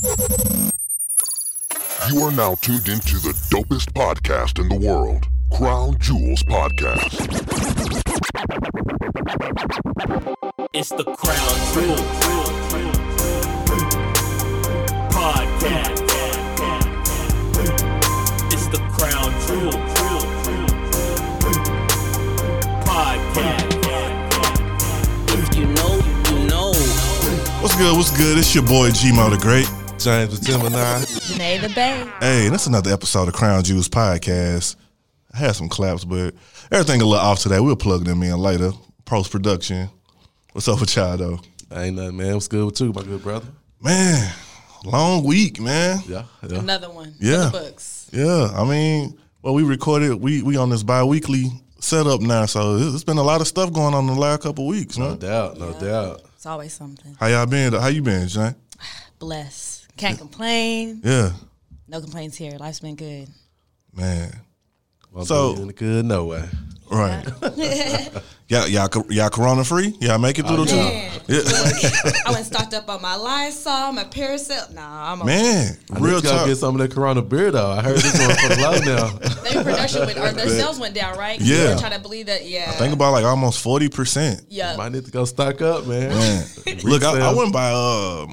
You 0.00 0.14
are 2.22 2.30
now 2.30 2.54
tuned 2.60 2.88
into 2.88 3.16
the 3.18 3.34
dopest 3.50 3.92
podcast 3.94 4.60
in 4.60 4.68
the 4.68 4.76
world, 4.86 5.26
Krown 5.50 5.98
Jewels 5.98 6.44
Podcast. 6.44 7.18
It's 10.72 10.90
the 10.90 11.02
Krown 11.02 11.74
Jewels 11.74 12.00
Podcast. 15.10 15.98
It's 18.52 18.68
the 18.68 18.78
Krown 18.94 19.32
Jewels 19.48 19.74
Podcast. 22.84 23.66
If 25.32 25.56
you 25.56 25.66
know, 25.66 26.00
you 26.30 26.46
know. 26.46 26.70
What's 27.60 27.76
good? 27.76 27.96
What's 27.96 28.16
good? 28.16 28.38
It's 28.38 28.54
your 28.54 28.64
boy 28.64 28.90
Gmo 28.90 29.30
the 29.30 29.38
Great. 29.38 29.68
James 29.98 30.38
Gemini. 30.40 31.00
Janae 31.00 31.60
Tha 31.60 31.68
Bae. 31.74 32.12
Hey, 32.20 32.48
that's 32.48 32.66
another 32.66 32.92
episode 32.92 33.28
of 33.28 33.34
Krown 33.34 33.62
Jewels 33.64 33.88
Podcast. 33.88 34.76
I 35.34 35.38
had 35.38 35.56
some 35.56 35.68
claps, 35.68 36.04
but 36.04 36.34
everything 36.70 37.00
a 37.02 37.04
little 37.04 37.14
off 37.24 37.40
today. 37.40 37.58
We'll 37.60 37.76
plug 37.76 38.04
them 38.04 38.22
in 38.22 38.36
later. 38.38 38.70
Post 39.04 39.30
production. 39.32 39.88
What's 40.52 40.68
up 40.68 40.80
with 40.80 40.94
y'all 40.96 41.16
though? 41.16 41.40
Ain't 41.72 41.96
nothing, 41.96 42.16
man. 42.16 42.34
What's 42.34 42.48
good 42.48 42.64
with 42.64 42.80
you, 42.80 42.92
my 42.92 43.02
good 43.02 43.22
brother? 43.22 43.48
Man, 43.82 44.32
long 44.84 45.24
week, 45.24 45.60
man. 45.60 45.98
Yeah, 46.06 46.24
yeah. 46.48 46.58
Another 46.58 46.90
one. 46.90 47.14
Yeah. 47.18 47.46
The 47.46 47.50
books. 47.50 48.08
Yeah, 48.12 48.50
I 48.54 48.64
mean, 48.64 49.18
well, 49.42 49.54
we 49.54 49.62
recorded. 49.64 50.14
We 50.14 50.42
we 50.42 50.56
on 50.56 50.70
this 50.70 50.82
bi-weekly 50.82 51.50
setup 51.80 52.20
now, 52.20 52.46
so 52.46 52.76
it's 52.76 52.94
it's 52.94 53.04
been 53.04 53.18
a 53.18 53.22
lot 53.22 53.40
of 53.40 53.48
stuff 53.48 53.72
going 53.72 53.94
on 53.94 54.08
in 54.08 54.14
the 54.14 54.20
last 54.20 54.42
couple 54.42 54.66
weeks, 54.66 54.96
No 54.96 55.10
man. 55.10 55.18
doubt, 55.18 55.58
no 55.58 55.72
doubt. 55.72 56.22
It's 56.36 56.46
always 56.46 56.72
something. 56.72 57.16
How 57.18 57.26
y'all 57.26 57.46
been? 57.46 57.72
How 57.72 57.88
you 57.88 58.02
been, 58.02 58.28
Jane? 58.28 58.54
Bless. 59.18 59.77
Can't 59.98 60.18
complain. 60.18 61.00
Yeah, 61.04 61.32
No 61.88 62.00
complaints 62.00 62.36
here. 62.36 62.56
Life's 62.58 62.80
been 62.80 62.94
good. 62.96 63.28
man. 63.92 64.32
Well, 65.12 65.24
So- 65.24 65.54
in 65.56 65.68
good, 65.68 66.04
no 66.04 66.26
way. 66.26 66.48
Right. 66.90 67.26
y'all, 68.48 68.66
y'all, 68.68 68.88
y'all 69.10 69.30
corona 69.30 69.64
free? 69.64 69.96
Y'all 70.00 70.18
make 70.18 70.38
it 70.38 70.46
through 70.46 70.64
the 70.64 70.74
Man. 70.76 71.10
two? 71.26 71.32
Yeah. 71.32 71.40
I 72.26 72.32
went 72.32 72.46
stocked 72.46 72.72
up 72.74 72.88
on 72.88 73.02
my 73.02 73.14
Lysol, 73.16 73.92
my 73.92 74.04
Paracel. 74.04 74.72
Nah, 74.74 75.12
I'm 75.12 75.20
a 75.20 75.24
Man, 75.26 75.76
I 75.94 75.98
real 75.98 76.14
need 76.16 76.22
to 76.22 76.28
talk. 76.28 76.46
get 76.46 76.56
some 76.56 76.74
of 76.74 76.80
that 76.80 76.94
Corona 76.94 77.20
beer 77.22 77.50
though. 77.50 77.70
I 77.70 77.82
heard 77.82 77.96
this 77.98 78.18
one 78.18 78.36
for 78.36 78.54
the 78.54 78.62
low 78.62 78.78
now. 78.96 79.08
Their 79.52 79.62
production 79.64 80.06
went, 80.06 80.18
or 80.18 80.32
their 80.32 80.48
sales 80.60 80.78
went 80.80 80.94
down, 80.94 81.18
right? 81.18 81.38
Yeah. 81.40 81.56
They're 81.64 81.78
trying 81.78 81.92
to 81.92 82.00
believe 82.00 82.26
that. 82.26 82.46
Yeah. 82.46 82.70
Think 82.72 82.92
about 82.94 83.12
like 83.12 83.24
almost 83.24 83.60
forty 83.60 83.88
percent. 83.88 84.42
yeah. 84.48 84.76
Might 84.76 84.92
need 84.92 85.04
to 85.04 85.10
go 85.10 85.24
stock 85.24 85.60
up, 85.62 85.86
man. 85.86 86.08
Man, 86.10 86.44
look, 86.84 87.02
I, 87.04 87.30
I 87.30 87.34
went 87.34 87.52
by 87.52 87.70
uh, 87.70 88.26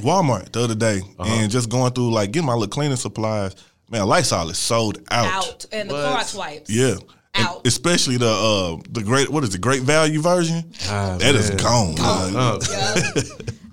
Walmart 0.00 0.52
the 0.52 0.62
other 0.62 0.74
day 0.74 1.00
Uh-huh. 1.18 1.24
and 1.32 1.50
just 1.50 1.68
going 1.68 1.92
through 1.92 2.10
like 2.12 2.32
getting 2.32 2.46
my 2.46 2.54
little 2.54 2.68
cleaning 2.68 2.96
supplies. 2.96 3.54
Man, 3.90 4.06
Lysol 4.06 4.50
is 4.50 4.58
sold 4.58 4.98
out. 5.10 5.26
out 5.26 5.66
and 5.72 5.90
the 5.90 5.94
What? 5.94 6.18
Clorox 6.18 6.36
wipes. 6.36 6.70
Yeah. 6.70 6.94
And 7.34 7.46
Out. 7.46 7.66
especially 7.66 8.16
the 8.16 8.28
uh 8.28 8.82
the 8.90 9.02
great 9.04 9.28
what 9.30 9.44
is 9.44 9.50
the 9.50 9.58
great 9.58 9.82
value 9.82 10.20
version 10.20 10.72
Ah, 10.88 11.16
That 11.18 11.34
is 11.36 11.48
man. 11.50 11.58
gone. 11.58 12.32
man. 12.32 12.60
Yeah. 12.70 13.22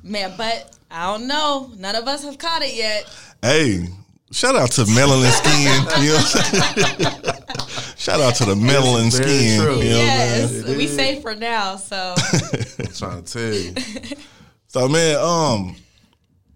Man, 0.04 0.34
but 0.38 0.78
I 0.92 1.06
don't 1.12 1.28
know. 1.28 1.72
None 1.78 1.96
of 1.96 2.08
us 2.08 2.24
have 2.24 2.38
caught 2.38 2.62
it 2.62 2.76
yet. 2.76 3.10
Hey, 3.42 3.88
shout 4.32 4.56
out 4.56 4.72
to 4.74 4.82
melanin 4.84 5.32
skin. 5.32 5.74
You 6.04 6.10
know 6.10 6.16
what 6.16 6.36
I'm 6.36 7.00
saying? 7.04 7.96
shout 7.98 8.20
out 8.22 8.36
to 8.36 8.46
the 8.46 8.54
melanin 8.56 9.12
very 9.12 9.30
skin. 9.38 9.62
true. 9.62 9.76
You 9.82 9.90
know 9.90 9.98
what 9.98 10.10
I'm 10.10 10.18
yes, 10.18 10.52
saying? 10.64 10.78
we 10.78 10.86
is. 10.86 10.96
safe 10.96 11.22
for 11.24 11.36
now. 11.36 11.76
So 11.78 12.16
I'm 12.18 12.86
trying 12.94 13.24
to 13.24 13.34
tell 13.34 13.54
you. 13.54 14.18
So 14.68 14.88
man, 14.88 15.18
um, 15.20 15.76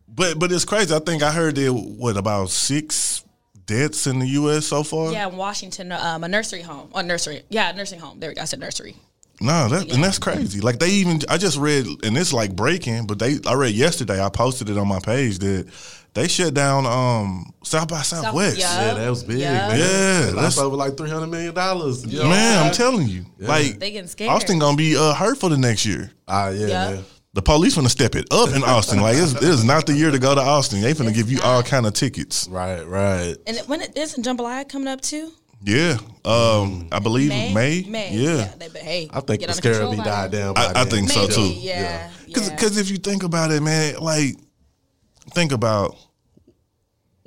but 0.07 0.37
but 0.39 0.51
it's 0.51 0.65
crazy. 0.65 0.93
I 0.95 0.99
think 0.99 1.23
I 1.23 1.31
heard 1.31 1.55
there 1.55 1.71
what 1.71 2.15
about 2.15 2.51
six 2.51 3.23
deaths 3.65 4.07
in 4.07 4.19
the 4.19 4.27
U.S. 4.27 4.65
so 4.67 4.83
far. 4.83 5.11
yeah, 5.11 5.27
in 5.27 5.37
Washington, 5.37 5.91
um, 5.91 6.23
a 6.23 6.27
nursery 6.27 6.61
home, 6.61 6.89
a 6.95 7.03
nursery, 7.03 7.43
yeah, 7.49 7.71
nursing 7.71 7.99
home. 7.99 8.19
There 8.19 8.29
we 8.29 8.35
go. 8.35 8.41
I 8.41 8.45
said 8.45 8.59
nursery. 8.59 8.95
No, 9.39 9.67
that 9.69 9.91
and 9.91 10.03
that's 10.03 10.19
crazy. 10.19 10.61
Like 10.61 10.77
they 10.77 10.89
even 10.89 11.21
I 11.27 11.37
just 11.37 11.57
read 11.57 11.87
and 12.03 12.15
it's 12.15 12.31
like 12.31 12.55
breaking, 12.55 13.07
but 13.07 13.17
they 13.17 13.39
I 13.47 13.53
read 13.55 13.73
yesterday. 13.73 14.23
I 14.23 14.29
posted 14.29 14.69
it 14.69 14.77
on 14.77 14.87
my 14.87 14.99
page 14.99 15.39
that 15.39 15.67
they 16.13 16.27
shut 16.27 16.53
down 16.53 16.85
um 16.85 17.51
South 17.63 17.87
by 17.87 18.03
Southwest. 18.03 18.59
yeah. 18.59 18.85
Yeah, 18.89 18.93
that 18.93 19.09
was 19.09 19.23
big, 19.23 19.39
Yeah. 19.39 19.67
man. 19.69 19.79
Yeah, 19.79 20.19
that's 20.19 20.33
that's- 20.35 20.57
over 20.59 20.75
like 20.75 20.95
three 20.95 21.09
hundred 21.09 21.27
million 21.27 21.55
dollars. 21.55 22.05
Man, 22.05 22.65
I'm 22.67 22.71
telling 22.71 23.07
you, 23.07 23.25
like 23.39 23.79
They 23.79 23.89
getting 23.89 24.07
scared. 24.09 24.29
Austin 24.29 24.59
gonna 24.59 24.77
be 24.77 24.95
uh, 24.95 25.15
hurt 25.15 25.39
for 25.39 25.49
the 25.49 25.57
next 25.57 25.87
year. 25.87 26.11
Ah, 26.27 26.49
yeah, 26.49 26.67
Yeah. 26.67 26.97
Man. 27.33 27.35
The 27.35 27.41
police 27.41 27.75
gonna 27.75 27.89
step 27.89 28.15
it 28.15 28.27
up 28.31 28.49
in 28.55 28.63
Austin. 28.63 28.99
Like 29.01 29.15
it's, 29.17 29.33
it's 29.41 29.63
not 29.63 29.85
the 29.85 29.93
year 29.93 30.11
to 30.11 30.19
go 30.19 30.35
to 30.35 30.41
Austin. 30.41 30.81
They 30.81 30.93
finna 30.93 31.13
give 31.13 31.31
you 31.31 31.39
all 31.41 31.63
kind 31.63 31.85
of 31.85 31.93
tickets. 31.93 32.47
Right, 32.49 32.83
right. 32.85 33.35
And 33.47 33.57
it, 33.57 33.67
when 33.67 33.81
it 33.81 33.97
isn't 33.97 34.25
JMBLYA 34.25 34.67
coming 34.69 34.87
up 34.87 35.01
too? 35.01 35.31
Yeah, 35.63 35.97
um, 36.25 36.87
I 36.91 36.97
believe 36.97 37.29
May. 37.29 37.83
May, 37.87 38.11
Yeah, 38.11 38.51
They, 38.57 38.67
but 38.67 38.81
hey, 38.81 39.07
I 39.13 39.19
think 39.19 39.41
get 39.41 39.47
the 39.47 39.51
under 39.51 39.53
scare 39.53 39.83
will 39.85 39.91
be 39.91 39.97
died 39.97 40.31
down. 40.31 40.55
By 40.55 40.61
I- 40.65 40.69
I 40.69 40.83
then. 40.85 41.05
think 41.05 41.09
so, 41.11 41.27
too. 41.27 41.53
Yeah, 41.53 42.09
Because 42.25 42.75
yeah. 42.75 42.81
if 42.81 42.89
you 42.89 42.97
think 42.97 43.21
about 43.21 43.51
it, 43.51 43.61
man, 43.61 43.97
like 43.99 44.37
think 45.35 45.51
about 45.51 45.95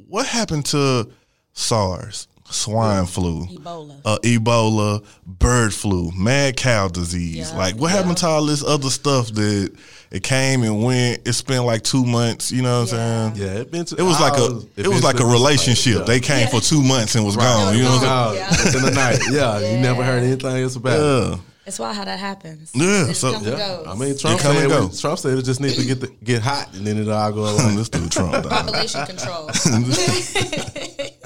what 0.08 0.26
happened 0.26 0.66
to 0.66 1.08
SARS, 1.52 2.26
swine 2.50 3.06
flu, 3.06 3.46
Ebola. 3.46 4.00
uh, 4.04 4.18
Ebola, 4.22 5.04
bird 5.26 5.72
flu, 5.74 6.10
mad 6.16 6.56
cow 6.56 6.88
disease. 6.88 7.50
Yeah. 7.50 7.56
Like 7.58 7.76
what 7.76 7.90
happened 7.90 8.18
to 8.18 8.26
all 8.26 8.44
this 8.44 8.62
other 8.62 8.90
stuff 8.90 9.28
that 9.32 9.72
it 10.10 10.22
came 10.22 10.62
and 10.62 10.82
went? 10.84 11.26
It 11.26 11.32
spent 11.32 11.64
like 11.64 11.82
two 11.82 12.04
months. 12.04 12.52
You 12.52 12.62
know 12.62 12.82
what 12.82 12.92
Yeah. 12.92 13.26
I'm 13.26 13.34
saying? 13.34 13.46
Yeah, 13.54 13.60
it, 13.60 13.70
been 13.72 13.84
to, 13.86 13.96
It 13.96 14.02
was 14.02 14.20
like 14.20 14.38
a 14.38 14.60
it 14.76 14.86
was 14.88 15.02
like 15.02 15.20
a 15.20 15.24
relationship. 15.26 16.06
They 16.06 16.20
came 16.20 16.46
for 16.48 16.60
two 16.60 16.82
months 16.82 17.14
and 17.14 17.24
was 17.24 17.36
gone. 17.36 17.76
You 17.76 17.84
know 17.84 17.96
what 17.96 18.06
I'm 18.08 18.34
Yeah. 18.36 18.48
Oh, 18.50 18.76
in 18.78 18.82
the 18.84 18.90
night. 18.92 19.18
Yeah, 19.30 19.58
you 19.60 19.78
never 19.80 20.04
heard 20.04 20.22
anything 20.22 20.62
else 20.62 20.76
about 20.76 20.92
it. 20.92 21.00
saying? 21.00 21.30
Yeah. 21.32 21.38
It's 21.66 21.78
wild 21.78 21.96
how 21.96 22.04
that 22.04 22.18
happens. 22.18 22.72
Yeah, 22.74 23.08
It 23.08 23.14
so- 23.14 23.32
comes 23.32 23.46
and 23.46 23.56
Yeah, 23.58 23.68
goes. 23.76 23.86
I 23.88 23.94
mean, 23.94 24.18
Trump 24.18 24.38
come 24.38 24.52
said, 24.54 24.62
and 24.64 24.70
go. 24.70 24.88
Trump 24.94 25.18
said 25.18 25.38
it 25.38 25.42
just 25.46 25.60
needs 25.62 25.76
to 25.76 25.84
get 25.86 25.98
the, 25.98 26.08
get 26.22 26.42
hot 26.42 26.68
and 26.74 26.86
then 26.86 26.98
it 26.98 27.08
all 27.08 27.32
go 27.32 27.44
away. 27.46 27.74
Let's 27.74 27.88
do 27.88 28.06
Trump. 28.10 28.32
dog. 28.32 28.50
population 28.50 29.06
control. 29.06 29.48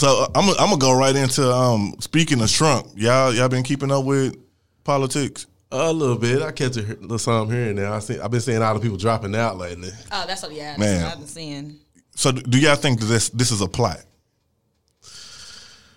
So 0.00 0.26
I'm 0.34 0.48
I'm 0.48 0.56
gonna 0.70 0.78
go 0.78 0.96
right 0.96 1.14
into 1.14 1.46
um 1.52 1.94
speaking 2.00 2.40
of 2.40 2.50
Trump. 2.50 2.86
Y'all 2.96 3.34
y'all 3.34 3.50
been 3.50 3.62
keeping 3.62 3.92
up 3.92 4.06
with 4.06 4.34
politics? 4.82 5.46
a 5.70 5.92
little 5.92 6.16
bit. 6.16 6.40
I 6.40 6.52
catch 6.52 6.78
a 6.78 6.82
he- 6.82 6.94
little 6.94 7.18
some 7.18 7.50
here 7.50 7.68
and 7.68 7.78
there. 7.78 7.92
I 7.92 7.98
see. 7.98 8.18
I've 8.18 8.30
been 8.30 8.40
seeing 8.40 8.62
all 8.62 8.72
the 8.72 8.80
people 8.80 8.96
dropping 8.96 9.36
out 9.36 9.58
lately. 9.58 9.90
oh, 10.10 10.24
that's 10.26 10.42
what. 10.42 10.52
Yeah, 10.52 10.70
that's 10.70 10.78
Man. 10.78 11.02
what 11.02 11.12
I've 11.12 11.18
been 11.18 11.28
seeing. 11.28 11.76
So 12.14 12.32
do 12.32 12.58
y'all 12.58 12.76
think 12.76 13.00
this 13.00 13.28
this 13.28 13.50
is 13.50 13.60
a 13.60 13.68
plot? 13.68 14.00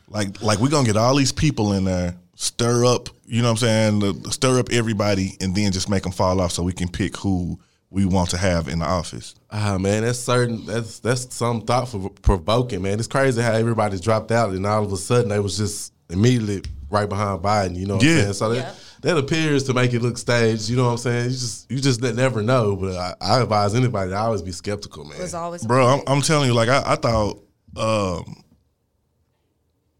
Like 0.09 0.41
like 0.41 0.59
we 0.59 0.69
gonna 0.69 0.85
get 0.85 0.97
all 0.97 1.15
these 1.15 1.31
people 1.31 1.71
in 1.71 1.85
there, 1.85 2.13
stir 2.35 2.83
up, 2.83 3.07
you 3.25 3.41
know 3.41 3.53
what 3.53 3.63
I'm 3.63 4.01
saying, 4.01 4.31
stir 4.31 4.59
up 4.59 4.69
everybody, 4.73 5.37
and 5.39 5.55
then 5.55 5.71
just 5.71 5.89
make 5.89 6.03
them 6.03 6.11
fall 6.11 6.41
off 6.41 6.51
so 6.51 6.61
we 6.61 6.73
can 6.73 6.89
pick 6.89 7.15
who 7.15 7.57
we 7.93 8.05
want 8.05 8.31
to 8.31 8.37
have 8.37 8.67
in 8.67 8.79
the 8.79 8.85
office. 8.85 9.35
Ah 9.51 9.77
man, 9.77 10.03
that's 10.03 10.17
certain. 10.19 10.65
That's 10.65 10.99
that's 10.99 11.33
some 11.33 11.61
thoughtful 11.61 12.09
provoking, 12.09 12.81
man. 12.81 12.97
It's 12.99 13.07
crazy 13.07 13.41
how 13.41 13.51
everybody's 13.53 14.01
dropped 14.01 14.31
out 14.31 14.49
and 14.49 14.65
all 14.65 14.83
of 14.83 14.91
a 14.91 14.97
sudden 14.97 15.29
they 15.29 15.39
was 15.39 15.55
just 15.57 15.93
immediately 16.09 16.63
right 16.89 17.07
behind 17.07 17.41
Biden. 17.43 17.75
You 17.75 17.85
know 17.85 17.95
what 17.97 18.03
Yeah. 18.03 18.11
I'm 18.11 18.17
saying? 18.21 18.33
So 18.33 18.51
Yeah. 18.51 18.61
that, 18.63 18.75
that 19.03 19.17
appears 19.17 19.63
to 19.65 19.73
make 19.73 19.93
it 19.93 20.01
look 20.01 20.17
staged. 20.17 20.69
You 20.69 20.75
know 20.77 20.85
what 20.85 20.91
I'm 20.91 20.97
saying? 20.97 21.25
You 21.25 21.29
just 21.31 21.71
you 21.71 21.79
just 21.79 22.01
never 22.01 22.41
know. 22.41 22.75
But 22.75 22.95
I, 22.97 23.13
I 23.21 23.41
advise 23.41 23.75
anybody 23.75 24.09
to 24.09 24.17
always 24.17 24.41
be 24.41 24.51
skeptical, 24.51 25.05
man. 25.05 25.19
It 25.19 25.21
was 25.21 25.33
always 25.35 25.63
Bro, 25.65 25.85
I'm, 25.87 26.01
I'm 26.07 26.21
telling 26.21 26.47
you, 26.47 26.55
like 26.55 26.69
I, 26.69 26.81
I 26.85 26.95
thought, 26.95 27.43
um, 27.77 28.43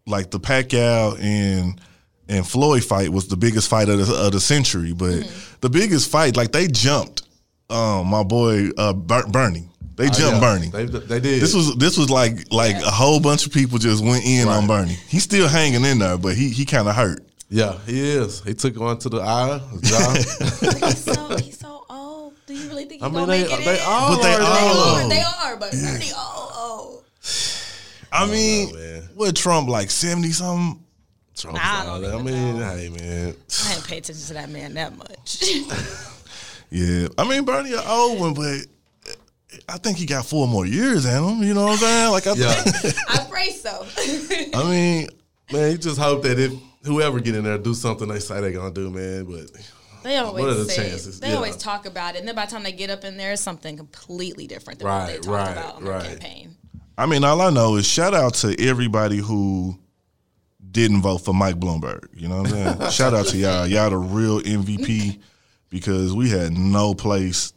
like 0.08 0.32
the 0.32 0.40
Pacquiao 0.40 1.20
and 1.20 1.80
and 2.30 2.48
Floyd 2.48 2.84
fight 2.84 3.10
was 3.10 3.28
the 3.28 3.36
biggest 3.38 3.70
fight 3.70 3.90
of 3.90 4.06
the, 4.06 4.14
of 4.16 4.32
the 4.32 4.40
century, 4.40 4.94
but 4.94 5.10
Mm-hmm. 5.12 5.56
the 5.62 5.70
biggest 5.70 6.10
fight, 6.10 6.38
like 6.38 6.52
they 6.54 6.68
jumped, 6.68 7.23
um, 7.74 8.08
my 8.08 8.24
boy 8.24 8.70
uh, 8.78 8.94
Ber- 8.94 9.28
Bernie, 9.28 9.68
they 9.96 10.06
jumped 10.10 10.22
Oh, 10.22 10.30
Yeah, 10.32 10.40
Bernie. 10.40 10.68
They, 10.70 10.86
they 10.86 11.20
did. 11.20 11.42
this 11.42 11.54
was 11.54 11.76
this 11.78 11.98
was 11.98 12.10
like 12.10 12.52
like 12.52 12.76
a 12.78 12.92
whole 12.92 13.20
bunch 13.20 13.46
of 13.46 13.52
people 13.52 13.78
just 13.80 14.04
went 14.04 14.24
in 14.26 14.48
on 14.48 14.68
Bernie. 14.68 14.98
He's 15.08 15.24
still 15.24 15.48
hanging 15.48 15.84
in 15.86 16.00
there, 16.00 16.18
but 16.18 16.36
he 16.36 16.50
he 16.50 16.66
kind 16.66 16.88
of 16.88 16.96
hurt. 16.96 17.26
yeah, 17.50 17.78
he 17.86 18.00
is. 18.00 18.42
He 18.44 18.54
took 18.54 18.80
one 18.80 18.98
to 19.00 19.10
the 19.10 19.22
eye, 19.22 19.60
his 19.72 19.82
jaw. 19.82 20.14
he's 20.88 21.04
so 21.04 21.38
he's 21.38 21.60
so 21.60 21.86
old. 21.90 22.34
Do 22.46 22.54
you 22.54 22.68
really 22.70 22.86
think 22.86 23.02
he's 23.02 23.04
I 23.04 23.06
mean, 23.08 23.14
gonna 23.16 23.32
they 23.32 23.42
make 23.44 23.52
it 23.60 23.66
they 23.66 23.76
in? 23.80 23.86
all 23.86 24.16
But 24.16 24.24
they 24.24 24.34
are, 24.34 24.40
They 24.40 24.46
all- 24.46 24.74
though. 24.74 25.06
are, 25.06 25.10
they 25.10 25.22
are, 25.22 25.58
but 25.58 25.72
Bernie, 25.72 26.12
oh, 26.16 26.52
oh. 26.56 27.04
I 28.12 28.26
mean, 28.28 28.72
know, 28.74 29.02
what 29.16 29.36
Trump 29.36 29.68
like 29.70 29.90
seventy 29.92 30.32
something? 30.32 30.80
Trump's 31.36 31.60
I 31.64 31.86
don't 31.86 32.02
that. 32.04 32.14
I 32.14 32.22
mean, 32.22 32.60
know. 32.60 32.76
hey 32.76 32.90
man. 32.90 33.36
I 33.66 33.74
didn't 33.74 33.88
pay 33.88 33.98
attention 33.98 34.24
to 34.28 34.34
that 34.36 34.50
man 34.50 34.74
that 34.76 34.96
much. 34.98 35.42
Yeah, 36.74 37.08
I 37.18 37.28
mean 37.28 37.46
Bernie 37.46 37.74
an 37.74 37.84
old 37.86 38.20
one, 38.20 38.34
but 38.34 38.58
I 39.70 39.78
think 39.78 39.98
he 39.98 40.06
got 40.08 40.26
four 40.26 40.48
more 40.48 40.66
years 40.66 41.06
in 41.06 41.24
him. 41.24 41.44
You 41.44 41.54
know 41.54 41.66
what 41.66 41.74
I'm 41.74 41.78
saying? 41.78 42.12
Like 42.12 42.28
I, 42.28 42.34
Yeah. 42.34 42.92
I 43.10 43.28
pray 43.30 43.52
so. 43.52 43.86
I 44.58 44.64
mean, 44.70 45.08
Man, 45.52 45.72
you 45.72 45.78
just 45.78 46.00
hope 46.00 46.24
that 46.24 46.40
if 46.40 46.52
whoever 46.84 47.20
get 47.20 47.36
in 47.36 47.44
there 47.44 47.58
do 47.60 47.76
something 47.76 48.08
they 48.08 48.20
say 48.20 48.42
they're 48.42 48.52
gonna 48.52 48.74
do, 48.74 48.90
man. 48.90 49.26
But 49.26 49.52
They 50.04 50.18
always 50.18 50.44
What 50.44 50.52
are 50.52 50.56
the 50.56 50.66
say 50.66 50.90
chances? 50.90 51.20
they 51.20 51.30
Yeah. 51.30 51.36
always 51.36 51.56
talk 51.58 51.86
about 51.86 52.16
it, 52.16 52.20
and 52.20 52.28
then 52.28 52.34
by 52.34 52.46
the 52.46 52.52
time 52.52 52.64
they 52.64 52.72
get 52.72 52.90
up 52.90 53.04
in 53.04 53.18
there, 53.18 53.34
it's 53.34 53.42
something 53.42 53.78
completely 53.78 54.48
different 54.48 54.80
than 54.80 54.88
what 54.88 55.08
they 55.08 55.14
talked 55.18 55.28
right, 55.28 55.52
about 55.52 55.76
on 55.76 55.84
right. 55.84 56.02
their 56.02 56.10
campaign. 56.12 56.56
I 56.98 57.06
mean, 57.06 57.24
all 57.24 57.40
I 57.42 57.50
know 57.52 57.76
is 57.76 57.86
shout 57.86 58.14
out 58.16 58.34
to 58.36 58.60
everybody 58.60 59.18
who 59.18 59.78
didn't 60.72 61.02
vote 61.02 61.20
for 61.20 61.34
Mike 61.34 61.56
Bloomberg. 61.60 62.08
You 62.16 62.30
know 62.30 62.42
what 62.42 62.52
I'm 62.54 62.78
saying? 62.80 62.92
shout 62.92 63.14
out 63.14 63.28
to 63.28 63.38
y'all. 63.38 63.68
Y'all 63.68 63.92
the 63.92 63.98
real 63.98 64.40
MVP 64.42 65.20
because 65.74 66.14
we 66.14 66.30
had 66.30 66.54
no 66.54 66.94
place 66.94 67.52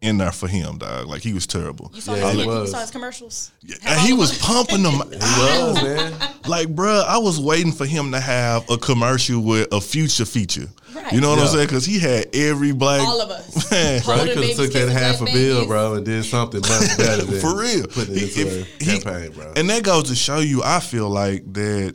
in 0.00 0.18
there 0.18 0.32
for 0.32 0.48
him, 0.48 0.78
dog. 0.78 1.06
Like 1.08 1.20
he 1.22 1.32
was 1.32 1.46
terrible. 1.46 1.90
You 1.94 2.00
saw, 2.00 2.14
Yeah, 2.14 2.30
his, 2.30 2.34
he 2.34 2.42
you 2.42 2.48
was. 2.48 2.70
saw 2.70 2.80
his 2.80 2.90
commercials. 2.92 3.50
And 3.84 4.00
he 4.00 4.12
was 4.12 4.38
pumping 4.38 4.82
them. 4.84 4.94
He 5.10 5.16
was, 5.18 5.82
man. 5.82 6.12
Like, 6.46 6.68
bruh, 6.68 7.04
I 7.04 7.18
was 7.18 7.38
waiting 7.40 7.72
for 7.72 7.86
him 7.86 8.12
to 8.12 8.20
have 8.20 8.68
a 8.70 8.76
commercial 8.78 9.40
with 9.42 9.72
a 9.72 9.80
future 9.80 10.24
feature. 10.24 10.66
Right. 10.94 11.12
You 11.12 11.20
know 11.20 11.30
what 11.30 11.38
I'm 11.40 11.46
saying? 11.48 11.66
Because 11.66 11.84
he 11.84 11.98
had 11.98 12.26
every 12.34 12.72
black 12.72 13.00
All 13.00 13.20
of 13.20 13.30
us. 13.30 13.70
Man, 13.70 14.02
Bro, 14.02 14.16
he 14.24 14.34
could 14.34 14.44
have 14.44 14.56
took 14.56 14.72
that 14.72 14.88
half 14.90 15.20
a 15.22 15.24
bill, 15.24 15.66
bro, 15.66 15.94
and 15.94 16.04
did 16.04 16.24
something 16.24 16.60
much 16.60 16.96
better 16.98 17.22
than 17.24 17.40
for 17.40 17.58
real. 17.60 17.86
putting 17.86 18.14
it 18.16 18.22
If- 18.22 18.36
into 18.38 18.60
if 18.60 18.80
a 18.80 18.84
he- 18.84 19.00
campaign, 19.00 19.32
bro. 19.32 19.52
And 19.56 19.68
that 19.70 19.82
goes 19.84 20.04
to 20.10 20.14
show 20.14 20.38
you, 20.38 20.62
I 20.64 20.80
feel 20.80 21.08
like 21.08 21.50
that 21.54 21.94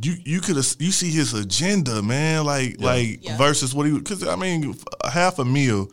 you 0.00 0.14
you 0.24 0.40
could 0.40 0.56
you 0.56 0.90
see 0.92 1.10
his 1.10 1.34
agenda, 1.34 2.02
man. 2.02 2.44
Like 2.44 2.80
like 2.80 3.24
Yeah. 3.24 3.36
versus 3.36 3.74
what 3.74 3.86
he 3.86 3.92
because 3.98 4.26
I 4.26 4.36
mean 4.36 4.74
half 5.10 5.38
a 5.38 5.44
meal. 5.44 5.90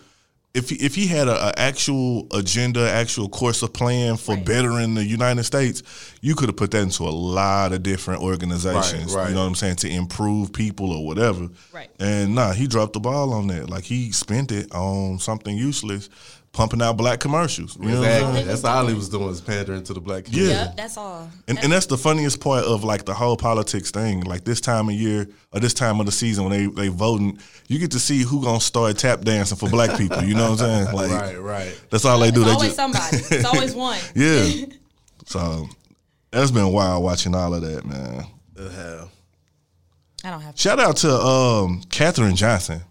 If 0.52 0.72
he, 0.72 0.78
if 0.78 0.96
he 0.96 1.06
had 1.06 1.28
a, 1.28 1.50
a 1.50 1.54
actual 1.60 2.26
agenda, 2.34 2.90
actual 2.90 3.30
course 3.30 3.62
of 3.62 3.72
plan 3.72 4.18
for 4.18 4.34
Right. 4.34 4.44
bettering 4.44 4.96
the 4.96 5.06
United 5.06 5.44
States, 5.44 5.84
you 6.22 6.34
could 6.34 6.50
have 6.50 6.56
put 6.58 6.72
that 6.72 6.82
into 6.82 7.04
a 7.04 7.12
lot 7.12 7.72
of 7.72 7.84
different 7.84 8.24
organizations. 8.24 9.14
Right, 9.14 9.22
right. 9.22 9.30
You 9.30 9.36
know 9.36 9.42
what 9.42 9.48
I'm 9.50 9.56
saying 9.56 9.76
to 9.78 9.90
improve 9.90 10.52
people 10.52 10.92
or 10.92 11.06
whatever. 11.06 11.50
Right. 11.72 11.92
And 12.00 12.34
nah, 12.34 12.54
he 12.54 12.66
dropped 12.66 12.94
the 12.94 13.00
ball 13.00 13.32
on 13.32 13.46
that. 13.48 13.70
Like 13.70 13.84
he 13.84 14.12
spent 14.12 14.52
it 14.52 14.74
on 14.74 15.20
something 15.20 15.56
useless, 15.56 16.10
pumping 16.60 16.82
out 16.82 16.98
black 16.98 17.22
commercials. 17.22 17.78
You 17.78 17.86
know 17.86 17.88
what 17.88 17.96
I'm 18.00 18.04
saying? 18.04 18.24
Exactly. 18.26 18.44
That's 18.44 18.64
all 18.66 18.88
he 18.88 18.94
was 18.94 19.08
doing 19.08 19.28
was 19.28 19.40
pandering 19.40 19.82
to 19.86 19.94
the 19.94 20.02
black 20.02 20.26
community. 20.26 20.52
Yeah. 20.54 20.66
Yep, 20.66 20.76
that's 20.76 20.98
all. 20.98 21.30
And, 21.48 21.58
and 21.60 21.72
that's 21.72 21.86
the 21.86 21.98
funniest 21.98 22.42
part 22.42 22.66
of 22.66 22.84
like 22.84 23.06
the 23.06 23.14
whole 23.14 23.38
politics 23.38 23.92
thing. 23.92 24.20
Like 24.26 24.44
this 24.44 24.60
time 24.60 24.90
of 24.90 24.96
year 24.96 25.30
or 25.54 25.62
this 25.62 25.74
time 25.74 26.02
of 26.02 26.06
the 26.06 26.12
season 26.12 26.44
when 26.44 26.52
they 26.52 26.66
they 26.66 26.90
voting, 26.90 27.40
you 27.70 27.80
get 27.80 27.92
to 27.92 28.00
see 28.00 28.24
who 28.24 28.44
gonna 28.44 28.60
start 28.60 28.98
tap 28.98 29.22
dancing 29.22 29.58
for 29.58 29.70
black 29.70 29.98
people. 29.98 30.22
You 30.22 30.36
know 30.36 30.52
what 30.52 30.62
I'm 30.62 30.86
saying? 30.86 30.88
Like 30.96 31.12
Right, 31.12 31.42
right. 31.42 31.82
that's 31.90 32.04
all 32.04 32.20
they 32.20 32.30
do. 32.30 32.42
It's 32.42 32.50
they 32.50 32.54
always 32.54 32.68
just 32.68 32.76
somebody. 32.76 33.18
It's 33.36 33.46
always 33.46 33.74
one. 33.88 34.00
yeah. 34.16 34.66
So 35.26 35.70
that's 36.32 36.52
been 36.52 36.74
wild 36.74 37.04
watching 37.04 37.36
all 37.36 37.54
of 37.54 37.62
that, 37.62 37.86
man. 37.86 38.26
The 38.56 38.70
hell. 38.70 39.12
I 40.26 40.32
don't 40.32 40.42
have. 40.42 40.60
Shout 40.60 40.80
out 40.80 40.98
to 40.98 41.12
um 41.16 41.84
Katherine 41.90 42.36
Johnson. 42.36 42.82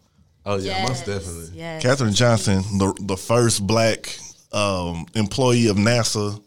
Oh 0.51 0.57
yeah, 0.57 0.79
Yes, 0.79 0.89
most 0.89 1.07
definitely. 1.07 1.59
Yes. 1.59 1.83
Katherine 1.83 2.15
Johnson, 2.15 2.63
the 2.79 2.95
the 3.03 3.17
first 3.17 3.67
black 3.67 4.19
um, 4.53 5.05
employee 5.15 5.67
of 5.69 5.77
NASA, 5.77 6.41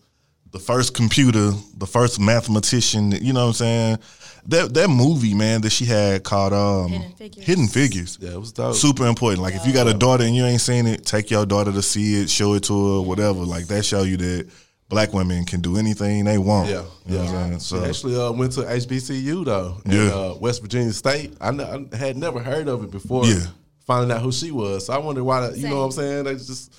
the 0.52 0.60
first 0.60 0.94
computer, 0.96 1.52
the 1.78 1.86
first 1.88 2.20
mathematician. 2.20 3.12
You 3.12 3.34
know 3.34 3.42
what 3.42 3.48
I'm 3.48 3.54
saying? 3.54 3.98
That 4.48 4.74
that 4.74 4.90
movie, 4.90 5.36
man, 5.36 5.62
that 5.62 5.70
she 5.70 5.86
had 5.86 6.24
called 6.24 6.52
um, 6.54 6.90
Hidden 6.90 7.12
Figures. 7.16 7.46
Hidden 7.46 7.68
Figures. 7.68 8.18
Yeah, 8.20 8.32
it 8.32 8.40
was 8.40 8.52
dope. 8.52 8.76
Super 8.76 9.06
important. 9.06 9.44
Like 9.44 9.54
if 9.54 9.68
you 9.68 9.72
got 9.74 9.88
a 9.88 9.94
daughter 9.94 10.24
and 10.24 10.36
you 10.36 10.46
ain't 10.46 10.62
seen 10.62 10.88
it, 10.88 11.06
take 11.06 11.30
your 11.30 11.46
daughter 11.46 11.72
to 11.72 11.82
see 11.84 12.22
it, 12.22 12.30
show 12.30 12.56
it 12.56 12.64
to 12.64 12.74
her, 12.96 13.02
whatever. 13.08 13.40
Like 13.40 13.68
that 13.68 13.86
show 13.86 14.02
you 14.02 14.18
that 14.18 14.50
black 14.90 15.14
women 15.14 15.46
can 15.46 15.62
do 15.62 15.78
anything 15.78 16.26
they 16.26 16.40
want. 16.40 16.70
Yeah, 16.70 16.84
You 17.06 17.18
know 17.20 17.24
yeah. 17.24 17.32
what 17.32 17.36
I'm 17.36 17.60
saying? 17.60 17.60
So 17.60 17.86
actually 17.86 18.16
uh, 18.20 18.32
went 18.32 18.52
to 18.54 18.62
HBCU 18.62 19.46
though, 19.46 19.78
in 19.86 19.92
Yeah. 19.92 20.08
uh, 20.12 20.36
West 20.40 20.62
Virginia 20.64 20.92
State. 20.92 21.34
I, 21.40 21.50
n- 21.50 21.88
I 21.94 21.96
had 21.96 22.18
never 22.18 22.40
heard 22.40 22.68
of 22.68 22.84
it 22.84 22.90
before. 22.92 23.26
Yeah. 23.28 23.46
Finding 23.92 24.16
out 24.16 24.22
who 24.22 24.32
she 24.32 24.52
was. 24.52 24.86
So 24.86 24.94
I 24.94 24.98
wonder 24.98 25.24
why. 25.24 25.48
The, 25.48 25.60
you 25.60 25.68
know 25.68 25.80
what 25.80 25.86
I'm 25.86 25.92
saying? 25.92 26.24
They 26.24 26.34
just 26.36 26.74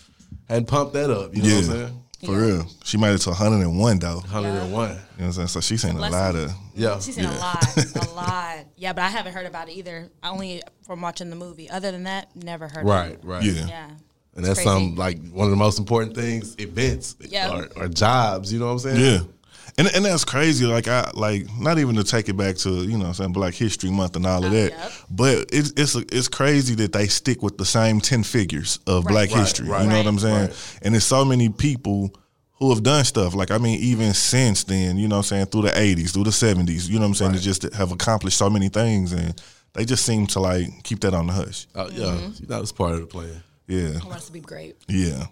hadn't 0.49 0.67
pumped 0.67 0.95
that 0.95 1.11
up. 1.11 1.35
You 1.37 1.43
know 1.43 1.49
yeah. 1.49 1.55
what 1.57 1.65
I'm 1.65 1.71
saying? 1.71 2.03
For 2.25 2.41
real. 2.41 2.67
She 2.85 2.97
made 2.99 3.15
it 3.15 3.19
to 3.19 3.31
101 3.31 3.99
though. 3.99 4.15
101. 4.21 4.63
You 4.63 4.77
know 4.77 4.95
what 4.95 5.01
I'm 5.19 5.33
saying? 5.33 5.49
So 5.49 5.61
she's 5.61 5.83
seen 5.83 5.97
a 5.97 6.01
lot 6.01 6.37
of 6.37 6.53
Yeah, 6.75 7.01
She's 7.01 7.17
seen 7.17 7.25
a 7.25 7.33
lot, 7.37 7.77
a 7.77 8.11
lot. 8.15 8.59
Yeah, 8.77 8.93
but 8.93 9.03
I 9.03 9.09
haven't 9.09 9.33
heard 9.33 9.47
about 9.47 9.69
it 9.69 9.73
either. 9.73 10.09
Only 10.23 10.63
from 10.87 11.01
watching 11.01 11.31
the 11.31 11.37
movie. 11.37 11.69
Other 11.69 11.91
than 11.91 12.05
that, 12.05 12.35
never 12.37 12.69
heard. 12.69 12.87
right, 12.87 13.15
Of 13.17 13.25
right. 13.25 13.43
Yeah. 13.43 13.67
Yeah. 13.67 13.91
And 14.37 14.45
that's 14.45 14.61
It's 14.61 14.65
some 14.65 14.95
like 14.95 15.19
one 15.31 15.47
of 15.47 15.51
the 15.51 15.57
most 15.57 15.79
important 15.81 16.15
things, 16.15 16.55
events 16.59 17.17
Yeah. 17.21 17.53
or, 17.55 17.69
or 17.77 17.89
jobs. 17.89 18.53
You 18.53 18.61
know 18.61 18.67
what 18.67 18.73
I'm 18.73 18.79
saying? 18.79 19.01
Yeah. 19.01 19.33
And 19.79 19.89
and 19.95 20.05
that's 20.05 20.25
crazy. 20.25 20.67
Like 20.67 20.87
I 20.89 21.11
like 21.15 21.47
not 21.59 21.79
even 21.79 21.95
to 21.97 22.05
take 22.05 22.29
it 22.29 22.37
back 22.37 22.57
to, 22.59 22.71
you 22.71 22.99
know 22.99 23.07
I'm 23.07 23.15
saying, 23.15 23.33
Black 23.33 23.55
History 23.55 23.91
Month 23.91 24.17
and 24.17 24.27
all 24.27 24.45
of 24.45 24.53
Oh, 24.53 24.55
that. 24.55 24.71
yep. 24.73 24.93
But 25.11 25.47
it's 25.53 25.73
it's 25.77 25.95
it's 25.95 26.29
crazy 26.29 26.75
that 26.77 26.93
they 26.93 27.07
stick 27.07 27.43
with 27.43 27.57
the 27.59 27.65
same 27.65 28.01
ten 28.01 28.23
figures 28.23 28.81
of 28.87 29.05
Black 29.05 29.31
Right, 29.31 29.39
history. 29.41 29.69
right, 29.69 29.83
you 29.85 29.89
know 29.89 29.97
what 29.99 30.07
I'm 30.07 30.19
saying? 30.19 30.49
right. 30.49 30.79
And 30.83 30.95
there's 30.95 31.05
so 31.05 31.25
many 31.25 31.49
people 31.49 32.15
who 32.59 32.71
have 32.71 32.83
done 32.83 33.05
stuff. 33.05 33.35
Like 33.35 33.51
I 33.51 33.59
mean, 33.59 33.79
even 33.81 34.13
since 34.15 34.65
then, 34.65 34.99
you 34.99 35.09
know 35.09 35.17
what 35.17 35.21
I'm 35.33 35.37
saying, 35.39 35.47
through 35.47 35.63
the 35.63 35.79
eighties, 35.81 36.13
through 36.13 36.25
the 36.25 36.33
seventies, 36.33 36.89
you 36.89 36.97
know 36.97 37.03
what 37.03 37.09
I'm 37.09 37.15
saying, 37.15 37.33
they 37.33 37.39
just 37.39 37.63
have 37.75 37.93
accomplished 37.93 38.37
so 38.37 38.51
many 38.51 38.69
things 38.69 39.13
and 39.13 39.41
they 39.73 39.87
just 39.87 40.05
seem 40.05 40.27
to 40.29 40.41
like 40.41 40.67
keep 40.83 41.01
that 41.01 41.15
on 41.15 41.29
the 41.29 41.33
hush. 41.33 41.67
Oh, 41.75 41.89
yeah. 41.89 42.05
Mm-hmm. 42.05 42.43
You 42.43 42.49
know, 42.49 42.61
it's 42.61 42.73
part 42.73 42.93
of 42.93 43.01
the 43.01 43.07
plan. 43.07 43.43
Yeah. 43.67 43.99
I 44.03 44.05
want 44.05 44.19
us 44.19 44.27
to 44.27 44.33
be 44.33 44.41
great. 44.41 44.77
Yeah. 44.87 45.25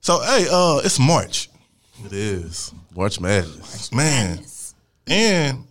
So 0.00 0.20
hey, 0.20 0.46
uh, 0.50 0.82
it's 0.84 0.98
March. 0.98 1.48
It 2.02 2.12
is 2.12 2.72
March 2.94 3.20
Madness. 3.20 3.92
Man. 3.92 4.44
And 5.06 5.66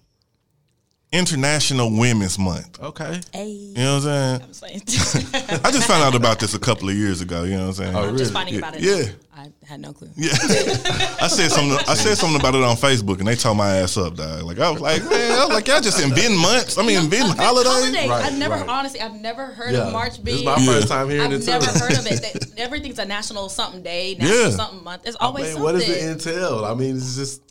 International 1.13 1.91
Women's 1.95 2.39
Month. 2.39 2.81
Okay. 2.81 3.21
Hey. 3.31 3.47
You 3.49 3.73
know 3.75 3.99
what 3.99 4.07
I'm 4.07 4.39
saying? 4.41 4.41
I'm 4.41 4.53
saying. 4.53 4.81
I 5.63 5.71
just 5.71 5.87
found 5.87 6.03
out 6.03 6.15
about 6.15 6.39
this 6.39 6.55
a 6.55 6.59
couple 6.59 6.89
of 6.89 6.95
years 6.95 7.21
ago. 7.21 7.43
You 7.43 7.51
know 7.51 7.67
what 7.67 7.79
I'm 7.79 7.85
saying? 7.85 7.95
Oh, 7.95 7.99
I'm 7.99 8.05
really? 8.07 8.17
just 8.17 8.33
finding 8.33 8.55
Yeah. 8.55 8.59
about 8.59 8.75
it. 8.75 8.81
Yeah. 8.81 9.01
now. 9.03 9.11
I 9.35 9.49
had 9.65 9.79
no 9.81 9.93
clue. 9.93 10.09
Yeah, 10.15 10.29
I 10.31 11.27
said 11.27 11.49
something. 11.51 11.77
I 11.87 11.95
said 11.95 12.15
something 12.17 12.39
about 12.39 12.53
it 12.55 12.63
on 12.63 12.75
Facebook, 12.77 13.17
and 13.17 13.27
they 13.27 13.35
tore 13.35 13.55
my 13.55 13.77
ass 13.77 13.97
up, 13.97 14.15
dog. 14.15 14.43
Like 14.43 14.59
I 14.59 14.69
was 14.69 14.79
like, 14.79 15.03
man, 15.03 15.31
I 15.31 15.45
was 15.45 15.49
like, 15.55 15.67
y'all 15.67 15.81
just 15.81 16.01
inventing 16.01 16.37
months. 16.37 16.77
I 16.77 16.83
mean, 16.85 16.99
inventing 16.99 17.35
holidays. 17.35 17.71
Holiday. 17.73 18.07
Right, 18.09 18.25
I've 18.25 18.37
never 18.37 18.55
right. 18.55 18.69
honestly. 18.69 19.01
I've 19.01 19.19
never 19.19 19.47
heard 19.47 19.73
Yeah. 19.73 19.87
of 19.87 19.93
March 19.93 20.19
This 20.23 20.35
is 20.35 20.41
being. 20.41 20.45
my 20.45 20.57
Yeah. 20.59 20.65
first 20.65 20.87
time 20.87 21.09
hearing 21.09 21.25
I've 21.33 21.41
it 21.41 21.45
never 21.47 21.65
heard 21.65 21.91
of 21.97 22.05
it. 22.07 22.21
They- 22.55 22.61
Everything's 22.61 22.99
a 22.99 23.05
national 23.05 23.49
something 23.49 23.81
day, 23.81 24.15
national 24.19 24.39
Yeah. 24.39 24.49
something 24.51 24.83
month. 24.83 25.01
It's 25.05 25.17
I 25.19 25.25
always 25.25 25.45
mean, 25.45 25.53
something. 25.53 25.63
what 25.63 25.71
does 25.79 25.89
it 25.89 26.03
entail? 26.03 26.63
I 26.65 26.73
mean, 26.75 26.95
it's 26.95 27.15
just 27.15 27.41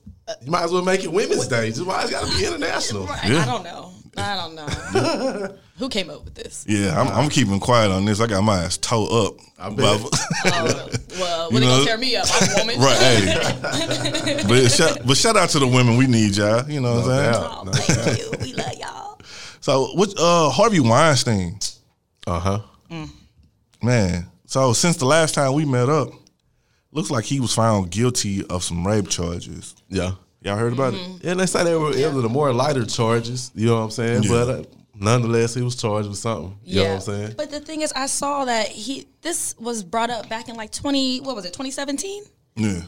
you 0.42 0.50
might 0.50 0.64
as 0.64 0.72
well 0.72 0.82
make 0.84 1.02
it 1.04 1.12
Women's 1.12 1.48
Day. 1.48 1.68
Just 1.68 1.84
why 1.86 2.02
it's 2.02 2.10
got 2.10 2.26
to 2.26 2.36
be 2.38 2.46
international? 2.46 3.06
Right, 3.06 3.30
Yeah. 3.30 3.42
I 3.42 3.44
don't 3.46 3.64
know. 3.64 3.92
I 4.16 4.36
don't 4.36 4.54
know. 4.54 5.56
Who 5.78 5.88
came 5.88 6.10
up 6.10 6.24
with 6.24 6.34
this? 6.34 6.64
Yeah, 6.68 7.00
I'm, 7.00 7.08
I'm 7.08 7.30
keeping 7.30 7.58
quiet 7.58 7.90
on 7.90 8.04
this. 8.04 8.20
I 8.20 8.26
got 8.26 8.42
my 8.42 8.62
ass 8.64 8.76
toe 8.76 9.06
up. 9.26 9.34
I 9.58 9.70
bet. 9.70 10.00
Oh, 10.44 10.88
well, 11.20 11.48
You 11.48 11.54
when 11.54 11.62
they 11.62 11.68
gonna 11.68 11.84
tear 11.84 11.98
me 11.98 12.16
up? 12.16 12.26
I'm 12.30 12.48
a 12.50 12.54
woman. 12.58 12.80
right, 12.80 12.98
hey. 12.98 14.44
but 14.48 14.68
shout, 14.70 14.98
but 15.06 15.16
shout 15.16 15.36
out 15.36 15.48
to 15.50 15.58
the 15.60 15.66
women. 15.66 15.96
We 15.96 16.06
need 16.06 16.36
y'all. 16.36 16.68
You 16.68 16.80
know 16.80 16.94
what 17.00 17.04
I'm 17.04 17.10
saying? 17.10 17.32
doubt. 17.32 17.64
Oh, 17.66 17.70
thank 17.72 18.18
you. 18.18 18.30
We 18.40 18.52
love 18.54 18.72
y'all. 18.78 19.20
So, 19.60 19.86
what? 19.94 20.12
Uh, 20.18 20.50
Harvey 20.50 20.80
Weinstein, 20.80 21.58
Uh 22.26 22.38
huh. 22.40 23.06
man. 23.82 24.26
So 24.46 24.72
since 24.72 24.96
the 24.96 25.06
last 25.06 25.34
time 25.34 25.52
we 25.54 25.64
met 25.64 25.88
up, 25.88 26.10
looks 26.92 27.10
like 27.10 27.24
he 27.24 27.40
was 27.40 27.54
found 27.54 27.90
guilty 27.90 28.44
of 28.46 28.62
some 28.62 28.86
rape 28.86 29.08
charges. 29.08 29.74
Yeah. 29.88 30.12
Y'all 30.42 30.56
heard 30.56 30.72
about 30.72 30.94
it? 30.94 31.00
Yeah, 31.22 31.30
and 31.32 31.40
they 31.40 31.46
say 31.46 31.62
they 31.64 31.74
were 31.76 31.92
it 31.96 32.12
was 32.12 32.22
the 32.22 32.28
more 32.28 32.52
lighter 32.52 32.84
charges. 32.84 33.50
You 33.54 33.66
know 33.68 33.76
what 33.76 33.82
I'm 33.84 33.90
saying? 33.90 34.22
Yeah. 34.24 34.30
But 34.30 34.48
uh, 34.48 34.62
nonetheless, 34.94 35.54
he 35.54 35.62
was 35.62 35.76
charged 35.76 36.08
with 36.08 36.18
something. 36.18 36.58
You 36.64 36.76
know 36.82 36.88
what 36.88 36.94
I'm 36.94 37.00
saying? 37.00 37.34
But 37.36 37.50
the 37.50 37.60
thing 37.60 37.82
is, 37.82 37.92
I 37.92 38.06
saw 38.06 38.44
that 38.46 38.66
he. 38.68 39.06
This 39.22 39.54
was 39.58 39.84
brought 39.84 40.10
up 40.10 40.28
back 40.28 40.48
in 40.48 40.56
like 40.56 40.72
20. 40.72 41.20
What 41.20 41.36
was 41.36 41.44
it? 41.44 41.52
2017. 41.52 42.24
Yeah. 42.56 42.80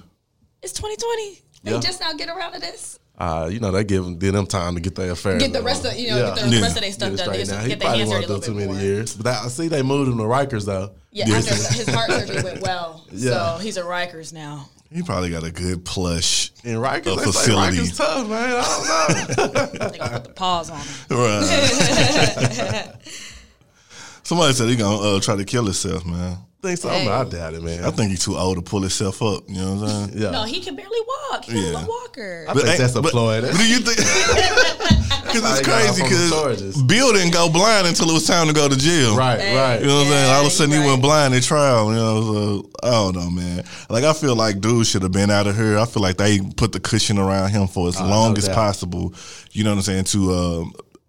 It's 0.62 0.72
2020. 0.72 1.40
They 1.62 1.72
Yeah. 1.72 1.80
just 1.80 2.00
now 2.00 2.12
get 2.14 2.28
around 2.28 2.52
to 2.54 2.60
this. 2.60 2.98
Uh, 3.16 3.48
you 3.52 3.60
know, 3.60 3.70
they 3.70 3.84
give 3.84 4.02
them, 4.04 4.18
them 4.18 4.44
time 4.46 4.74
to 4.74 4.80
get 4.80 4.96
their 4.96 5.12
affairs. 5.12 5.40
Get 5.40 5.52
the 5.52 5.62
rest 5.62 5.84
of 5.84 5.94
you 5.96 6.10
know 6.10 6.34
get 6.34 6.44
the 6.44 6.48
Yeah. 6.50 6.62
rest 6.62 6.76
of 6.76 6.82
their 6.82 6.90
stuff 6.92 7.08
done. 7.10 7.18
straight 7.18 7.36
Get, 7.46 7.48
now. 7.48 7.54
get 7.58 7.62
He 7.62 7.68
their 7.68 7.76
probably 7.78 7.98
hands 7.98 8.10
dirty 8.10 8.10
won't 8.10 8.24
a 8.24 8.26
do 8.26 8.32
little 8.34 8.42
too 8.42 8.58
bit 8.58 8.66
many 8.66 8.72
more. 8.72 8.82
years. 8.82 9.14
But 9.16 9.26
I 9.28 9.48
see 9.48 9.68
they 9.68 9.82
moved 9.82 10.10
him 10.10 10.18
to 10.18 10.24
Rikers 10.24 10.64
though. 10.66 10.90
Yeah, 11.12 11.26
Yeah. 11.28 11.34
I 11.36 11.40
his 11.40 11.88
heart 11.88 12.10
surgery 12.28 12.42
went 12.42 12.60
well, 12.60 13.04
Yeah. 13.12 13.30
so 13.56 13.58
he's 13.62 13.78
at 13.78 13.84
Rikers 13.84 14.32
now. 14.32 14.68
He 14.92 15.02
probably 15.02 15.30
got 15.30 15.44
a 15.44 15.50
good 15.52 15.84
plush. 15.84 16.50
In 16.64 16.76
Rikers, 16.76 17.12
A 17.12 17.16
they 17.16 17.24
facility. 17.24 17.76
say 17.76 17.82
Rikers 17.84 17.96
tough, 17.96 18.28
man. 18.28 18.54
I 18.56 19.34
don't 19.36 19.54
know. 19.54 19.66
They 19.90 19.98
gonna 19.98 20.10
put 20.10 20.24
the 20.24 20.30
pause 20.34 20.70
on 20.70 20.80
him. 20.80 20.86
Right. 21.16 22.90
Somebody 24.24 24.54
said 24.54 24.68
he 24.68 24.76
gonna 24.76 25.16
uh, 25.16 25.20
try 25.20 25.36
to 25.36 25.44
kill 25.44 25.64
himself, 25.64 26.04
man. 26.06 26.38
Think 26.64 26.78
so. 26.78 26.88
Hey. 26.88 27.08
I 27.08 27.24
doubt 27.24 27.54
it, 27.54 27.62
man. 27.62 27.84
I 27.84 27.90
think 27.90 28.10
he's 28.10 28.24
too 28.24 28.36
old 28.36 28.56
to 28.56 28.62
pull 28.62 28.80
himself 28.80 29.22
up. 29.22 29.44
You 29.48 29.56
know 29.60 29.74
what 29.76 29.88
I'm 29.90 30.08
saying? 30.10 30.22
yeah. 30.22 30.30
No, 30.30 30.44
he 30.44 30.60
can 30.60 30.74
barely 30.76 30.98
walk. 31.30 31.44
He's 31.44 31.54
Yeah. 31.72 31.84
a 31.84 31.86
walker. 31.86 32.46
I 32.48 32.54
think 32.54 32.78
that's 32.78 32.94
a 32.96 33.02
but- 33.02 33.12
ploy. 33.12 33.40
But 33.40 33.52
do 33.56 33.66
you 33.68 33.78
think? 33.78 33.98
Because 35.34 35.58
it's 35.58 35.66
he 35.66 35.66
got 35.66 35.88
off 35.88 35.96
crazy. 35.96 36.02
Because. 36.04 36.82
Bill 36.84 37.12
didn't 37.12 37.32
go 37.32 37.48
blind 37.50 37.88
until 37.88 38.08
it 38.08 38.12
was 38.12 38.24
time 38.24 38.46
to 38.46 38.52
go 38.52 38.68
to 38.68 38.76
jail. 38.76 39.16
right, 39.16 39.40
Hey. 39.40 39.56
right. 39.56 39.80
You 39.80 39.86
know 39.88 39.96
what 39.96 40.06
I'm 40.06 40.12
saying? 40.12 40.30
All 40.32 40.40
of 40.42 40.46
a 40.46 40.50
sudden 40.50 40.74
you 40.74 40.80
he 40.82 40.86
went 40.86 40.98
right. 40.98 41.02
blind 41.02 41.34
at 41.34 41.42
trial. 41.42 41.88
You 41.90 41.96
know, 41.96 42.22
so 42.62 42.70
I 42.84 42.90
don't 42.92 43.16
know, 43.16 43.30
man. 43.30 43.64
Like 43.88 44.04
I 44.04 44.12
feel 44.12 44.36
like 44.36 44.60
dude 44.60 44.86
should 44.86 45.02
have 45.02 45.10
been 45.10 45.30
out 45.30 45.48
of 45.48 45.56
here. 45.56 45.76
I 45.76 45.86
feel 45.86 46.02
like 46.04 46.18
they 46.18 46.38
put 46.56 46.70
the 46.70 46.78
cushion 46.78 47.18
around 47.18 47.50
him 47.50 47.66
for 47.66 47.88
as 47.88 48.00
Oh, 48.00 48.04
long 48.06 48.34
no 48.34 48.38
as 48.38 48.46
doubt. 48.46 48.54
possible. 48.54 49.12
You 49.50 49.64
know 49.64 49.70
what 49.70 49.76
I'm 49.78 49.82
saying? 49.82 50.04
To 50.04 50.32
uh, 50.32 50.64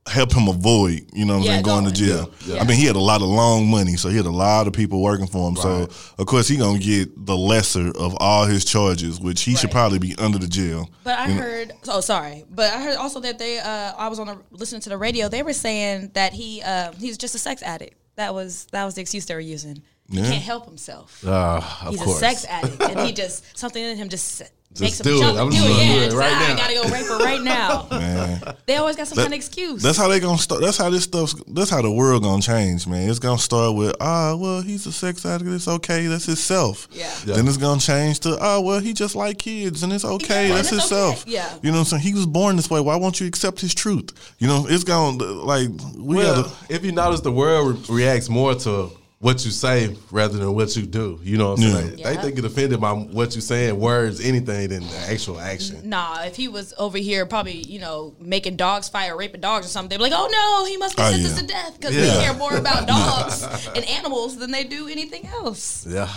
help 0.07 0.31
him 0.33 0.47
avoid, 0.47 1.03
you 1.13 1.25
know 1.25 1.33
what 1.33 1.39
I'm 1.39 1.45
Yeah, 1.45 1.51
saying, 1.53 1.63
going 1.63 1.85
to 1.85 1.91
jail. 1.91 2.31
Yeah. 2.45 2.59
I 2.59 2.63
mean, 2.63 2.77
he 2.77 2.85
had 2.85 2.95
a 2.95 2.99
lot 2.99 3.21
of 3.21 3.27
long 3.27 3.67
money, 3.67 3.95
so 3.95 4.09
he 4.09 4.17
had 4.17 4.27
a 4.27 4.29
lot 4.31 4.67
of 4.67 4.73
people 4.73 5.01
working 5.01 5.25
for 5.25 5.49
him. 5.49 5.55
So 5.55 5.89
of 6.19 6.25
course 6.27 6.47
he 6.47 6.57
gonna 6.57 6.77
get 6.79 7.25
the 7.25 7.35
lesser 7.35 7.89
of 7.89 8.15
all 8.19 8.45
his 8.45 8.63
charges, 8.65 9.19
which 9.19 9.41
he 9.41 9.55
should 9.55 9.71
probably 9.71 9.97
be 9.99 10.15
under 10.17 10.37
the 10.37 10.47
jail. 10.47 10.89
But 11.03 11.17
I 11.19 11.27
You 11.29 11.33
know? 11.35 11.41
heard. 11.41 11.73
Oh, 11.87 12.01
sorry. 12.01 12.45
But 12.51 12.71
I 12.73 12.81
heard 12.83 12.97
also 12.97 13.19
that 13.21 13.39
they. 13.39 13.59
Uh, 13.59 13.93
I 13.97 14.07
was 14.09 14.19
on 14.19 14.27
the, 14.27 14.37
listening 14.51 14.81
to 14.81 14.89
the 14.89 14.97
radio. 14.97 15.27
They 15.27 15.41
were 15.43 15.53
saying 15.53 16.11
that 16.13 16.33
he. 16.33 16.61
Uh, 16.61 16.91
he's 16.93 17.17
just 17.17 17.33
a 17.33 17.39
sex 17.39 17.63
addict. 17.63 17.95
That 18.15 18.33
was 18.33 18.65
that 18.71 18.85
was 18.85 18.93
the 18.95 19.01
excuse 19.01 19.25
they 19.25 19.33
were 19.33 19.39
using. 19.39 19.81
He 20.09 20.19
Yeah. 20.19 20.29
can't 20.29 20.43
help 20.43 20.65
himself. 20.67 21.25
Uh, 21.25 21.61
of 21.81 21.89
He's 21.89 22.01
course. 22.01 22.17
a 22.17 22.19
sex 22.19 22.45
addict, 22.47 22.79
and 22.81 22.99
he 22.99 23.11
just 23.23 23.57
something 23.57 23.83
in 23.83 23.97
him 23.97 24.07
just. 24.09 24.43
Makes 24.81 24.99
him 24.99 25.03
do 25.05 25.21
it. 25.21 25.25
I'm 25.35 25.47
and 25.47 25.51
just 25.51 25.65
do 25.65 25.71
it. 25.71 25.75
gonna 25.77 25.83
Yeah, 25.85 26.09
do 26.09 26.15
it 26.15 26.19
right 26.19 26.31
ah, 26.33 26.53
I 26.53 26.55
gotta 26.55 26.73
go 26.75 26.83
rape 26.93 27.05
her 27.07 27.17
right 27.19 27.41
now. 27.41 27.87
Man. 27.91 28.55
They 28.65 28.75
always 28.77 28.95
got 28.95 29.07
some 29.07 29.15
That- 29.17 29.23
kind 29.23 29.33
of 29.33 29.37
excuse. 29.37 29.81
That's 29.81 29.97
how 29.97 30.07
they 30.07 30.19
gonna 30.19 30.37
start. 30.37 30.61
That's 30.61 30.77
how 30.77 30.89
this 30.89 31.03
stuff. 31.03 31.33
That's 31.47 31.69
how 31.69 31.81
the 31.81 31.91
world 31.91 32.23
gonna 32.23 32.41
change, 32.41 32.87
man. 32.87 33.09
It's 33.09 33.19
gonna 33.19 33.37
start 33.37 33.75
with 33.75 33.95
ah, 34.01 34.35
well, 34.35 34.61
he's 34.61 34.85
a 34.87 34.91
sex 34.91 35.25
addict. 35.25 35.49
It's 35.51 35.67
okay. 35.67 36.07
That's 36.07 36.25
his 36.25 36.43
self. 36.43 36.87
Yeah. 36.91 37.11
Yeah. 37.25 37.35
Then 37.35 37.47
it's 37.47 37.57
gonna 37.57 37.79
change 37.79 38.19
to 38.21 38.37
ah, 38.39 38.59
well, 38.59 38.79
he 38.79 38.93
just 38.93 39.15
like 39.15 39.37
kids, 39.37 39.83
and 39.83 39.93
it's 39.93 40.05
okay. 40.05 40.49
Yeah, 40.49 40.55
that's 40.55 40.71
and 40.71 40.81
his 40.81 40.91
okay. 40.91 40.95
self. 41.15 41.27
Yeah. 41.27 41.53
You 41.61 41.71
know 41.71 41.77
what 41.77 41.93
I'm 41.93 41.99
saying? 41.99 42.03
He 42.03 42.13
was 42.13 42.25
born 42.25 42.55
this 42.55 42.69
way. 42.69 42.79
Why 42.81 42.95
won't 42.95 43.19
you 43.19 43.27
accept 43.27 43.59
his 43.61 43.73
truth? 43.73 44.11
You 44.39 44.47
know, 44.47 44.65
it's 44.67 44.83
gonna 44.83 45.17
like 45.23 45.69
we 45.95 46.15
Well, 46.17 46.43
gotta. 46.43 46.73
if 46.73 46.83
you 46.83 46.91
notice, 46.91 47.21
the 47.21 47.31
world 47.31 47.87
re- 47.89 48.03
reacts 48.03 48.29
more 48.29 48.55
to 48.55 48.91
what 49.25 49.43
you 49.43 49.49
say 49.49 49.95
rather 50.11 50.37
than 50.37 50.53
what 50.53 50.75
you 50.75 50.83
do. 50.85 51.19
You 51.23 51.37
know 51.39 51.49
what 51.49 51.57
I'm 51.59 51.65
Yeah. 51.65 51.73
saying? 51.73 51.95
They, 51.95 52.13
Yeah. 52.13 52.21
they 52.21 52.31
get 52.31 52.45
offended 52.45 52.79
by 52.79 52.91
what 52.93 53.33
you 53.33 53.41
saying, 53.41 53.79
words, 53.79 54.19
anything, 54.21 54.69
than 54.69 54.87
the 54.87 54.97
actual 55.09 55.39
action. 55.39 55.89
Nah, 55.89 56.21
if 56.25 56.35
he 56.35 56.47
was 56.47 56.75
over 56.77 56.99
here, 56.99 57.25
probably 57.25 57.63
you 57.63 57.79
know 57.79 58.13
making 58.19 58.55
dogs 58.55 58.87
fight 58.87 59.09
or 59.09 59.17
raping 59.17 59.41
dogs 59.41 59.65
or 59.65 59.69
something, 59.69 59.89
they'd 59.89 59.97
be 60.05 60.11
like, 60.11 60.13
"Oh 60.15 60.29
no, 60.31 60.65
he 60.69 60.77
must 60.77 60.95
be 60.95 61.01
Oh, 61.01 61.09
sentenced 61.09 61.35
yeah. 61.37 61.41
to 61.41 61.47
death 61.47 61.73
because 61.73 61.95
Yeah. 61.95 62.01
they 62.01 62.23
care 62.23 62.33
more 62.35 62.55
about 62.55 62.87
dogs 62.95 63.43
and 63.75 63.83
animals 63.85 64.37
than 64.37 64.51
they 64.51 64.63
do 64.63 64.87
anything 64.87 65.25
else." 65.25 65.87
Yeah. 65.89 66.07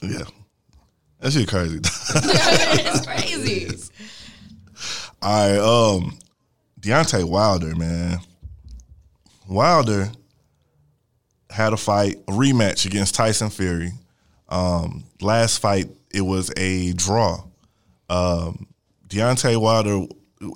Yeah, 0.00 0.22
that 1.18 1.32
shit 1.32 1.48
crazy. 1.48 1.80
it's 1.82 3.06
crazy. 3.06 3.76
All 5.20 5.50
right, 5.50 5.58
um, 5.58 6.18
Deontay 6.80 7.24
Wilder, 7.24 7.74
man. 7.74 8.20
Wilder 9.48 10.12
had 11.50 11.72
a 11.72 11.76
fight, 11.76 12.16
a 12.28 12.32
rematch 12.32 12.86
against 12.86 13.14
Tyson 13.14 13.50
Fury. 13.50 13.92
Um, 14.48 15.04
last 15.20 15.58
fight, 15.58 15.88
it 16.12 16.22
was 16.22 16.50
a 16.56 16.92
draw. 16.94 17.44
Um, 18.08 18.66
Deontay 19.08 19.60
Wilder, 19.60 20.06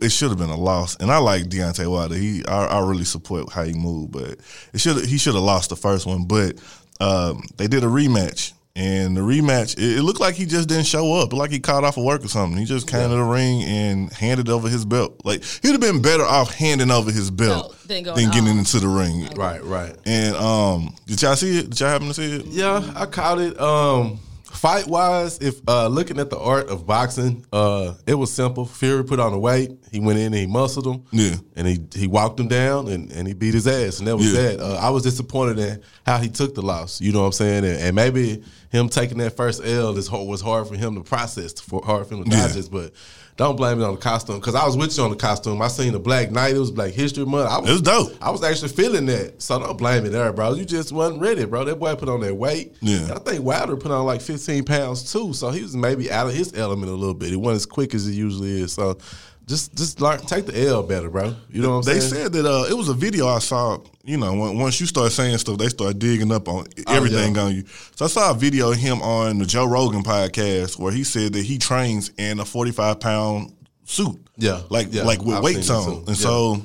it 0.01 0.11
should 0.11 0.31
have 0.31 0.39
been 0.39 0.51
a 0.51 0.57
loss, 0.57 0.97
and 0.97 1.11
I 1.11 1.19
like 1.19 1.45
Deontay 1.45 1.91
Wilder. 1.91 2.15
He, 2.15 2.43
I, 2.47 2.67
I 2.67 2.81
really 2.81 3.05
support 3.05 3.53
how 3.53 3.65
he 3.65 3.75
moved, 3.75 4.13
but 4.13 4.39
it 4.73 4.81
should 4.81 5.05
he 5.05 5.19
should 5.19 5.35
have 5.35 5.43
lost 5.43 5.71
the 5.71 5.77
first 5.77 6.07
one. 6.07 6.25
But 6.25 6.59
um, 7.01 7.45
they 7.57 7.67
did 7.67 7.85
a 7.85 7.89
rematch, 7.89 8.54
and 8.77 9.17
the 9.17 9.21
rematch, 9.21 9.79
it, 9.79 9.99
it 9.99 10.03
looked 10.03 10.21
like 10.21 10.35
he 10.35 10.47
just 10.47 10.69
didn't 10.69 10.87
show 10.87 11.15
up, 11.15 11.33
like 11.33 11.51
he 11.51 11.61
caught 11.61 11.85
off 11.85 11.97
of 11.97 12.05
work 12.05 12.25
or 12.25 12.29
something. 12.29 12.59
He 12.59 12.65
just 12.65 12.89
came 12.89 13.09
to 13.09 13.15
the 13.17 13.23
ring 13.23 13.63
and 13.63 14.13
handed 14.13 14.49
over 14.49 14.69
his 14.69 14.85
belt. 14.85 15.21
Like 15.25 15.45
he'd 15.63 15.73
have 15.73 15.81
been 15.81 16.03
better 16.03 16.25
off 16.25 16.53
handing 16.53 16.91
over 16.91 17.13
his 17.13 17.31
belt 17.31 17.71
Belt 17.71 17.89
than 17.89 18.03
than, 18.05 18.31
getting 18.31 18.59
into 18.59 18.81
the 18.81 18.89
ring. 18.89 19.27
Right, 19.37 19.63
right. 19.63 19.95
And 20.07 20.35
um, 20.37 20.95
did 21.07 21.23
y'all 21.23 21.37
see 21.37 21.59
it? 21.59 21.71
Did 21.71 21.81
y'all 21.81 21.89
happen 21.91 22.09
to 22.09 22.15
see 22.15 22.37
it? 22.37 22.47
Yeah, 22.47 22.93
I 22.97 23.07
caught 23.07 23.39
it. 23.41 23.59
Um, 23.61 24.19
fight 24.45 24.87
wise, 24.87 25.39
if 25.41 25.61
uh, 25.69 25.89
looking 25.89 26.19
at 26.19 26.31
the 26.31 26.39
art 26.39 26.69
of 26.69 26.87
boxing, 26.87 27.45
uh, 27.53 27.95
it 28.07 28.15
was 28.15 28.33
simple. 28.33 28.65
Fury 28.67 29.05
put 29.05 29.21
on 29.21 29.33
the 29.33 29.39
weight. 29.39 29.71
He 29.93 30.01
went 30.01 30.19
in 30.19 30.27
and 30.27 30.35
he 30.35 30.47
muscled 30.47 30.87
him. 30.87 31.05
Yeah. 31.13 31.35
and 31.55 31.67
he 31.67 31.79
he 31.95 32.07
walked 32.09 32.41
him 32.41 32.49
down 32.49 32.89
and, 32.89 33.13
and 33.13 33.29
he 33.29 33.35
beat 33.35 33.55
his 33.55 33.67
ass, 33.69 33.99
and 33.99 34.09
that 34.09 34.17
was 34.17 34.33
Yeah. 34.33 34.43
that. 34.43 34.61
Uh, 34.61 34.75
I 34.77 34.91
was 34.91 35.03
disappointed 35.05 35.59
in 35.61 35.83
how 36.07 36.19
he 36.19 36.29
took 36.29 36.55
the 36.55 36.63
loss. 36.63 37.01
You 37.01 37.13
know 37.13 37.21
what 37.21 37.27
I'm 37.27 37.33
saying? 37.33 37.65
And, 37.65 37.79
and 37.79 37.95
maybe 37.97 38.43
him 38.75 38.89
taking 38.89 39.19
that 39.19 39.37
first 39.37 39.65
L 39.65 39.97
is 39.97 40.11
was 40.11 40.41
hard 40.41 40.67
for 40.69 40.77
him 40.77 40.95
to 40.97 41.03
process, 41.03 41.53
for, 41.61 41.81
hard 41.85 42.07
for 42.07 42.15
him 42.17 42.25
to 42.25 42.31
Yeah. 42.31 42.49
digest. 42.49 42.71
But 42.73 42.93
don't 43.37 43.57
blame 43.57 43.81
it 43.81 43.85
on 43.85 43.95
the 43.95 44.01
costume 44.01 44.39
because 44.41 44.55
I 44.55 44.65
was 44.67 44.77
with 44.77 44.97
you 44.97 45.05
on 45.05 45.11
the 45.11 45.17
costume. 45.17 45.61
I 45.63 45.69
seen 45.69 45.93
the 45.93 45.99
Black 45.99 46.31
Knight. 46.31 46.55
It 46.55 46.59
was 46.59 46.71
Black 46.71 46.93
History 46.93 47.25
Month. 47.25 47.49
I 47.51 47.59
was, 47.59 47.69
It 47.71 47.73
was 47.73 47.83
dope. 47.83 48.13
I 48.21 48.31
was 48.31 48.43
actually 48.43 48.69
feeling 48.69 49.07
that. 49.07 49.41
So 49.43 49.59
don't 49.59 49.77
blame 49.79 50.05
it 50.07 50.11
there, 50.11 50.33
bro. 50.33 50.55
You 50.55 50.65
just 50.65 50.93
wasn't 50.93 51.21
ready, 51.21 51.45
bro. 51.45 51.65
That 51.65 51.79
boy 51.79 51.95
put 51.95 52.09
on 52.09 52.21
that 52.21 52.35
weight. 52.35 52.75
Yeah. 52.81 52.99
And 53.03 53.13
I 53.13 53.19
think 53.19 53.45
Wilder 53.45 53.77
put 53.77 53.91
on 53.93 54.05
like 54.07 54.21
15 54.21 54.65
pounds 54.65 55.13
too. 55.13 55.33
So 55.35 55.51
he 55.51 55.63
was 55.63 55.75
maybe 55.77 56.11
out 56.11 56.27
of 56.27 56.35
his 56.35 56.53
element 56.55 56.91
a 56.91 56.95
little 56.95 57.15
bit. 57.15 57.31
He 57.31 57.37
wasn't 57.37 57.57
as 57.57 57.67
quick 57.67 57.95
as 57.95 58.07
he 58.07 58.15
usually 58.15 58.61
is. 58.63 58.73
So 58.73 58.99
just 59.47 59.75
just 59.77 60.01
learn 60.01 60.21
take 60.21 60.47
the 60.47 60.67
L 60.69 60.83
better, 60.83 61.11
bro. 61.11 61.35
You 61.51 61.63
know 61.63 61.71
what 61.79 61.87
I'm 61.89 61.95
They 61.95 62.01
saying? 62.01 62.25
said 62.25 62.33
that 62.33 62.47
uh, 62.47 62.67
it 62.71 62.75
was 62.75 62.89
a 62.89 62.95
video 62.95 63.27
I 63.29 63.39
saw. 63.41 63.79
You 64.07 64.19
know, 64.19 64.35
when, 64.35 64.59
once 64.59 64.79
you 64.81 64.87
start 64.87 65.13
saying 65.13 65.39
stuff, 65.39 65.57
they 65.59 65.69
start 65.69 65.99
digging 65.99 66.31
up 66.31 66.47
on 66.49 66.67
everything 66.89 67.37
Oh, 67.39 67.41
yeah. 67.41 67.47
on 67.47 67.55
you. 67.57 67.65
So 67.97 68.05
I 68.05 68.09
saw 68.09 68.31
a 68.33 68.35
video 68.35 68.71
of 68.73 68.77
him 68.77 69.01
on 69.01 69.39
the 69.39 69.47
Joe 69.47 69.65
Rogan 69.65 70.03
podcast 70.03 70.79
where 70.79 70.93
he 70.93 71.05
said 71.05 71.33
that 71.33 71.43
he 71.45 71.57
trains 71.59 72.11
in 72.19 72.39
a 72.41 72.45
forty-five 72.45 73.01
pound 73.01 73.55
suit. 73.85 74.19
Yeah, 74.37 74.61
like 74.71 74.89
yeah, 74.93 75.05
like 75.05 75.23
with 75.23 75.37
I've 75.37 75.43
weights 75.45 75.71
on. 75.71 75.99
And 75.99 76.09
Yeah. 76.09 76.15
so, 76.15 76.63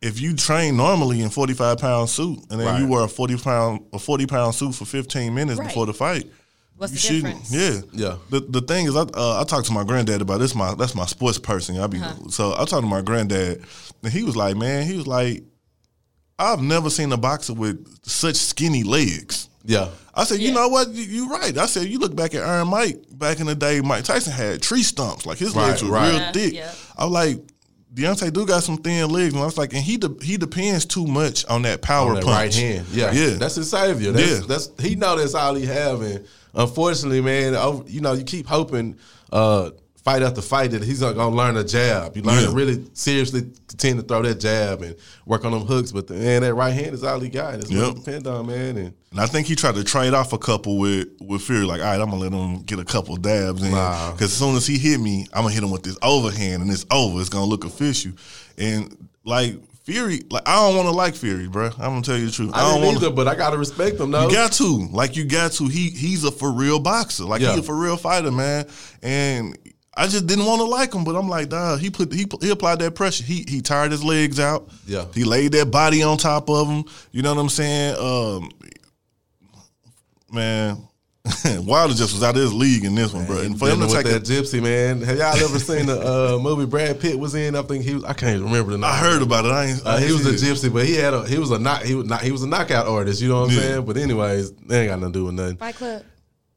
if 0.00 0.20
you 0.20 0.34
train 0.34 0.76
normally 0.76 1.20
in 1.20 1.28
forty-five 1.28 1.78
pound 1.78 2.08
suit, 2.08 2.38
and 2.50 2.58
then 2.60 2.66
Right. 2.66 2.80
you 2.80 2.86
wear 2.88 3.02
a 3.04 3.08
forty 3.08 3.36
pound 3.36 3.80
a 3.92 3.98
forty 3.98 4.26
pound 4.26 4.54
suit 4.54 4.74
for 4.74 4.84
fifteen 4.86 5.34
minutes 5.34 5.58
Right. 5.58 5.68
before 5.68 5.84
the 5.86 5.92
fight. 5.94 6.30
What's 6.80 6.92
you 6.92 6.98
the 6.98 7.20
shouldn't- 7.22 7.44
difference? 7.50 7.92
Yeah, 7.92 8.08
Yeah. 8.08 8.16
The 8.30 8.40
the 8.40 8.60
thing 8.62 8.86
is, 8.86 8.96
I 8.96 9.02
uh, 9.02 9.40
I 9.40 9.44
talked 9.44 9.66
to 9.66 9.72
my 9.72 9.84
granddad 9.84 10.22
about 10.22 10.38
this. 10.40 10.54
My 10.54 10.74
that's 10.74 10.94
my 10.94 11.06
sports 11.06 11.38
person. 11.38 11.78
I 11.78 11.86
be 11.86 11.98
Uh-huh. 11.98 12.30
so 12.30 12.52
I 12.52 12.64
talked 12.64 12.82
to 12.82 12.88
my 12.88 13.02
granddad, 13.02 13.62
and 14.02 14.12
he 14.12 14.22
was 14.24 14.34
like, 14.36 14.56
man, 14.56 14.86
he 14.86 14.96
was 14.96 15.06
like, 15.06 15.44
I've 16.38 16.62
never 16.62 16.88
seen 16.90 17.12
a 17.12 17.16
boxer 17.18 17.52
with 17.52 17.86
such 18.02 18.36
skinny 18.36 18.82
legs. 18.82 19.48
Yeah. 19.64 19.88
I 20.14 20.24
said, 20.24 20.40
you 20.40 20.48
Yeah. 20.48 20.54
know 20.54 20.68
what? 20.68 20.88
You- 20.88 21.04
You're 21.04 21.28
right. 21.28 21.56
I 21.56 21.66
said, 21.66 21.86
you 21.86 21.98
look 21.98 22.16
back 22.16 22.34
at 22.34 22.42
Iron 22.42 22.68
Mike 22.68 22.98
back 23.12 23.40
in 23.40 23.46
the 23.46 23.54
day. 23.54 23.80
Mike 23.82 24.04
Tyson 24.04 24.32
had 24.32 24.62
tree 24.62 24.82
stumps, 24.82 25.26
like 25.26 25.36
his 25.38 25.54
legs 25.54 25.82
were 25.84 25.90
right. 25.90 26.08
real 26.10 26.16
Yeah, 26.18 26.32
thick. 26.32 26.54
yeah. 26.54 26.72
I 26.96 27.04
was 27.04 27.12
like, 27.12 27.38
Deontay 27.92 28.32
do 28.32 28.46
got 28.46 28.62
some 28.62 28.76
thin 28.78 29.10
legs, 29.10 29.34
and 29.34 29.42
I 29.42 29.44
was 29.44 29.58
like, 29.58 29.74
and 29.74 29.82
he 29.82 29.96
de- 29.96 30.24
he 30.24 30.36
depends 30.36 30.86
too 30.86 31.06
much 31.06 31.44
on 31.46 31.62
that 31.62 31.82
power 31.82 32.10
on 32.10 32.14
that 32.14 32.24
punch. 32.24 32.36
right 32.36 32.54
hand. 32.54 32.86
Yeah, 32.92 33.12
yeah. 33.12 33.30
That's 33.30 33.56
his 33.56 33.68
savior. 33.68 34.12
That's, 34.12 34.30
Yeah. 34.30 34.40
that's 34.46 34.70
he 34.80 34.94
know 34.94 35.16
that's 35.18 35.34
all 35.34 35.54
he 35.56 35.66
have, 35.66 36.00
and 36.00 36.24
unfortunately, 36.54 37.20
man, 37.20 37.54
you 37.86 38.00
know, 38.00 38.12
you 38.12 38.24
keep 38.24 38.46
hoping 38.46 38.96
uh, 39.32 39.70
fight 40.02 40.22
after 40.22 40.40
fight 40.40 40.70
that 40.70 40.82
he's 40.82 41.00
not 41.02 41.14
gonna 41.14 41.34
learn 41.36 41.56
a 41.56 41.64
jab. 41.64 42.16
You 42.16 42.22
learn 42.22 42.40
Yeah. 42.40 42.46
to 42.46 42.52
really 42.52 42.84
seriously 42.94 43.42
continue 43.68 44.02
to 44.02 44.08
throw 44.08 44.22
that 44.22 44.40
jab 44.40 44.82
and 44.82 44.96
work 45.26 45.44
on 45.44 45.52
them 45.52 45.62
hooks. 45.66 45.92
But 45.92 46.06
the, 46.06 46.14
man, 46.14 46.42
that 46.42 46.54
right 46.54 46.72
hand 46.72 46.94
is 46.94 47.04
all 47.04 47.20
he 47.20 47.28
got. 47.28 47.52
That's 47.52 47.68
what 47.70 47.76
Yep. 47.78 47.88
it 47.90 47.94
depend 48.04 48.26
on, 48.26 48.46
man. 48.46 48.76
And 48.78 48.94
And 49.12 49.20
I 49.20 49.26
think 49.26 49.46
he 49.46 49.54
tried 49.56 49.74
to 49.74 49.84
trade 49.84 50.14
off 50.14 50.32
a 50.32 50.38
couple 50.38 50.78
with 50.78 51.08
with 51.20 51.42
Fury. 51.42 51.64
Like, 51.66 51.80
all 51.80 51.86
right, 51.86 52.00
I'm 52.00 52.08
gonna 52.10 52.22
let 52.22 52.32
him 52.32 52.62
get 52.62 52.78
a 52.78 52.84
couple 52.84 53.16
dabs 53.16 53.62
in 53.62 53.70
because 53.70 54.22
as 54.22 54.32
soon 54.32 54.56
as 54.56 54.66
he 54.66 54.78
hit 54.78 55.00
me, 55.00 55.26
I'm 55.32 55.42
gonna 55.42 55.54
hit 55.54 55.62
him 55.62 55.70
with 55.70 55.82
this 55.82 55.98
overhand, 56.02 56.62
and 56.62 56.70
it's 56.72 56.86
over. 56.90 57.20
It's 57.20 57.28
gonna 57.28 57.44
look 57.44 57.64
official. 57.64 58.12
And 58.56 58.96
like 59.24 59.56
Fury, 59.90 60.22
like 60.30 60.48
I 60.48 60.56
don't 60.56 60.76
want 60.76 60.86
to 60.86 60.92
like 60.92 61.14
Fury, 61.14 61.48
bro. 61.48 61.66
I'm 61.66 61.72
gonna 61.78 62.02
tell 62.02 62.16
you 62.16 62.26
the 62.26 62.32
truth. 62.32 62.50
I, 62.54 62.60
I, 62.60 62.72
don't 62.72 62.84
want 62.84 62.96
either, 62.98 63.10
but 63.10 63.26
I 63.26 63.34
gotta 63.34 63.58
respect 63.58 63.98
him 63.98 64.10
though. 64.10 64.28
You 64.28 64.34
got 64.34 64.52
to, 64.52 64.88
like, 64.92 65.16
you 65.16 65.24
got 65.24 65.52
to. 65.52 65.66
He 65.66 65.90
he's 65.90 66.24
a 66.24 66.30
for 66.30 66.52
real 66.52 66.78
boxer. 66.78 67.24
Like 67.24 67.42
Yeah. 67.42 67.50
he's 67.50 67.60
a 67.60 67.62
for 67.62 67.74
real 67.74 67.96
fighter, 67.96 68.30
man. 68.30 68.66
And 69.02 69.58
I 69.96 70.06
just 70.06 70.26
didn't 70.26 70.46
want 70.46 70.60
to 70.60 70.64
like 70.64 70.94
him, 70.94 71.02
but 71.02 71.16
I'm 71.16 71.28
like, 71.28 71.48
dog. 71.48 71.80
He 71.80 71.90
put 71.90 72.12
he 72.12 72.26
he 72.40 72.50
applied 72.50 72.78
that 72.78 72.94
pressure. 72.94 73.24
He 73.24 73.44
he 73.48 73.60
tired 73.60 73.90
his 73.90 74.04
legs 74.04 74.38
out. 74.38 74.68
Yeah. 74.86 75.06
He 75.12 75.24
laid 75.24 75.52
that 75.52 75.70
body 75.70 76.02
on 76.02 76.16
top 76.16 76.48
of 76.48 76.68
him. 76.68 76.84
You 77.10 77.22
know 77.22 77.34
what 77.34 77.40
I'm 77.40 77.48
saying? 77.48 77.96
Um, 77.98 78.50
man. 80.30 80.88
Wilder 81.44 81.92
just 81.94 82.14
was 82.14 82.22
out 82.22 82.34
of 82.34 82.40
his 82.42 82.52
league 82.54 82.84
in 82.84 82.94
this 82.94 83.12
one, 83.12 83.26
bro. 83.26 83.38
And 83.40 83.58
for 83.58 83.68
him 83.68 83.80
to 83.80 83.86
Dealing 83.86 84.02
take 84.04 84.12
that 84.12 84.28
a, 84.28 84.32
gypsy 84.32 84.62
man, 84.62 85.02
have 85.02 85.18
y'all 85.18 85.34
ever 85.36 85.58
seen 85.58 85.84
the 85.86 86.00
uh, 86.00 86.38
movie 86.42 86.64
Brad 86.64 86.98
Pitt 86.98 87.18
was 87.18 87.34
in? 87.34 87.54
I 87.54 87.62
think 87.62 87.84
he 87.84 87.94
was. 87.94 88.04
I 88.04 88.14
can't 88.14 88.36
even 88.36 88.44
remember 88.46 88.72
the 88.72 88.78
name. 88.78 88.84
I 88.84 88.96
heard 88.96 89.20
about 89.20 89.44
it. 89.44 89.48
I 89.52 89.64
ain't. 89.66 89.86
I 89.86 89.94
Uh, 89.94 89.98
he 89.98 90.12
was 90.12 90.24
a 90.26 90.32
gypsy, 90.32 90.72
but 90.72 90.86
he 90.86 90.94
had 90.94 91.12
a 91.12 91.26
he 91.28 91.38
was 91.38 91.50
a 91.50 91.58
knock 91.58 91.82
he 91.82 91.94
was 91.94 92.06
not 92.06 92.22
he 92.22 92.32
was 92.32 92.42
a 92.42 92.48
knockout 92.48 92.86
artist. 92.88 93.20
You 93.20 93.28
know 93.28 93.40
what 93.42 93.50
I'm 93.50 93.54
Yeah. 93.56 93.60
saying? 93.60 93.84
But 93.84 93.96
anyways, 93.98 94.52
they 94.52 94.80
ain't 94.82 94.88
got 94.90 94.98
nothing 95.00 95.12
to 95.12 95.18
do 95.18 95.24
with 95.26 95.34
nothing. 95.34 95.56
Fight 95.56 95.74
Club. 95.74 96.04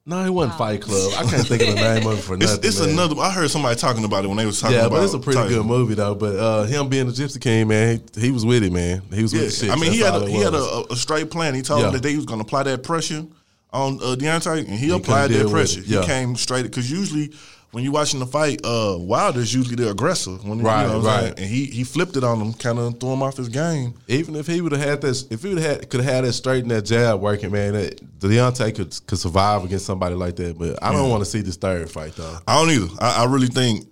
No, 0.06 0.24
it 0.26 0.30
wasn't 0.30 0.58
Fight 0.58 0.82
Club. 0.82 1.14
I 1.18 1.24
can't 1.30 1.48
think 1.48 1.62
of 1.64 1.70
the 1.70 1.76
name 1.76 2.08
of 2.08 2.20
it 2.20 2.22
for 2.24 2.34
It's, 2.40 2.44
nothing. 2.54 2.68
it's 2.70 2.80
man. 2.80 2.90
another. 2.92 3.20
I 3.20 3.32
heard 3.32 3.50
somebody 3.50 3.76
talking 3.80 4.04
about 4.06 4.24
it 4.24 4.28
when 4.30 4.38
they 4.38 4.46
was 4.46 4.60
talking 4.62 4.76
Yeah, 4.78 4.86
about. 4.86 4.98
but 4.98 5.04
it's 5.04 5.14
a 5.14 5.20
pretty 5.20 5.40
Tyson. 5.40 5.58
good 5.58 5.66
movie 5.66 5.94
though. 5.96 6.16
But 6.16 6.36
uh, 6.38 6.64
him 6.64 6.88
being 6.90 7.08
a 7.08 7.12
Gypsy 7.12 7.40
King, 7.42 7.68
man, 7.68 8.02
he, 8.16 8.22
he 8.22 8.32
was 8.32 8.46
with 8.46 8.64
it, 8.64 8.72
man. 8.72 9.02
He 9.14 9.22
was 9.22 9.34
with 9.34 9.42
Yeah, 9.44 9.48
the 9.50 9.54
shit. 9.54 9.70
I 9.72 9.76
mean, 9.76 9.92
he 9.92 10.00
had 10.00 10.16
a, 10.16 10.26
he 10.30 10.38
had 10.40 10.54
a, 10.54 10.84
a 10.90 10.96
straight 10.96 11.30
plan. 11.32 11.54
He 11.54 11.62
told 11.62 11.82
Yeah. 11.82 11.88
him 11.88 11.94
that 11.94 12.04
they 12.04 12.16
was 12.16 12.26
going 12.26 12.40
to 12.40 12.46
apply 12.46 12.64
that 12.64 12.84
pressure 12.84 13.26
on 13.74 13.96
uh, 13.98 14.16
Deontay, 14.16 14.60
and 14.60 14.70
he, 14.70 14.88
couldn't 14.88 15.02
applied 15.02 15.32
that 15.32 15.50
pressure. 15.50 15.80
it. 15.82 15.86
He 15.88 16.00
came 16.06 16.36
straight 16.36 16.64
because 16.64 16.90
usually 16.92 17.34
when 17.72 17.84
you're 17.84 17.92
watching 17.92 18.20
the 18.20 18.28
fight, 18.28 18.62
uh, 18.64 18.96
Wilder's 19.00 19.52
usually 19.52 19.76
the 19.76 19.90
aggressor. 19.90 20.32
When, 20.32 20.60
you 20.60 20.64
Right, 20.64 20.86
know 20.88 21.02
right. 21.02 21.22
saying? 21.22 21.34
And 21.38 21.46
he 21.48 21.66
he 21.66 21.84
flipped 21.84 22.16
it 22.16 22.24
on 22.24 22.40
him, 22.40 22.54
kind 22.54 22.78
of 22.78 23.00
threw 23.00 23.12
him 23.14 23.24
off 23.24 23.38
his 23.38 23.50
game. 23.50 23.96
Even 24.08 24.36
if 24.36 24.46
he 24.46 24.62
would 24.62 24.74
have 24.74 24.82
had 24.82 25.02
this, 25.02 25.26
if 25.32 25.42
he 25.42 25.50
would 25.50 25.58
have 25.58 25.78
had, 25.80 25.90
could 25.90 26.02
have 26.02 26.14
had 26.14 26.24
that 26.24 26.34
straight 26.34 26.62
and 26.62 26.70
that 26.72 26.84
jab 26.84 27.20
working, 27.20 27.52
man, 27.52 27.74
that, 27.74 28.20
Deontay 28.20 28.76
could 28.76 28.96
could 29.08 29.18
survive 29.18 29.64
against 29.66 29.86
somebody 29.88 30.14
like 30.16 30.36
that. 30.36 30.58
But 30.58 30.82
I 30.84 30.92
don't 30.92 31.10
want 31.10 31.24
to 31.24 31.30
see 31.30 31.42
this 31.42 31.56
third 31.58 31.90
fight 31.90 32.16
though. 32.16 32.38
I 32.48 32.60
don't 32.62 32.70
either. 32.72 32.94
I, 33.00 33.24
I 33.24 33.26
really 33.26 33.48
think 33.48 33.88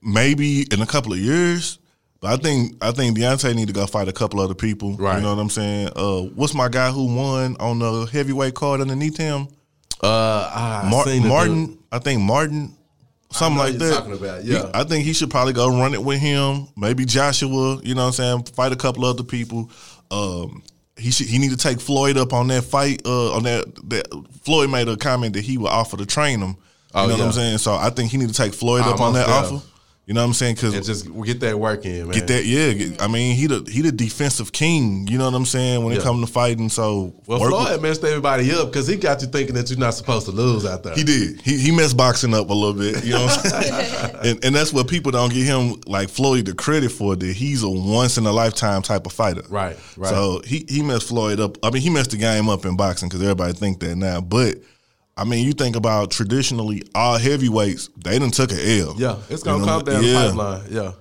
maybe 0.00 0.62
in 0.72 0.80
a 0.80 0.86
couple 0.86 1.12
of 1.12 1.18
years. 1.18 1.78
But 2.24 2.32
I 2.32 2.42
think 2.42 2.76
I 2.82 2.90
think 2.90 3.18
Deontay 3.18 3.54
need 3.54 3.66
to 3.66 3.74
go 3.74 3.84
fight 3.86 4.08
a 4.08 4.12
couple 4.12 4.40
other 4.40 4.54
people. 4.54 4.96
Right. 4.96 5.16
You 5.16 5.22
know 5.22 5.34
what 5.34 5.42
I'm 5.42 5.50
saying? 5.50 5.90
Uh, 5.94 6.22
what's 6.34 6.54
my 6.54 6.70
guy 6.70 6.90
who 6.90 7.14
won 7.14 7.54
on 7.60 7.78
the 7.80 8.06
heavyweight 8.06 8.54
card 8.54 8.80
underneath 8.80 9.18
him? 9.18 9.46
Uh, 10.02 10.50
I 10.54 10.88
Mar- 10.90 11.04
Martin. 11.28 11.78
I 11.92 11.98
think 11.98 12.22
Martin. 12.22 12.74
Something 13.30 13.58
like 13.58 13.74
that. 13.74 13.94
talking 13.94 14.12
about, 14.14 14.42
He- 14.42 14.52
yeah. 14.54 14.70
I 14.72 14.84
think 14.84 15.04
he 15.04 15.12
should 15.12 15.28
probably 15.28 15.52
go 15.52 15.68
run 15.68 15.92
it 15.92 16.02
with 16.02 16.18
him. 16.20 16.68
Maybe 16.78 17.04
Joshua. 17.04 17.78
You 17.82 17.94
know 17.94 18.02
what 18.02 18.06
I'm 18.06 18.12
saying? 18.12 18.42
Fight 18.54 18.72
a 18.72 18.76
couple 18.76 19.04
other 19.04 19.24
people. 19.24 19.70
Um, 20.10 20.62
he 20.96 21.10
should. 21.10 21.26
He 21.26 21.36
need 21.36 21.50
to 21.50 21.58
take 21.58 21.78
Floyd 21.78 22.16
up 22.16 22.32
on 22.32 22.46
that 22.48 22.64
fight. 22.64 23.02
Uh, 23.04 23.34
on 23.34 23.42
that 23.42 23.66
that 23.90 24.06
Floyd 24.44 24.70
made 24.70 24.88
a 24.88 24.96
comment 24.96 25.34
that 25.34 25.42
he 25.44 25.58
would 25.58 25.68
offer 25.68 25.98
to 25.98 26.06
train 26.06 26.40
him. 26.40 26.50
You 26.50 26.56
Oh, 26.94 27.06
know 27.08 27.16
what. 27.18 27.20
I'm 27.26 27.32
saying? 27.32 27.58
So 27.58 27.74
I 27.74 27.90
think 27.90 28.10
he 28.12 28.16
need 28.16 28.28
to 28.28 28.34
take 28.34 28.54
Floyd 28.54 28.84
Oh, 28.86 28.94
up 28.94 29.00
on 29.02 29.12
that 29.12 29.26
def. 29.26 29.52
offer. 29.52 29.62
You 30.06 30.12
know 30.12 30.20
what 30.20 30.26
I'm 30.26 30.32
saying? 30.34 30.56
Because 30.56 30.74
And 30.74 30.84
just 30.84 31.06
get 31.24 31.40
that 31.40 31.58
work 31.58 31.86
in, 31.86 32.04
man. 32.08 32.10
Get 32.12 32.26
that, 32.26 32.44
yeah. 32.44 32.74
get- 32.74 33.00
I 33.00 33.06
mean, 33.08 33.34
he 33.34 33.46
the 33.46 33.66
he 33.70 33.80
the 33.80 33.90
defensive 33.90 34.52
king. 34.52 35.06
You 35.08 35.16
know 35.16 35.24
what 35.24 35.34
I'm 35.34 35.46
saying 35.46 35.82
when 35.82 35.94
it 35.94 35.96
Yeah. 35.96 36.02
comes 36.02 36.26
to 36.26 36.30
fighting. 36.30 36.68
So 36.68 37.14
Well, 37.26 37.40
work 37.40 37.52
with- 37.52 37.66
Floyd 37.68 37.80
messed 37.82 38.04
everybody 38.04 38.52
up 38.52 38.70
because 38.70 38.86
he 38.86 38.96
got 38.96 39.22
you 39.22 39.28
thinking 39.28 39.54
that 39.54 39.70
you're 39.70 39.78
not 39.78 39.94
supposed 39.94 40.26
to 40.26 40.32
lose 40.32 40.66
out 40.66 40.82
there. 40.82 40.94
he 40.94 41.04
did. 41.04 41.40
He 41.40 41.56
he 41.58 41.70
messed 41.70 41.96
boxing 41.96 42.34
up 42.34 42.50
a 42.50 42.52
little 42.52 42.74
bit. 42.74 43.02
You 43.02 43.14
know 43.14 43.24
what 43.24 43.54
I'm 43.54 43.62
saying? 43.62 44.16
and, 44.24 44.44
and 44.44 44.54
that's 44.54 44.74
what 44.74 44.88
people 44.88 45.10
don't 45.10 45.32
give 45.32 45.46
him 45.46 45.80
like 45.86 46.10
Floyd 46.10 46.44
the 46.44 46.54
credit 46.54 46.90
for. 46.92 47.16
That 47.16 47.32
he's 47.34 47.62
a 47.62 47.68
once 47.70 48.18
in 48.18 48.26
a 48.26 48.32
lifetime 48.32 48.82
type 48.82 49.06
of 49.06 49.12
fighter. 49.12 49.42
Right, 49.48 49.78
right. 49.96 50.10
So 50.10 50.42
he 50.44 50.66
he 50.68 50.82
messed 50.82 51.08
Floyd 51.08 51.40
up. 51.40 51.56
I 51.62 51.70
mean, 51.70 51.80
he 51.80 51.88
messed 51.88 52.10
the 52.10 52.18
game 52.18 52.50
up 52.50 52.66
in 52.66 52.76
boxing 52.76 53.08
because 53.08 53.22
everybody 53.22 53.54
think 53.54 53.80
that 53.80 53.96
now. 53.96 54.20
But 54.20 54.56
I 55.16 55.24
mean, 55.24 55.46
you 55.46 55.52
think 55.52 55.76
about 55.76 56.10
traditionally 56.10 56.82
all 56.94 57.18
heavyweights, 57.18 57.88
they 58.04 58.18
done 58.18 58.30
took 58.32 58.50
an 58.50 58.58
L. 58.60 58.94
Yeah, 58.98 59.16
it's 59.28 59.42
gonna 59.42 59.58
You 59.58 59.66
know, 59.66 59.72
come 59.78 59.84
down 59.84 60.02
yeah. 60.04 60.12
the 60.12 60.28
pipeline. 60.28 60.62
Yeah. 60.70 60.92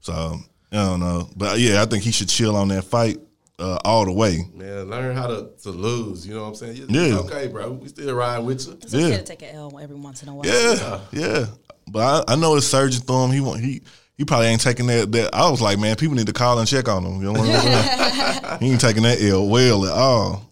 So 0.00 0.38
I 0.72 0.76
don't 0.76 1.00
know, 1.00 1.28
but 1.36 1.58
yeah, 1.58 1.82
I 1.82 1.86
think 1.86 2.02
he 2.04 2.10
should 2.12 2.28
chill 2.28 2.56
on 2.56 2.68
that 2.68 2.84
fight 2.84 3.18
uh, 3.58 3.78
all 3.84 4.04
the 4.04 4.12
way. 4.12 4.48
Man, 4.54 4.88
learn 4.88 5.16
how 5.16 5.26
to, 5.26 5.50
to 5.64 5.70
lose. 5.70 6.26
You 6.26 6.34
know 6.34 6.42
what 6.42 6.48
I'm 6.48 6.54
saying? 6.54 6.76
It's 6.78 6.90
Yeah. 6.90 7.18
okay, 7.18 7.48
bro. 7.48 7.72
We 7.72 7.88
still 7.88 8.14
ride 8.14 8.38
with 8.38 8.66
you. 8.66 8.74
It's 8.80 8.94
okay 8.94 9.10
Yeah. 9.10 9.16
to 9.18 9.22
take 9.24 9.42
an 9.42 9.54
L 9.54 9.78
every 9.78 9.96
once 9.96 10.22
in 10.22 10.28
a 10.28 10.34
while. 10.34 10.46
Yeah, 10.46 11.00
yeah. 11.12 11.46
But 11.90 12.28
I, 12.30 12.32
I 12.32 12.36
know 12.36 12.56
it's 12.56 12.66
surging 12.66 13.02
through 13.02 13.24
him. 13.24 13.30
He 13.32 13.40
want 13.40 13.60
he 13.60 13.82
he 14.16 14.24
probably 14.24 14.46
ain't 14.46 14.60
taking 14.62 14.86
that. 14.86 15.10
That 15.12 15.34
I 15.34 15.50
was 15.50 15.60
like, 15.60 15.78
man, 15.78 15.96
people 15.96 16.14
need 16.16 16.26
to 16.26 16.32
call 16.32 16.58
and 16.58 16.68
check 16.68 16.88
on 16.88 17.04
him. 17.04 17.16
You 17.20 17.32
know 17.32 17.40
what 17.40 17.48
I'm 17.50 17.60
saying? 17.60 18.58
he 18.60 18.70
ain't 18.72 18.80
taking 18.80 19.02
that 19.02 19.20
L 19.20 19.46
well 19.48 19.84
at 19.86 19.92
all. 19.92 20.48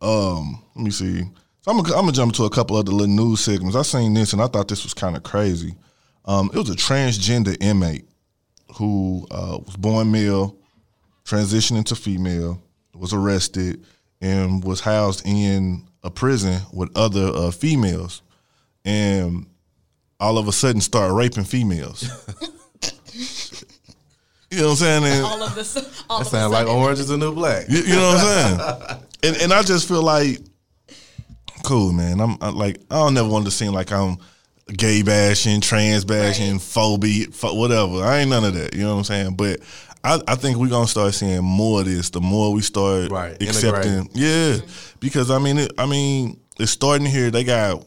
Um, 0.00 0.62
let 0.74 0.84
me 0.84 0.90
see. 0.90 1.22
So 1.62 1.70
I'm 1.70 1.76
gonna, 1.80 1.94
I'm 1.94 2.02
gonna 2.02 2.12
jump 2.12 2.34
to 2.34 2.44
a 2.44 2.50
couple 2.50 2.76
other 2.76 2.90
little 2.92 3.14
news 3.14 3.40
segments. 3.40 3.76
I 3.76 3.82
seen 3.82 4.14
this 4.14 4.32
and 4.32 4.42
I 4.42 4.46
thought 4.48 4.68
this 4.68 4.82
was 4.82 4.94
kind 4.94 5.16
of 5.16 5.22
crazy. 5.22 5.74
Um, 6.24 6.50
it 6.52 6.58
was 6.58 6.70
a 6.70 6.74
transgender 6.74 7.56
inmate 7.60 8.04
who 8.76 9.26
uh, 9.30 9.58
was 9.64 9.76
born 9.76 10.10
male, 10.10 10.56
transitioning 11.24 11.84
to 11.86 11.94
female, 11.96 12.60
was 12.94 13.12
arrested, 13.12 13.84
and 14.20 14.62
was 14.64 14.80
housed 14.80 15.26
in 15.26 15.84
a 16.02 16.10
prison 16.10 16.60
with 16.72 16.90
other 16.96 17.30
uh, 17.34 17.50
females, 17.50 18.22
and 18.84 19.46
all 20.18 20.38
of 20.38 20.48
a 20.48 20.52
sudden 20.52 20.80
started 20.80 21.14
raping 21.14 21.44
females. 21.44 22.02
you 24.50 24.58
know 24.58 24.64
what 24.64 24.70
I'm 24.70 24.76
saying? 24.76 25.04
And- 25.04 25.24
All 25.26 25.42
of 25.42 25.54
this. 25.54 26.04
All 26.10 26.18
That 26.20 26.26
sounds 26.26 26.52
like. 26.52 26.66
Orange 26.66 26.98
is 27.00 27.08
the 27.08 27.16
New 27.18 27.32
Black. 27.34 27.66
you, 27.68 27.78
you 27.80 27.94
know 27.94 28.08
what 28.14 28.20
I'm 28.20 28.58
saying? 28.58 29.02
and 29.24 29.36
and 29.42 29.52
I 29.52 29.62
just 29.62 29.86
feel 29.88 30.02
like, 30.02 30.38
cool, 31.62 31.92
man. 31.92 32.20
I'm 32.20 32.36
I, 32.40 32.50
like 32.50 32.80
I 32.90 32.96
don't 32.96 33.14
never 33.14 33.28
want 33.28 33.44
to 33.46 33.50
seem 33.50 33.72
like 33.72 33.90
I'm 33.92 34.18
gay 34.68 35.02
bashing, 35.02 35.60
trans 35.60 36.04
bashing, 36.04 36.58
phobia, 36.58 37.26
pho- 37.30 37.54
whatever. 37.54 38.02
I 38.02 38.20
ain't 38.20 38.30
none 38.30 38.44
of 38.44 38.54
that. 38.54 38.74
You 38.74 38.82
know 38.82 38.92
what 38.92 38.98
I'm 38.98 39.04
saying? 39.04 39.36
But 39.36 39.60
I, 40.04 40.20
I 40.26 40.34
think 40.34 40.56
we're 40.56 40.68
gonna 40.68 40.86
start 40.86 41.14
seeing 41.14 41.42
more 41.44 41.80
of 41.80 41.86
this. 41.86 42.10
The 42.10 42.20
more 42.20 42.52
we 42.52 42.62
start 42.62 43.10
Right, 43.10 43.40
accepting, 43.40 44.08
yeah, 44.14 44.54
mm-hmm. 44.56 44.98
because 45.00 45.30
I 45.30 45.38
mean, 45.38 45.58
it, 45.58 45.72
I 45.78 45.86
mean, 45.86 46.40
it's 46.58 46.72
starting 46.72 47.06
here. 47.06 47.30
They 47.30 47.44
got 47.44 47.84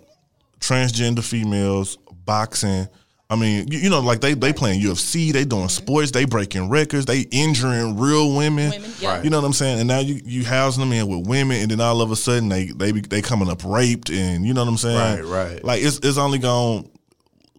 transgender 0.60 1.24
females 1.24 1.98
boxing. 2.26 2.88
I 3.28 3.36
mean, 3.36 3.68
you, 3.72 3.80
you 3.80 3.90
know, 3.90 4.02
like 4.02 4.22
they 4.22 4.36
they 4.36 4.54
playing 4.54 4.82
UFC, 4.82 5.32
they 5.34 5.46
doing 5.46 5.68
sports, 5.70 6.12
they 6.12 6.26
breaking 6.26 6.70
records, 6.70 7.06
they 7.06 7.22
injuring 7.32 7.98
real 7.98 8.36
women. 8.36 8.70
Women, 8.70 8.92
yeah. 9.00 9.16
Right. 9.16 9.24
You 9.24 9.32
know 9.32 9.40
what 9.40 9.48
I'm 9.48 9.54
saying? 9.54 9.80
And 9.80 9.88
now 9.88 10.00
you 10.00 10.22
you 10.24 10.46
housing 10.46 10.82
them 10.82 10.94
in 10.94 11.08
with 11.08 11.28
women, 11.28 11.62
and 11.62 11.72
then 11.72 11.82
all 11.82 12.02
of 12.02 12.12
a 12.12 12.16
sudden 12.16 12.50
they 12.50 12.66
they 12.68 12.92
be, 12.92 13.02
they 13.02 13.22
coming 13.24 13.50
up 13.50 13.64
raped, 13.66 14.12
and 14.12 14.46
you 14.46 14.54
know 14.54 14.62
what 14.62 14.70
I'm 14.70 14.78
saying? 14.78 15.26
Right, 15.26 15.50
right. 15.54 15.64
Like 15.64 15.82
it's 15.82 15.98
it's 16.04 16.18
only 16.18 16.38
going. 16.38 16.90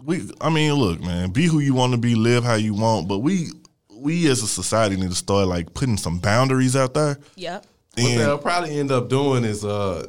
We, 0.04 0.30
I 0.40 0.50
mean, 0.50 0.72
look, 0.74 1.00
man, 1.00 1.30
be 1.30 1.46
who 1.46 1.58
you 1.58 1.74
want 1.74 1.90
to 1.92 1.98
be, 1.98 2.14
live 2.14 2.44
how 2.44 2.54
you 2.54 2.74
want, 2.74 3.08
but 3.08 3.18
we 3.18 3.48
we 3.90 4.28
as 4.30 4.40
a 4.42 4.46
society 4.46 4.94
need 4.94 5.10
to 5.10 5.16
start 5.16 5.48
like 5.48 5.74
putting 5.74 5.96
some 5.96 6.20
boundaries 6.20 6.76
out 6.76 6.94
there. 6.94 7.18
Yep. 7.34 7.66
What 7.96 8.06
And- 8.10 8.20
they'll 8.20 8.38
probably 8.38 8.78
end 8.78 8.92
up 8.92 9.08
doing 9.08 9.42
is 9.42 9.64
uh, 9.64 10.06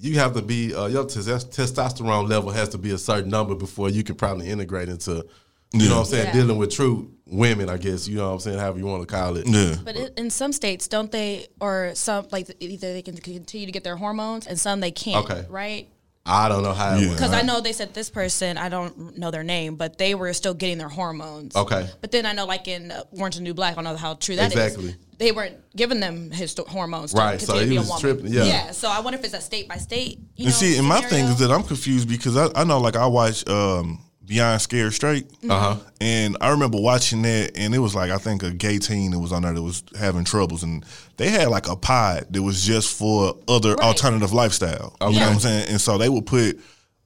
you 0.00 0.18
have 0.18 0.34
to 0.34 0.42
be 0.42 0.74
uh, 0.74 0.86
your 0.86 1.04
tes- 1.04 1.44
testosterone 1.44 2.28
level 2.28 2.50
has 2.50 2.70
to 2.70 2.78
be 2.78 2.90
a 2.90 2.98
certain 2.98 3.30
number 3.30 3.54
before 3.54 3.88
you 3.90 4.02
can 4.02 4.14
probably 4.14 4.48
integrate 4.48 4.88
into 4.88 5.24
you 5.72 5.88
know 5.88 5.96
what 5.96 6.00
I'm 6.00 6.06
saying 6.06 6.26
Yeah. 6.26 6.32
dealing 6.32 6.56
with 6.58 6.72
true 6.72 7.12
women. 7.26 7.68
I 7.68 7.76
guess 7.76 8.08
you 8.08 8.16
know 8.16 8.26
what 8.28 8.34
I'm 8.34 8.40
saying 8.40 8.58
however 8.58 8.78
you 8.78 8.86
want 8.86 9.06
to 9.06 9.14
call 9.14 9.36
it. 9.36 9.46
Yeah, 9.46 9.76
But 9.84 9.94
it, 9.96 10.18
in 10.18 10.28
some 10.30 10.52
states, 10.52 10.88
don't 10.88 11.12
they, 11.12 11.46
or 11.60 11.92
some 11.94 12.26
like 12.32 12.48
either 12.58 12.92
they 12.92 13.02
can 13.02 13.16
continue 13.16 13.66
to 13.66 13.72
get 13.72 13.84
their 13.84 13.96
hormones, 13.96 14.48
and 14.48 14.58
some 14.58 14.80
they 14.80 14.90
can't. 14.90 15.24
Okay. 15.30 15.46
Right. 15.48 15.88
I 16.26 16.48
don't 16.48 16.62
know 16.64 16.72
how. 16.72 16.96
It 16.96 17.02
Yeah. 17.02 17.06
went. 17.08 17.18
Because 17.18 17.32
I 17.32 17.42
know 17.42 17.60
they 17.60 17.72
said 17.72 17.94
this 17.94 18.10
person, 18.10 18.58
I 18.58 18.68
don't 18.68 19.16
know 19.16 19.30
their 19.30 19.44
name, 19.44 19.76
but 19.76 19.96
they 19.96 20.16
were 20.16 20.32
still 20.32 20.54
getting 20.54 20.78
their 20.78 20.88
hormones. 20.88 21.54
Okay. 21.54 21.88
But 22.00 22.10
then 22.10 22.26
I 22.26 22.32
know, 22.32 22.46
like 22.46 22.66
in 22.66 22.92
Orange 23.12 23.36
and 23.36 23.44
New 23.44 23.54
Black, 23.54 23.72
I 23.78 23.82
don't 23.82 23.84
know 23.84 23.96
how 23.96 24.14
true 24.14 24.34
that 24.36 24.52
is. 24.52 24.58
Exactly. 24.58 24.96
They 25.20 25.30
weren't 25.32 25.56
giving 25.76 26.00
them 26.00 26.30
his 26.32 26.50
sto- 26.50 26.64
hormones. 26.64 27.12
To 27.12 27.18
Right, 27.18 27.40
so 27.40 27.52
continue 27.52 27.66
to 27.66 27.72
he 27.72 27.78
was 27.78 27.88
woman. 27.88 28.00
tripping, 28.00 28.32
yeah. 28.32 28.44
Yeah. 28.44 28.70
So 28.72 28.88
I 28.88 28.98
wonder 29.00 29.18
if 29.18 29.24
it's 29.24 29.34
a 29.34 29.40
state 29.40 29.68
by 29.68 29.76
state. 29.76 30.18
You 30.34 30.46
and 30.46 30.46
know, 30.46 30.50
see, 30.52 30.78
and 30.78 30.86
my 30.86 31.00
thing 31.02 31.26
is 31.26 31.38
that 31.40 31.50
I'm 31.52 31.62
confused 31.62 32.08
because 32.08 32.36
I, 32.36 32.48
I 32.58 32.64
know, 32.64 32.80
like, 32.80 32.96
I 32.96 33.06
watch 33.06 33.46
um, 33.48 34.00
Beyond 34.24 34.62
Scared 34.62 34.94
Straight, 34.94 35.28
Mm-hmm. 35.28 35.50
Uh 35.50 35.58
huh. 35.60 35.76
and 36.00 36.36
I 36.40 36.48
remember 36.50 36.80
watching 36.80 37.20
that, 37.22 37.52
and 37.56 37.74
it 37.74 37.78
was 37.80 37.94
like 37.94 38.10
I 38.10 38.16
think 38.18 38.42
a 38.42 38.50
gay 38.50 38.78
teen 38.78 39.10
that 39.10 39.18
was 39.18 39.30
on 39.32 39.42
there 39.42 39.52
that 39.52 39.62
was 39.62 39.82
having 39.98 40.24
troubles, 40.24 40.62
and 40.62 40.84
they 41.18 41.28
had 41.28 41.48
like 41.48 41.68
a 41.68 41.76
pod 41.76 42.26
that 42.30 42.42
was 42.42 42.64
just 42.64 42.96
for 42.96 43.36
other 43.46 43.74
Right. 43.74 43.84
alternative 43.86 44.32
lifestyle. 44.32 44.96
You 45.02 45.06
know 45.18 45.26
what 45.26 45.32
I'm 45.34 45.38
saying? 45.40 45.68
And 45.68 45.80
so 45.80 45.98
they 45.98 46.08
would 46.08 46.24
put 46.26 46.58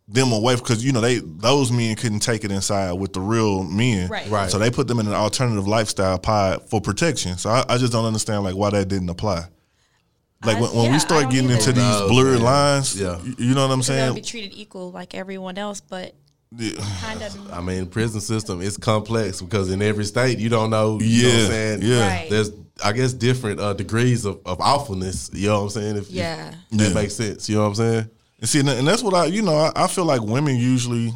them 0.07 0.33
away 0.33 0.55
because 0.55 0.85
you 0.85 0.93
know 0.93 1.01
they 1.01 1.19
those 1.19 1.73
men 1.73 1.97
couldn't 1.97 2.21
take 2.21 2.45
it 2.45 2.51
inside 2.53 2.93
with 2.93 3.13
the 3.15 3.21
real 3.21 3.63
men, 3.65 4.09
Right. 4.11 4.29
Right. 4.29 4.51
So 4.51 4.59
they 4.59 4.71
put 4.71 4.87
them 4.87 5.01
in 5.01 5.07
an 5.07 5.15
alternative 5.15 5.67
lifestyle 5.67 6.19
pod 6.19 6.69
for 6.69 6.81
protection. 6.81 7.39
So 7.39 7.49
I, 7.51 7.65
I 7.69 7.79
just 7.79 7.93
don't 7.93 8.05
understand 8.05 8.45
like 8.45 8.55
why 8.55 8.71
that 8.71 8.89
didn't 8.89 9.09
apply. 9.09 9.47
Like 10.45 10.59
I- 10.59 10.61
when, 10.61 10.75
when 10.77 10.85
yeah, 10.87 10.93
we 10.93 10.99
start 10.99 11.31
getting 11.31 11.47
either. 11.47 11.55
into 11.55 11.73
these 11.73 11.83
knows, 11.83 12.11
blurred 12.11 12.35
man? 12.35 12.43
lines, 12.43 13.01
Yeah. 13.01 13.19
you, 13.23 13.35
you 13.39 13.55
know 13.55 13.63
what 13.67 13.73
I'm 13.73 13.79
They'll 13.79 13.83
saying? 13.85 14.15
be 14.17 14.21
treated 14.21 14.53
equal 14.55 14.91
like 14.93 15.15
everyone 15.15 15.57
else, 15.57 15.81
but 15.81 16.15
kind 17.01 17.23
of. 17.23 17.53
I 17.53 17.61
mean, 17.63 17.87
prison 17.87 18.21
system 18.21 18.61
is 18.61 18.77
complex 18.77 19.41
because 19.41 19.71
in 19.71 19.81
every 19.81 20.05
state 20.05 20.39
you 20.39 20.51
don't 20.51 20.69
know. 20.69 20.99
You 21.01 21.23
know 21.23 21.29
what 21.29 21.35
Yeah, 21.39 21.45
I'm 21.45 21.51
saying? 21.51 21.79
yeah. 21.83 22.07
Right. 22.09 22.31
There's, 22.31 22.51
I 22.85 22.93
guess, 22.93 23.13
different 23.15 23.59
uh, 23.59 23.73
degrees 23.73 24.27
of, 24.27 24.41
of 24.45 24.61
awfulness. 24.61 25.31
You 25.33 25.49
know 25.49 25.59
what 25.61 25.65
I'm 25.65 25.71
saying? 25.71 25.97
If, 25.97 26.03
if 26.09 26.11
Yeah. 26.11 26.51
that 26.73 26.89
Yeah. 26.89 26.95
makes 26.95 27.15
sense. 27.15 27.49
You 27.49 27.55
know 27.57 27.63
what 27.63 27.69
I'm 27.69 27.75
saying? 27.77 28.11
And 28.41 28.49
see, 28.49 28.61
and 28.61 28.69
and 28.69 28.87
that's 28.87 29.03
what 29.03 29.15
I, 29.15 29.27
you 29.27 29.43
know, 29.43 29.55
I, 29.57 29.73
I 29.77 29.87
feel 29.87 30.05
like 30.05 30.21
women 30.23 30.57
usually, 30.57 31.13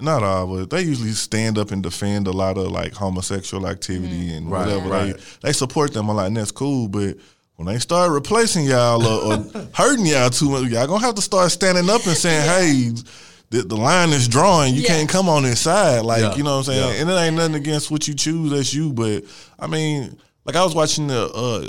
not 0.00 0.22
all, 0.22 0.46
but 0.46 0.70
they 0.70 0.82
usually 0.82 1.12
stand 1.12 1.58
up 1.58 1.70
and 1.70 1.82
defend 1.82 2.26
a 2.26 2.32
lot 2.32 2.58
of 2.58 2.68
like 2.70 2.92
homosexual 2.94 3.66
activity 3.66 4.32
and 4.34 4.50
Right, 4.50 4.66
whatever. 4.66 4.88
right. 4.88 5.14
They 5.16 5.48
they 5.48 5.52
support 5.52 5.92
them 5.92 6.08
a 6.08 6.14
lot, 6.14 6.26
and 6.26 6.36
that's 6.36 6.50
cool. 6.52 6.88
But 6.88 7.16
when 7.56 7.66
they 7.66 7.78
start 7.78 8.10
replacing 8.10 8.64
y'all 8.64 9.06
or, 9.06 9.36
or 9.36 9.68
hurting 9.74 10.06
y'all 10.06 10.30
too 10.30 10.50
much, 10.50 10.70
y'all 10.70 10.86
gonna 10.86 11.04
have 11.04 11.14
to 11.16 11.22
start 11.22 11.50
standing 11.52 11.88
up 11.90 12.04
and 12.06 12.16
saying, 12.16 12.42
"Hey." 12.48 13.02
The, 13.52 13.62
the 13.62 13.76
line 13.76 14.10
is 14.10 14.28
drawn. 14.28 14.72
You 14.74 14.82
Yeah. 14.82 14.86
can't 14.86 15.08
come 15.08 15.28
on 15.28 15.42
this 15.42 15.58
side. 15.62 16.04
Like, 16.04 16.20
Yeah, 16.22 16.36
you 16.36 16.44
know 16.44 16.58
what 16.58 16.68
I'm 16.68 16.72
saying? 16.72 16.94
yeah. 16.94 17.00
And 17.00 17.10
it 17.10 17.14
ain't 17.14 17.34
nothing 17.34 17.56
against 17.56 17.90
what 17.90 18.06
you 18.06 18.14
choose. 18.14 18.52
That's 18.52 18.72
you. 18.72 18.92
But 18.92 19.24
I 19.58 19.66
mean, 19.66 20.16
like 20.44 20.54
I 20.54 20.62
was 20.62 20.72
watching 20.72 21.08
the 21.08 21.24
uh, 21.26 21.64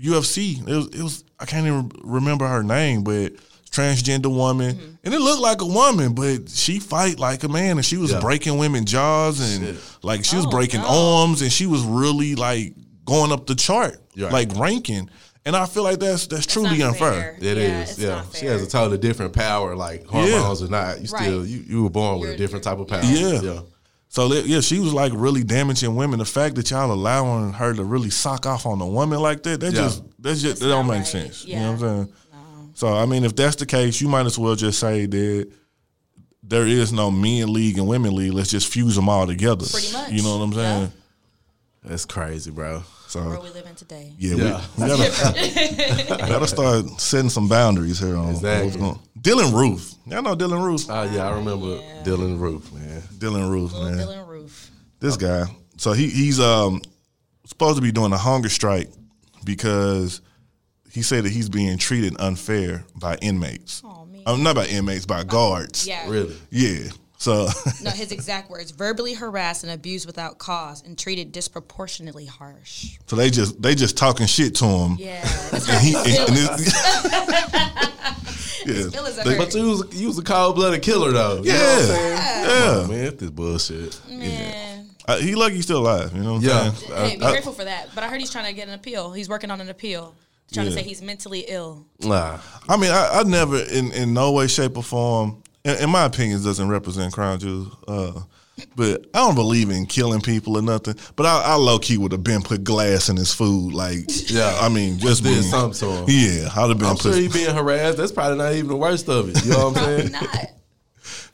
UFC. 0.00 0.60
It 0.60 0.72
was, 0.76 0.86
it 0.94 1.02
was 1.02 1.24
I 1.40 1.44
can't 1.44 1.66
even 1.66 1.90
remember 2.04 2.46
her 2.46 2.62
name, 2.62 3.02
but 3.02 3.32
transgender 3.74 4.34
woman, 4.34 4.76
Mm-hmm. 4.76 4.94
and 5.04 5.14
it 5.14 5.20
looked 5.20 5.40
like 5.42 5.60
a 5.60 5.66
woman, 5.66 6.14
but 6.14 6.48
she 6.48 6.78
fight 6.78 7.18
like 7.18 7.42
a 7.44 7.48
man, 7.48 7.76
and 7.78 7.84
she 7.84 7.96
was 7.96 8.12
Yeah. 8.12 8.20
breaking 8.20 8.56
women 8.58 8.84
jaws 8.86 9.40
and 9.40 9.76
like 10.02 10.24
she 10.24 10.36
was 10.36 10.46
Oh, 10.46 10.50
breaking 10.50 10.80
no. 10.82 10.86
arms, 11.22 11.42
and 11.42 11.52
she 11.52 11.66
was 11.66 11.82
really 11.82 12.34
like 12.34 12.74
going 13.04 13.32
up 13.32 13.46
the 13.46 13.54
chart, 13.54 13.98
Right. 14.16 14.32
like 14.32 14.56
ranking. 14.56 15.10
And 15.46 15.54
I 15.54 15.66
feel 15.66 15.82
like 15.82 15.98
that's 16.00 16.26
that's 16.26 16.46
truly 16.46 16.80
unfair. 16.82 17.12
fair. 17.12 17.36
It 17.40 17.58
is, 17.58 17.58
Yeah, 17.58 17.80
it's 17.82 17.98
yeah. 17.98 18.22
She 18.40 18.46
has 18.46 18.62
a 18.62 18.66
totally 18.66 18.96
different 18.98 19.34
power, 19.34 19.76
like 19.76 20.06
hormones 20.06 20.62
or 20.62 20.68
not. 20.68 21.00
You 21.02 21.06
still, 21.06 21.40
Right. 21.40 21.48
you, 21.48 21.64
you 21.68 21.82
were 21.82 21.90
born 21.90 22.14
with 22.20 22.28
You're- 22.30 22.34
a 22.34 22.38
different 22.38 22.64
type 22.64 22.78
of 22.78 22.88
power. 22.88 23.02
Yeah. 23.02 23.40
yeah. 23.42 23.60
So 24.08 24.32
yeah, 24.32 24.60
she 24.60 24.78
was 24.78 24.92
like 24.94 25.12
really 25.14 25.42
damaging 25.42 25.96
women. 25.96 26.20
The 26.20 26.24
fact 26.24 26.54
that 26.54 26.70
y'all 26.70 26.90
allowing 26.92 27.52
her 27.54 27.74
to 27.74 27.82
really 27.84 28.10
sock 28.10 28.46
off 28.46 28.64
on 28.64 28.80
a 28.80 28.86
woman 28.86 29.18
like 29.18 29.42
that, 29.42 29.58
that 29.60 29.74
Yeah. 29.74 29.80
just 29.82 30.02
that's 30.20 30.40
just 30.40 30.52
It's 30.52 30.60
that 30.60 30.68
don't 30.68 30.86
make 30.86 30.98
right. 30.98 31.06
sense. 31.06 31.44
You 31.44 31.56
know 31.56 31.72
what 31.72 31.72
I'm 31.72 31.78
saying? 31.80 32.08
So 32.74 32.88
I 32.94 33.06
mean, 33.06 33.24
if 33.24 33.34
that's 33.36 33.56
the 33.56 33.66
case, 33.66 34.00
you 34.00 34.08
might 34.08 34.26
as 34.26 34.38
well 34.38 34.54
just 34.56 34.78
say 34.78 35.06
that 35.06 35.50
there 36.42 36.66
is 36.66 36.92
no 36.92 37.10
men 37.10 37.52
league 37.52 37.78
and 37.78 37.86
women 37.88 38.14
league. 38.14 38.32
Let's 38.32 38.50
just 38.50 38.68
fuse 38.72 38.96
them 38.96 39.08
all 39.08 39.26
together. 39.26 39.64
Pretty 39.70 39.92
much. 39.92 40.10
You 40.12 40.22
know 40.22 40.36
what 40.38 40.44
I'm 40.44 40.52
saying? 40.52 40.92
That's 41.84 42.04
crazy, 42.04 42.50
bro. 42.50 42.82
So 43.08 43.20
Where 43.28 43.40
we 43.40 43.50
live 43.50 43.66
in 43.66 43.74
today. 43.76 44.12
yeah, 44.18 44.34
Yeah. 44.34 44.64
We, 44.76 44.82
we 44.84 44.88
gotta, 44.88 46.16
gotta 46.26 46.48
start 46.48 46.86
setting 47.00 47.30
some 47.30 47.48
boundaries 47.48 48.00
here 48.00 48.16
on 48.16 48.30
Exactly. 48.30 48.64
what's 48.66 48.76
going. 48.76 48.98
Dylann 49.20 49.54
Roof, 49.54 49.92
y'all 50.06 50.22
know 50.22 50.34
Dylann 50.34 50.64
Roof. 50.64 50.86
Oh 50.90 51.02
yeah, 51.04 51.28
I 51.28 51.34
remember 51.36 51.78
Dylann 52.02 52.40
Roof, 52.40 52.72
man. 52.72 53.02
Dylann 53.18 53.48
Roof, 53.50 53.72
Little 53.72 53.90
man. 53.90 53.98
Dylann 54.06 54.28
Roof. 54.28 54.70
This 54.98 55.16
guy. 55.16 55.44
So 55.76 55.92
he 55.92 56.08
he's 56.08 56.40
um 56.40 56.80
supposed 57.46 57.76
to 57.76 57.82
be 57.82 57.92
doing 57.92 58.12
a 58.12 58.18
hunger 58.18 58.48
strike 58.48 58.90
because 59.44 60.20
he 60.94 61.02
said 61.02 61.24
that 61.24 61.32
he's 61.32 61.48
being 61.50 61.76
treated 61.76 62.14
unfair 62.18 62.84
by 62.96 63.16
inmates. 63.16 63.82
Oh 63.84 64.06
man. 64.06 64.22
Um, 64.26 64.42
not 64.42 64.54
by 64.56 64.66
inmates, 64.66 65.04
by 65.04 65.24
guards. 65.24 65.86
yeah. 65.86 66.08
Really? 66.08 66.36
Yeah. 66.50 66.88
So 67.18 67.48
No, 67.82 67.90
his 67.90 68.12
exact 68.12 68.50
words: 68.50 68.70
verbally 68.70 69.14
harassed 69.14 69.64
and 69.64 69.72
abused 69.72 70.06
without 70.06 70.38
cause, 70.38 70.82
and 70.84 70.96
treated 70.98 71.32
disproportionately 71.32 72.26
harsh. 72.26 72.96
so 73.06 73.16
they 73.16 73.30
just 73.30 73.60
they 73.62 73.74
just 73.74 73.96
talking 73.96 74.26
shit 74.26 74.54
to 74.56 74.64
him. 74.66 74.96
Yeah. 74.98 75.26
And 75.52 75.62
he, 75.84 75.94
and, 75.96 76.06
and 76.06 76.38
it's- 76.38 77.04
yeah. 78.66 79.22
They- 79.24 79.36
But 79.38 79.54
you 79.54 79.68
was 79.68 80.00
you 80.00 80.06
was 80.08 80.18
a 80.18 80.22
cold 80.22 80.56
blooded 80.56 80.82
killer 80.82 81.12
though. 81.12 81.42
You 81.42 81.52
know 81.52 81.58
what 81.58 81.72
I'm 81.72 81.78
Yeah. 81.78 81.86
saying? 81.86 82.18
Yeah. 82.48 82.86
Man, 82.88 83.04
it's 83.06 83.16
this 83.20 83.30
bullshit. 83.30 84.00
Man. 84.08 84.90
Uh, 85.06 85.18
he 85.18 85.34
lucky 85.34 85.56
he's 85.56 85.64
still 85.64 85.78
alive. 85.78 86.12
You 86.14 86.22
know 86.22 86.34
what 86.34 86.42
Yeah. 86.42 86.60
I'm 86.60 86.74
saying? 86.74 87.10
Hey, 87.10 87.16
be 87.16 87.24
I- 87.24 87.30
grateful 87.30 87.52
for 87.52 87.64
that. 87.64 87.90
But 87.94 88.04
I 88.04 88.08
heard 88.08 88.20
he's 88.20 88.30
trying 88.30 88.46
to 88.46 88.52
get 88.52 88.68
an 88.68 88.74
appeal. 88.74 89.12
He's 89.12 89.28
working 89.28 89.50
on 89.50 89.60
an 89.60 89.68
appeal. 89.68 90.14
Trying 90.52 90.66
to 90.66 90.72
say 90.72 90.82
he's 90.82 91.02
mentally 91.02 91.44
ill. 91.48 91.86
Nah. 92.00 92.38
I 92.68 92.76
mean, 92.76 92.90
I, 92.92 93.10
I 93.14 93.22
never, 93.24 93.58
in, 93.58 93.90
in 93.92 94.14
no 94.14 94.30
way, 94.32 94.46
shape, 94.46 94.76
or 94.76 94.82
form, 94.84 95.42
in, 95.64 95.76
in 95.84 95.90
my 95.90 96.04
opinion, 96.04 96.42
doesn't 96.44 96.68
represent 96.68 97.12
Krown 97.12 97.38
Jewels. 97.40 97.74
Uh, 97.88 98.20
but 98.76 99.06
I 99.12 99.18
don't 99.18 99.34
believe 99.34 99.70
in 99.70 99.84
killing 99.86 100.20
people 100.20 100.56
or 100.56 100.62
nothing. 100.62 100.94
But 101.16 101.26
I, 101.26 101.42
I 101.42 101.54
low 101.56 101.80
key 101.80 101.98
would 101.98 102.12
have 102.12 102.22
been 102.22 102.40
put 102.42 102.62
glass 102.62 103.08
in 103.08 103.16
his 103.16 103.34
food. 103.34 103.72
Like, 103.74 104.04
Yeah. 104.30 104.56
I 104.60 104.68
mean, 104.68 104.98
just 105.00 105.24
Did 105.24 105.30
being, 105.30 105.42
something 105.42 105.88
to 105.88 105.94
him. 105.96 106.04
Yeah, 106.06 106.48
I'd 106.54 106.68
have 106.68 106.78
been 106.78 106.86
I'm 106.86 106.94
put. 106.96 107.02
sure 107.14 107.16
he 107.16 107.26
being 107.28 107.52
harassed. 107.54 107.96
That's 107.96 108.12
probably 108.12 108.38
not 108.38 108.52
even 108.52 108.68
the 108.68 108.76
worst 108.76 109.08
of 109.08 109.28
it. 109.30 109.44
You 109.44 109.50
know 109.52 109.70
what 109.70 109.78
I'm 109.78 109.84
saying? 109.98 110.12
not. 110.12 110.50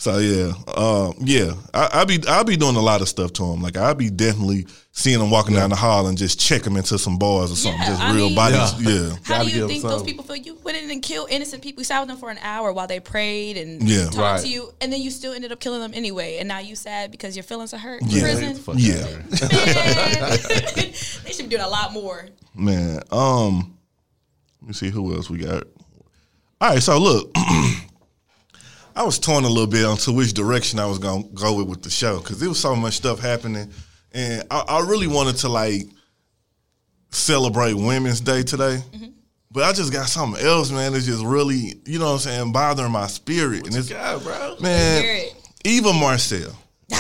So 0.01 0.17
yeah, 0.17 0.53
uh, 0.67 1.13
yeah, 1.19 1.53
I, 1.75 1.91
I 2.01 2.05
be 2.07 2.19
I 2.27 2.43
be 2.43 2.57
doing 2.57 2.77
a 2.77 2.81
lot 2.81 3.03
of 3.03 3.09
stuff 3.11 3.35
to 3.35 3.45
him. 3.45 3.61
Like 3.61 3.77
I'll 3.77 3.95
be 3.95 4.09
definitely 4.09 4.67
seeing 4.93 5.21
him 5.21 5.29
walking 5.31 5.55
down 5.55 5.69
the 5.69 5.77
hall 5.77 6.07
and 6.07 6.17
just 6.17 6.41
check 6.41 6.65
him 6.67 6.79
into 6.79 6.99
some 6.99 7.19
bars 7.19 7.53
or 7.53 7.57
something. 7.57 7.83
Yeah, 7.83 7.87
just 7.89 8.01
I 8.01 8.15
real 8.15 8.27
mean- 8.29 8.35
bodies. 8.35 8.81
Yeah. 8.83 8.91
Yeah. 8.91 9.09
How 9.25 9.37
Gotta 9.37 9.51
do 9.51 9.57
you 9.59 9.69
think 9.69 9.83
those 9.83 10.03
people 10.03 10.25
feel? 10.25 10.37
You 10.37 10.57
went 10.65 10.79
in 10.79 10.91
and 10.91 11.03
killed 11.03 11.29
innocent 11.31 11.63
people. 11.63 11.83
You 11.83 11.85
sat 11.85 12.01
with 12.01 12.09
them 12.09 12.17
for 12.17 12.31
an 12.31 12.39
hour 12.39 12.73
while 12.73 12.87
they 12.87 12.99
prayed 12.99 13.59
and 13.59 13.83
Yeah. 13.87 14.05
talked 14.07 14.17
Right. 14.17 14.41
to 14.41 14.49
you, 14.49 14.73
and 14.81 14.91
then 14.91 15.03
you 15.03 15.11
still 15.11 15.35
ended 15.35 15.53
up 15.53 15.61
killing 15.61 15.81
them 15.83 15.93
anyway. 15.93 16.39
And 16.39 16.49
now 16.49 16.61
you 16.61 16.77
sad 16.77 17.11
because 17.11 17.37
your 17.37 17.43
feelings 17.43 17.75
are 17.75 17.79
hurt. 17.79 18.01
Yeah. 18.07 18.23
Prison. 18.23 18.55
Fuck 18.57 18.77
Yeah. 18.79 18.95
Man. 19.05 19.27
they 20.77 20.93
should 21.33 21.45
be 21.51 21.57
doing 21.57 21.61
a 21.61 21.69
lot 21.69 21.93
more. 21.93 22.27
Man, 22.55 23.01
um, 23.13 23.77
let 24.63 24.69
me 24.69 24.73
see 24.73 24.89
who 24.89 25.15
else 25.15 25.29
we 25.29 25.41
got. 25.41 25.65
All 26.59 26.71
right, 26.71 26.83
so 26.83 26.97
look, 26.99 27.31
I 28.97 29.03
was 29.05 29.19
torn 29.19 29.45
a 29.45 29.49
little 29.49 29.67
bit 29.67 29.85
onto 29.85 30.13
which 30.13 30.33
direction 30.33 30.79
I 30.79 30.87
was 30.87 30.99
gonna 30.99 31.25
go 31.35 31.55
with 31.55 31.69
with 31.69 31.83
the 31.83 31.91
show 31.91 32.19
because 32.19 32.41
there 32.41 32.49
was 32.49 32.59
so 32.61 32.75
much 32.77 32.95
stuff 32.95 33.21
happening, 33.21 33.71
and 34.13 34.43
I, 34.51 34.61
I 34.69 34.81
really 34.87 35.07
wanted 35.07 35.37
to 35.39 35.49
like 35.49 35.83
celebrate 37.11 37.75
Women's 37.75 38.21
Day 38.21 38.43
today. 38.43 38.83
But 39.53 39.65
I 39.65 39.73
just 39.73 39.93
got 39.93 40.09
something 40.09 40.45
else, 40.45 40.71
man. 40.71 40.95
It's 40.95 41.07
just 41.07 41.25
really, 41.25 41.75
you 41.85 41.99
know 41.99 42.07
what 42.07 42.13
I'm 42.13 42.19
saying, 42.19 42.53
bothering 42.53 42.93
my 42.93 43.09
spirit. 43.09 43.67
and 43.67 43.75
it's 43.75 43.89
God, 43.89 44.23
bro. 44.23 44.57
man, 44.61 45.27
Eva 45.65 45.93
Marcille. 45.93 46.57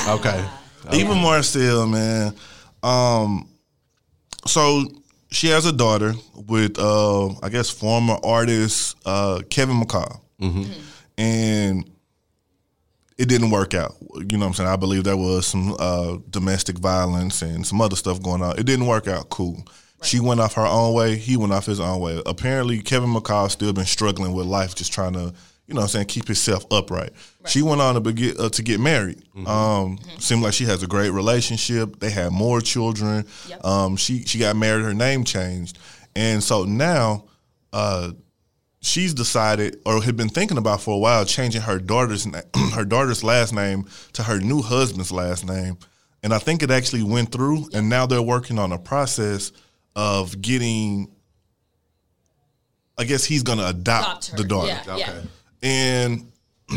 Okay. 0.08 0.44
Eva 0.92 1.14
Marcille, 1.14 1.86
man. 1.86 2.34
Um, 2.82 3.48
so 4.46 4.84
she 5.30 5.46
has 5.48 5.64
a 5.66 5.72
daughter 5.72 6.14
with, 6.34 6.76
uh, 6.78 7.28
I 7.40 7.50
guess, 7.50 7.70
former 7.70 8.16
artist 8.24 8.96
uh, 9.06 9.42
Kevin 9.48 9.80
McCall, 9.80 10.20
and 11.20 11.90
it 13.18 13.28
didn't 13.28 13.50
work 13.50 13.74
out. 13.74 13.94
You 14.14 14.38
know 14.38 14.38
what 14.38 14.46
I'm 14.46 14.54
saying? 14.54 14.68
I 14.70 14.76
believe 14.76 15.04
there 15.04 15.16
was 15.16 15.46
some 15.46 15.76
uh, 15.78 16.16
domestic 16.30 16.78
violence 16.78 17.42
and 17.42 17.66
some 17.66 17.82
other 17.82 17.96
stuff 17.96 18.22
going 18.22 18.42
on. 18.42 18.58
It 18.58 18.64
didn't 18.64 18.86
work 18.86 19.06
out. 19.06 19.28
Cool. 19.28 19.62
She 20.02 20.18
went 20.18 20.40
off 20.40 20.54
her 20.54 20.66
own 20.66 20.94
way. 20.94 21.16
He 21.16 21.36
went 21.36 21.52
off 21.52 21.66
his 21.66 21.78
own 21.78 22.00
way. 22.00 22.22
Apparently, 22.24 22.80
Kevin 22.80 23.10
McCall 23.10 23.50
still 23.50 23.74
been 23.74 23.84
struggling 23.84 24.32
with 24.32 24.46
life, 24.46 24.74
just 24.74 24.94
trying 24.94 25.12
to, 25.12 25.34
you 25.66 25.74
know, 25.74 25.80
what 25.80 25.82
I'm 25.82 25.88
saying, 25.88 26.06
keep 26.06 26.26
himself 26.26 26.64
upright. 26.70 27.10
She 27.44 27.60
went 27.60 27.82
on 27.82 27.96
to 27.96 28.00
be, 28.00 28.34
uh, 28.34 28.48
to 28.48 28.62
get 28.62 28.80
married. 28.80 29.22
Um, 29.46 29.98
Seemed 30.18 30.42
like 30.42 30.54
she 30.54 30.64
has 30.64 30.82
a 30.82 30.86
great 30.86 31.10
relationship. 31.10 32.00
They 32.00 32.08
had 32.08 32.32
more 32.32 32.62
children. 32.62 33.26
Yep. 33.46 33.62
Um, 33.62 33.96
she 33.96 34.22
she 34.22 34.38
got 34.38 34.56
married. 34.56 34.86
Her 34.86 34.94
name 34.94 35.24
changed, 35.24 35.78
and 36.16 36.42
so 36.42 36.64
now. 36.64 37.24
Uh, 37.74 38.12
she's 38.80 39.12
decided 39.14 39.78
or 39.84 40.02
had 40.02 40.16
been 40.16 40.28
thinking 40.28 40.56
about 40.58 40.80
for 40.80 40.94
a 40.94 40.98
while 40.98 41.24
changing 41.24 41.60
her 41.62 41.78
daughter's 41.78 42.26
na- 42.26 42.40
her 42.74 42.84
daughter's 42.84 43.22
last 43.22 43.52
name 43.52 43.84
to 44.12 44.22
her 44.22 44.38
new 44.40 44.62
husband's 44.62 45.12
last 45.12 45.44
name 45.46 45.76
and 46.22 46.32
i 46.32 46.38
think 46.38 46.62
it 46.62 46.70
actually 46.70 47.02
went 47.02 47.30
through 47.30 47.68
and 47.74 47.88
now 47.88 48.06
they're 48.06 48.22
working 48.22 48.58
on 48.58 48.72
a 48.72 48.78
process 48.78 49.52
of 49.96 50.40
getting 50.40 51.10
i 52.96 53.04
guess 53.04 53.24
he's 53.24 53.42
going 53.42 53.58
to 53.58 53.66
adopt, 53.68 54.28
Adopt 54.28 54.36
the 54.38 54.44
daughter 54.44 54.68
Yeah, 54.68 54.96
yeah. 54.96 55.10
Okay. 55.10 55.22
and 55.62 56.32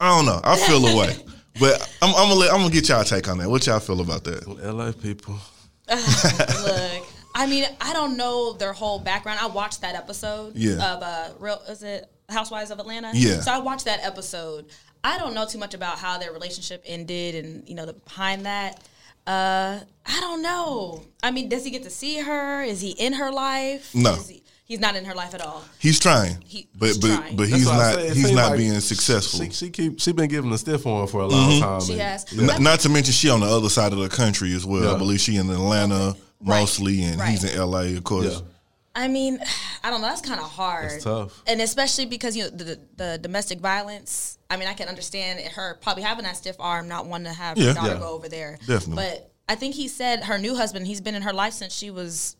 i 0.00 0.08
don't 0.16 0.26
know 0.26 0.40
i 0.42 0.56
feel 0.56 0.84
a 0.84 0.96
way 0.96 1.16
but 1.58 1.80
I'm, 2.02 2.10
I'm 2.10 2.28
gonna 2.28 2.34
let, 2.34 2.50
I'm 2.52 2.58
gonna 2.60 2.70
get 2.70 2.86
y'all 2.90 3.02
take 3.02 3.28
on 3.28 3.38
that. 3.38 3.48
What 3.48 3.66
y'all 3.66 3.80
feel 3.80 4.02
about 4.02 4.24
that? 4.24 4.46
LA 4.46 4.92
people. 4.92 5.38
Look, 5.88 7.05
I 7.38 7.46
mean, 7.46 7.64
I 7.80 7.92
don't 7.92 8.16
know 8.16 8.54
their 8.54 8.72
whole 8.72 8.98
background. 8.98 9.38
I 9.40 9.46
watched 9.46 9.82
that 9.82 9.94
episode 9.94 10.56
Yeah. 10.56 10.94
of 10.94 11.02
uh, 11.02 11.28
real 11.38 11.60
is 11.68 11.82
it 11.82 12.10
Housewives 12.28 12.70
of 12.70 12.78
Atlanta? 12.80 13.10
Yeah. 13.14 13.40
So 13.40 13.52
I 13.52 13.58
watched 13.58 13.84
that 13.84 14.00
episode. 14.02 14.66
I 15.04 15.18
don't 15.18 15.34
know 15.34 15.46
too 15.46 15.58
much 15.58 15.74
about 15.74 15.98
how 15.98 16.18
their 16.18 16.32
relationship 16.32 16.82
ended 16.86 17.34
and 17.36 17.68
you 17.68 17.74
know 17.76 17.86
the 17.86 17.92
behind 17.92 18.46
that. 18.46 18.82
Uh, 19.26 19.80
I 20.06 20.20
don't 20.20 20.40
know. 20.42 21.02
I 21.22 21.30
mean, 21.30 21.48
does 21.48 21.64
he 21.64 21.70
get 21.70 21.82
to 21.82 21.90
see 21.90 22.18
her? 22.20 22.62
Is 22.62 22.80
he 22.80 22.90
in 22.92 23.12
her 23.12 23.30
life? 23.30 23.92
No. 23.94 24.14
Is 24.14 24.28
he, 24.28 24.42
he's 24.64 24.78
not 24.80 24.94
in 24.96 25.04
her 25.04 25.14
life 25.14 25.34
at 25.34 25.40
all. 25.40 25.64
He's 25.80 25.98
trying, 25.98 26.40
He- 26.44 26.68
but 26.76 26.86
he's 26.86 26.98
but 26.98 27.16
trying. 27.16 27.36
but 27.36 27.48
he's 27.48 27.66
not 27.66 27.98
he's 28.00 28.32
not 28.32 28.50
like 28.50 28.58
being 28.58 28.80
successful. 28.80 29.44
She, 29.44 29.50
she 29.50 29.70
keep 29.70 30.00
she 30.00 30.12
been 30.12 30.28
giving 30.28 30.52
a 30.52 30.58
stiff 30.58 30.84
one 30.84 31.06
for 31.08 31.20
a 31.22 31.26
long 31.26 31.60
time. 31.60 31.80
She 31.80 31.92
and- 31.92 32.00
has. 32.02 32.26
Yeah. 32.32 32.54
N- 32.54 32.62
not 32.62 32.80
to 32.80 32.88
mention 32.88 33.12
she 33.12 33.28
on 33.28 33.40
the 33.40 33.46
other 33.46 33.68
side 33.68 33.92
of 33.92 33.98
the 33.98 34.08
country 34.08 34.54
as 34.54 34.64
well. 34.64 34.94
I 34.94 34.98
believe 34.98 35.20
she 35.20 35.36
in 35.36 35.50
Atlanta 35.50 36.16
Right. 36.40 36.60
mostly, 36.60 37.02
and 37.02 37.20
he's 37.22 37.44
in 37.44 37.58
LA, 37.58 37.96
of 37.96 38.04
course. 38.04 38.34
Yeah. 38.34 38.46
I 38.94 39.08
mean, 39.08 39.38
I 39.84 39.90
don't 39.90 40.00
know. 40.00 40.08
That's 40.08 40.20
kind 40.20 40.40
of 40.40 40.46
hard. 40.50 40.92
It's 40.92 41.04
tough. 41.04 41.42
and 41.46 41.60
especially 41.60 42.06
because 42.06 42.36
you 42.36 42.44
know 42.44 42.50
the, 42.50 42.64
the, 42.64 42.80
the 42.96 43.18
domestic 43.20 43.60
violence. 43.60 44.38
I 44.50 44.56
mean, 44.56 44.68
I 44.68 44.74
can 44.74 44.88
understand 44.88 45.40
her 45.40 45.76
probably 45.82 46.02
having 46.04 46.24
that 46.24 46.36
stiff 46.36 46.56
arm, 46.60 46.88
not 46.88 47.06
wanting 47.06 47.26
to 47.32 47.38
have 47.38 47.58
Yeah. 47.58 47.68
her 47.68 47.74
daughter 47.74 47.92
Yeah. 47.94 47.98
go 47.98 48.10
over 48.14 48.28
there. 48.28 48.58
Definitely. 48.66 48.96
But 49.04 49.32
I 49.48 49.54
think 49.54 49.74
he 49.74 49.88
said 49.88 50.24
her 50.24 50.38
new 50.38 50.54
husband. 50.56 50.86
He's 50.86 51.00
been 51.00 51.14
in 51.14 51.22
her 51.22 51.32
life 51.32 51.52
since 51.52 51.72
she 51.74 51.90
was, 51.90 52.36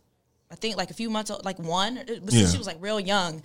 I 0.51 0.55
think, 0.57 0.77
like 0.77 0.91
a 0.91 0.95
few 0.95 1.11
months, 1.11 1.31
old, 1.31 1.45
like 1.45 1.59
one, 1.59 1.99
uh, 1.99 2.05
it 2.07 2.23
Yeah. 2.29 2.47
she 2.49 2.59
was 2.59 2.67
like 2.67 2.79
real 2.81 3.01
young. 3.01 3.43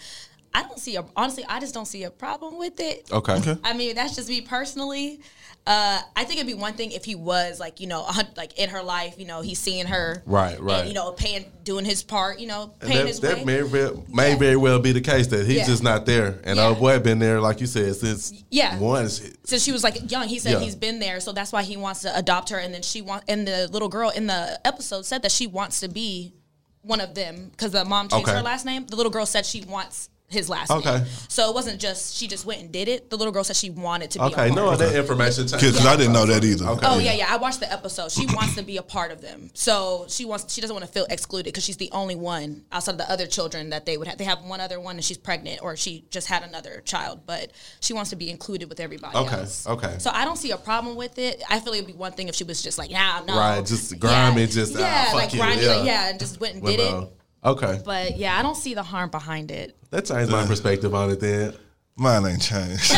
I 0.54 0.64
don't 0.64 0.80
see 0.80 0.96
a 0.98 1.06
honestly. 1.16 1.46
I 1.48 1.60
just 1.62 1.74
don't 1.74 1.86
see 1.86 2.04
a 2.04 2.12
problem 2.12 2.58
with 2.60 2.80
it. 2.82 3.10
Okay. 3.12 3.34
Okay. 3.36 3.58
I 3.64 3.74
mean, 3.74 3.96
that's 3.96 4.16
just 4.16 4.28
me 4.30 4.42
personally. 4.42 5.22
Uh, 5.68 6.02
I 6.16 6.24
think 6.24 6.40
it'd 6.40 6.48
be 6.48 6.56
one 6.56 6.74
thing 6.74 6.92
if 6.92 7.06
he 7.06 7.14
was 7.14 7.60
like, 7.60 7.80
you 7.80 7.86
know, 7.86 8.08
like 8.36 8.58
in 8.58 8.72
her 8.72 8.82
life, 8.82 9.16
you 9.20 9.26
know, 9.26 9.42
he's 9.42 9.60
seeing 9.60 9.86
her, 9.86 10.24
Right, 10.26 10.60
right. 10.60 10.80
and, 10.80 10.88
you 10.88 10.96
know, 10.96 11.12
paying, 11.12 11.46
doing 11.64 11.86
his 11.86 12.02
part, 12.02 12.40
you 12.40 12.48
know, 12.48 12.74
paying 12.80 12.98
that, 12.98 13.08
his 13.08 13.20
that 13.20 13.38
way. 13.38 13.44
may, 13.46 13.62
very, 13.62 13.96
may 14.10 14.36
very 14.36 14.56
well 14.56 14.80
be 14.80 14.92
the 14.92 15.02
case 15.02 15.28
that 15.28 15.46
he's 15.46 15.58
Yeah. 15.58 15.66
just 15.68 15.84
not 15.84 16.08
there. 16.08 16.40
And 16.46 16.58
Yeah. 16.58 16.66
our 16.66 16.76
boy 16.76 16.98
been 16.98 17.20
there, 17.20 17.40
like 17.40 17.62
you 17.62 17.68
said, 17.68 17.96
since 17.96 18.34
Yeah. 18.50 18.80
once. 18.80 19.22
since 19.44 19.64
she 19.64 19.72
was 19.72 19.84
like 19.84 20.10
young. 20.12 20.28
He 20.28 20.40
said 20.40 20.54
Yeah. 20.54 20.60
he's 20.62 20.76
been 20.76 20.98
there, 21.00 21.20
so 21.20 21.32
that's 21.32 21.52
why 21.52 21.62
he 21.62 21.78
wants 21.78 22.02
to 22.02 22.18
adopt 22.18 22.50
her. 22.50 22.58
And 22.58 22.74
then 22.74 22.82
she 22.82 23.02
want, 23.02 23.24
and 23.28 23.48
the 23.48 23.68
little 23.68 23.90
girl 23.90 24.10
in 24.10 24.26
the 24.28 24.60
episode 24.66 25.06
said 25.06 25.22
that 25.22 25.32
she 25.32 25.46
wants 25.46 25.80
to 25.82 25.88
be 25.88 26.34
one 26.82 27.00
of 27.02 27.14
them 27.14 27.50
because 27.52 27.72
the 27.72 27.86
mom 27.86 28.08
changed 28.10 28.28
Okay. 28.28 28.36
her 28.38 28.44
last 28.44 28.66
name. 28.66 28.88
The 28.88 28.96
little 28.96 29.12
girl 29.12 29.28
said 29.28 29.46
she 29.46 29.62
wants 29.62 30.10
his 30.32 30.50
last 30.50 30.72
Okay. 30.72 30.98
name. 31.00 31.06
So 31.28 31.50
it 31.50 31.54
wasn't 31.54 31.80
just 31.80 32.16
she 32.16 32.28
just 32.28 32.46
went 32.46 32.62
and 32.62 32.72
did 32.72 32.88
it. 32.88 33.10
The 33.10 33.18
little 33.18 33.32
girl 33.34 33.44
said 33.44 33.56
she 33.56 33.70
wanted 33.70 34.12
to 34.12 34.20
be. 34.20 34.26
Okay, 34.26 34.50
no, 34.52 34.76
that 34.76 34.96
information. 34.96 35.46
Because 35.46 35.86
I 35.86 35.96
didn't 35.96 36.14
know 36.14 36.26
that 36.26 36.44
either. 36.44 36.66
Okay. 36.68 36.88
Oh 36.88 37.00
yeah, 37.00 37.14
yeah. 37.14 37.28
I 37.30 37.38
watched 37.38 37.60
the 37.60 37.72
episode. 37.72 38.12
She 38.12 38.26
wants 38.28 38.56
to 38.56 38.64
be 38.64 38.78
a 38.78 38.82
part 38.84 39.12
of 39.12 39.22
them. 39.22 39.50
So 39.54 40.06
she 40.08 40.26
wants. 40.26 40.54
She 40.54 40.62
doesn't 40.62 40.74
want 40.74 40.86
to 40.86 40.92
feel 40.92 41.06
excluded 41.10 41.46
because 41.54 41.64
she's 41.66 41.78
the 41.78 41.90
only 41.92 42.16
one 42.16 42.64
outside 42.72 42.94
of 42.94 42.98
the 42.98 43.12
other 43.12 43.28
children 43.28 43.70
that 43.72 43.86
they 43.86 43.98
would 43.98 44.08
have. 44.08 44.18
They 44.18 44.24
have 44.24 44.44
one 44.44 44.62
other 44.62 44.80
one, 44.80 44.96
and 44.96 45.04
she's 45.04 45.18
pregnant, 45.18 45.62
or 45.62 45.76
she 45.76 46.06
just 46.10 46.28
had 46.28 46.44
another 46.44 46.82
child. 46.86 47.22
But 47.26 47.52
she 47.82 47.94
wants 47.94 48.10
to 48.12 48.16
be 48.16 48.30
included 48.30 48.70
with 48.70 48.80
everybody 48.80 49.18
Okay, 49.18 49.36
else. 49.40 49.68
okay. 49.68 49.96
So 50.00 50.12
I 50.14 50.26
don't 50.26 50.38
see 50.38 50.52
a 50.52 50.58
problem 50.58 50.96
with 50.96 51.18
it. 51.20 51.44
I 51.50 51.60
feel 51.60 51.74
it'd 51.74 51.88
be 51.88 51.94
one 51.94 52.14
thing 52.14 52.28
if 52.30 52.36
she 52.36 52.44
was 52.44 52.62
just 52.62 52.78
like, 52.78 52.92
nah, 52.92 53.22
no, 53.26 53.36
Right, 53.38 53.66
just 53.66 54.00
grimy, 54.00 54.42
yeah. 54.42 54.48
just, 54.48 54.76
ah, 54.76 54.80
yeah, 54.80 55.06
fuck 55.06 55.14
like 55.16 55.34
you, 55.34 55.40
grimy, 55.40 55.62
yeah. 55.64 55.76
like, 55.76 55.86
yeah, 55.86 56.10
and 56.10 56.20
just 56.20 56.40
went 56.40 56.54
and 56.56 56.64
Well, 56.64 56.76
did 56.78 56.92
no. 56.92 57.00
it. 57.00 57.12
Okay. 57.44 57.80
But 57.84 58.18
yeah, 58.18 58.38
I 58.38 58.42
don't 58.42 58.58
see 58.58 58.74
the 58.74 58.84
harm 58.84 59.10
behind 59.10 59.52
it. 59.52 59.76
That 59.90 60.06
changed 60.06 60.32
my 60.32 60.46
perspective 60.46 60.94
on 60.94 61.10
it 61.10 61.20
then. 61.20 61.54
Mine 61.98 62.26
ain't 62.26 62.42
changed. 62.42 62.94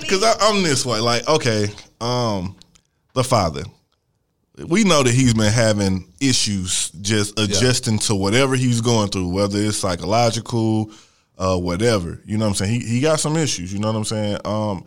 Because 0.00 0.36
I'm 0.40 0.62
this 0.62 0.86
way. 0.86 0.98
Like, 1.00 1.28
okay, 1.28 1.68
um, 2.00 2.56
the 3.12 3.24
father. 3.24 3.62
We 4.68 4.84
know 4.84 5.02
that 5.02 5.12
he's 5.12 5.34
been 5.34 5.52
having 5.52 6.06
issues 6.20 6.90
just 7.00 7.38
adjusting 7.38 7.98
to 8.00 8.14
whatever 8.14 8.54
he's 8.54 8.80
going 8.80 9.08
through, 9.08 9.28
whether 9.28 9.58
it's 9.58 9.76
psychological, 9.76 10.90
uh, 11.36 11.58
whatever. 11.58 12.20
You 12.24 12.38
know 12.38 12.44
what 12.44 12.60
I'm 12.60 12.66
saying? 12.66 12.80
He 12.80 12.86
he 12.86 13.00
got 13.00 13.18
some 13.18 13.36
issues. 13.36 13.72
You 13.72 13.80
know 13.80 13.88
what 13.88 13.96
I'm 13.96 14.04
saying? 14.04 14.38
Um, 14.44 14.84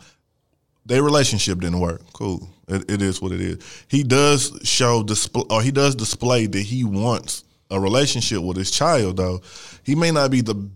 their 0.88 1.02
relationship 1.02 1.60
didn't 1.60 1.80
work. 1.80 2.00
Cool. 2.12 2.48
It, 2.66 2.90
it 2.90 3.02
is 3.02 3.22
what 3.22 3.32
it 3.32 3.40
is. 3.40 3.84
He 3.88 4.02
does 4.02 4.58
show 4.64 5.02
display, 5.02 5.44
or 5.50 5.62
he 5.62 5.70
does 5.70 5.94
display 5.94 6.46
that 6.46 6.60
he 6.62 6.84
wants 6.84 7.44
a 7.70 7.78
relationship 7.78 8.40
with 8.42 8.56
his 8.56 8.70
child. 8.70 9.16
Though 9.18 9.40
he 9.84 9.94
may 9.94 10.10
not 10.10 10.30
be 10.30 10.40
the 10.40 10.68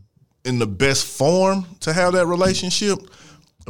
in 0.45 0.59
the 0.59 0.67
best 0.67 1.07
form 1.07 1.65
to 1.81 1.93
have 1.93 2.13
that 2.15 2.27
relationship, 2.27 2.99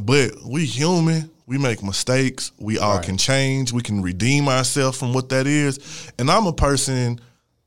but 0.00 0.30
we 0.44 0.64
human. 0.66 1.30
We 1.46 1.58
make 1.58 1.82
mistakes. 1.82 2.52
We 2.58 2.78
all 2.78 2.96
Right. 2.96 3.04
can 3.04 3.18
change. 3.18 3.72
We 3.72 3.82
can 3.82 4.00
redeem 4.00 4.48
ourselves 4.48 4.96
from 4.98 5.12
what 5.12 5.28
that 5.30 5.46
is. 5.46 5.78
And 6.18 6.30
I'm 6.30 6.46
a 6.46 6.52
person 6.52 7.20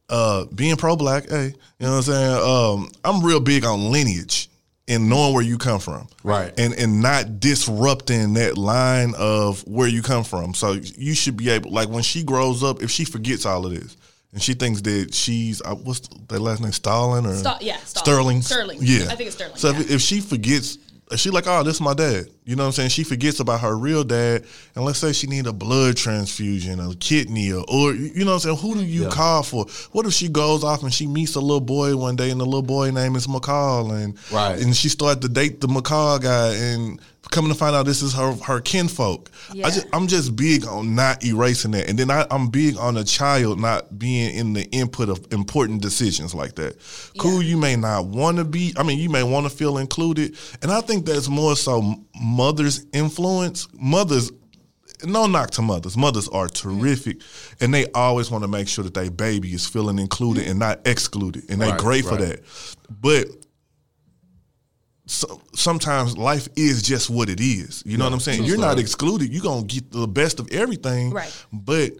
uh, 0.09 0.45
being 0.45 0.75
pro 0.75 0.95
black, 0.95 1.29
hey, 1.29 1.47
you 1.47 1.85
know 1.85 1.91
what 1.91 1.97
I'm 1.97 2.01
saying? 2.03 2.49
Um, 2.83 2.91
I'm 3.03 3.23
real 3.23 3.39
big 3.39 3.63
on 3.65 3.91
lineage 3.91 4.49
and 4.87 5.09
knowing 5.09 5.33
where 5.33 5.43
you 5.43 5.57
come 5.57 5.79
from. 5.79 6.07
Right. 6.23 6.53
And 6.59 6.73
and 6.73 7.01
not 7.01 7.39
disrupting 7.39 8.33
that 8.35 8.57
line 8.57 9.13
of 9.17 9.65
where 9.67 9.87
you 9.87 10.01
come 10.01 10.23
from. 10.23 10.53
So 10.53 10.73
you 10.73 11.15
should 11.15 11.37
be 11.37 11.49
able 11.49 11.71
like 11.71 11.89
when 11.89 12.03
she 12.03 12.23
grows 12.23 12.63
up, 12.63 12.81
if 12.81 12.91
she 12.91 13.05
forgets 13.05 13.45
all 13.45 13.65
of 13.65 13.73
this 13.73 13.97
and 14.35 14.43
she 14.43 14.53
thinks 14.53 14.81
that 14.81 15.13
she's 15.13 15.61
uh, 15.61 15.73
what's 15.75 16.01
that 16.27 16.39
last 16.39 16.61
name 16.61 16.71
Stalin 16.73 17.25
or 17.25 17.35
Sta- 17.35 17.57
yeah, 17.61 17.77
Stalin. 17.77 18.05
Sterling. 18.05 18.41
Sterling. 18.41 18.77
Yeah. 18.81 19.05
I 19.09 19.15
think 19.15 19.27
it's 19.27 19.35
Sterling, 19.35 19.55
So 19.55 19.69
if, 19.69 19.89
yeah. 19.89 19.95
if 19.95 20.01
she 20.01 20.19
forgets 20.21 20.75
if 20.75 20.84
she 21.15 21.29
like, 21.29 21.45
oh, 21.47 21.61
this 21.63 21.75
is 21.75 21.81
my 21.81 21.93
dad. 21.93 22.25
You 22.45 22.55
know 22.55 22.63
what 22.63 22.67
I'm 22.67 22.73
saying? 22.73 22.89
She 22.89 23.03
forgets 23.03 23.39
about 23.39 23.61
her 23.61 23.77
real 23.77 24.03
dad, 24.03 24.43
and 24.75 24.83
let's 24.85 24.99
say 24.99 25.13
she 25.13 25.27
need 25.27 25.45
a 25.47 25.53
blood 25.53 25.97
transfusion, 25.97 26.79
a 26.79 26.95
kidney, 26.95 27.51
or, 27.51 27.63
or 27.67 27.93
you 27.93 28.25
know 28.25 28.31
what 28.31 28.45
I'm 28.45 28.55
saying? 28.55 28.57
Who 28.57 28.75
do 28.75 28.83
you 28.83 29.07
call 29.09 29.43
for? 29.43 29.65
What 29.91 30.05
if 30.05 30.13
she 30.13 30.29
goes 30.29 30.63
off 30.63 30.81
and 30.83 30.93
she 30.93 31.05
meets 31.07 31.35
a 31.35 31.39
little 31.41 31.59
boy 31.61 31.95
one 31.95 32.15
day, 32.15 32.31
and 32.31 32.39
the 32.41 32.45
little 32.45 32.61
boy 32.63 32.91
name 32.91 33.15
is 33.15 33.27
McCall, 33.27 33.91
and 33.93 34.17
Right. 34.31 34.59
and 34.59 34.75
she 34.75 34.89
start 34.89 35.21
to 35.21 35.29
date 35.29 35.61
the 35.61 35.67
McCall 35.67 36.21
guy, 36.21 36.53
and 36.55 36.99
coming 37.31 37.51
to 37.51 37.57
find 37.57 37.75
out 37.75 37.85
this 37.85 38.01
is 38.01 38.13
her 38.13 38.33
her 38.43 38.61
kinfolk. 38.61 39.29
Yeah. 39.53 39.67
I 39.67 39.69
just 39.71 39.87
I'm 39.93 40.07
just 40.07 40.35
big 40.35 40.65
on 40.65 40.95
not 40.95 41.23
erasing 41.23 41.71
that, 41.71 41.89
and 41.89 41.97
then 41.99 42.09
I, 42.11 42.25
I'm 42.31 42.47
big 42.47 42.77
on 42.77 42.97
a 42.97 43.03
child 43.03 43.59
not 43.59 43.97
being 43.99 44.33
in 44.35 44.53
the 44.53 44.63
input 44.71 45.09
of 45.09 45.25
important 45.31 45.81
decisions 45.81 46.33
like 46.33 46.55
that. 46.55 46.77
Cool, 47.17 47.41
Yeah. 47.41 47.49
you 47.49 47.57
may 47.57 47.75
not 47.75 48.05
want 48.07 48.37
to 48.37 48.43
be. 48.43 48.73
I 48.77 48.83
mean, 48.83 48.99
you 48.99 49.09
may 49.09 49.23
want 49.23 49.45
to 49.49 49.55
feel 49.55 49.77
included, 49.77 50.35
and 50.61 50.71
I 50.71 50.81
think 50.81 51.05
that's 51.05 51.27
more 51.29 51.55
so 51.55 51.95
mothers' 52.19 52.85
influence. 52.93 53.67
Mothers, 53.73 54.31
no 55.03 55.25
knock 55.27 55.51
to 55.51 55.61
mothers. 55.61 55.97
Mothers 55.97 56.27
are 56.29 56.47
terrific, 56.47 57.21
and 57.59 57.73
they 57.73 57.85
always 57.91 58.31
want 58.31 58.43
to 58.43 58.47
make 58.47 58.67
sure 58.67 58.83
that 58.83 58.93
their 58.93 59.11
baby 59.11 59.53
is 59.53 59.67
feeling 59.67 59.99
included 59.99 60.47
and 60.47 60.57
not 60.59 60.79
excluded, 60.85 61.43
and 61.49 61.61
they 61.61 61.69
Right, 61.69 61.79
great 61.79 62.05
for 62.05 62.17
that. 62.17 62.43
But 63.01 63.27
so, 65.07 65.41
sometimes 65.53 66.17
life 66.17 66.47
is 66.55 66.81
just 66.81 67.09
what 67.09 67.29
it 67.29 67.39
is. 67.39 67.83
You 67.85 67.97
know 67.97 68.05
what 68.05 68.13
I'm 68.13 68.19
saying? 68.19 68.43
You're 68.43 68.57
not 68.57 68.79
excluded. 68.79 69.31
You're 69.31 69.43
gonna 69.43 69.65
get 69.65 69.91
the 69.91 70.07
best 70.07 70.39
of 70.39 70.51
everything. 70.51 71.11
Right. 71.11 71.31
But 71.53 71.93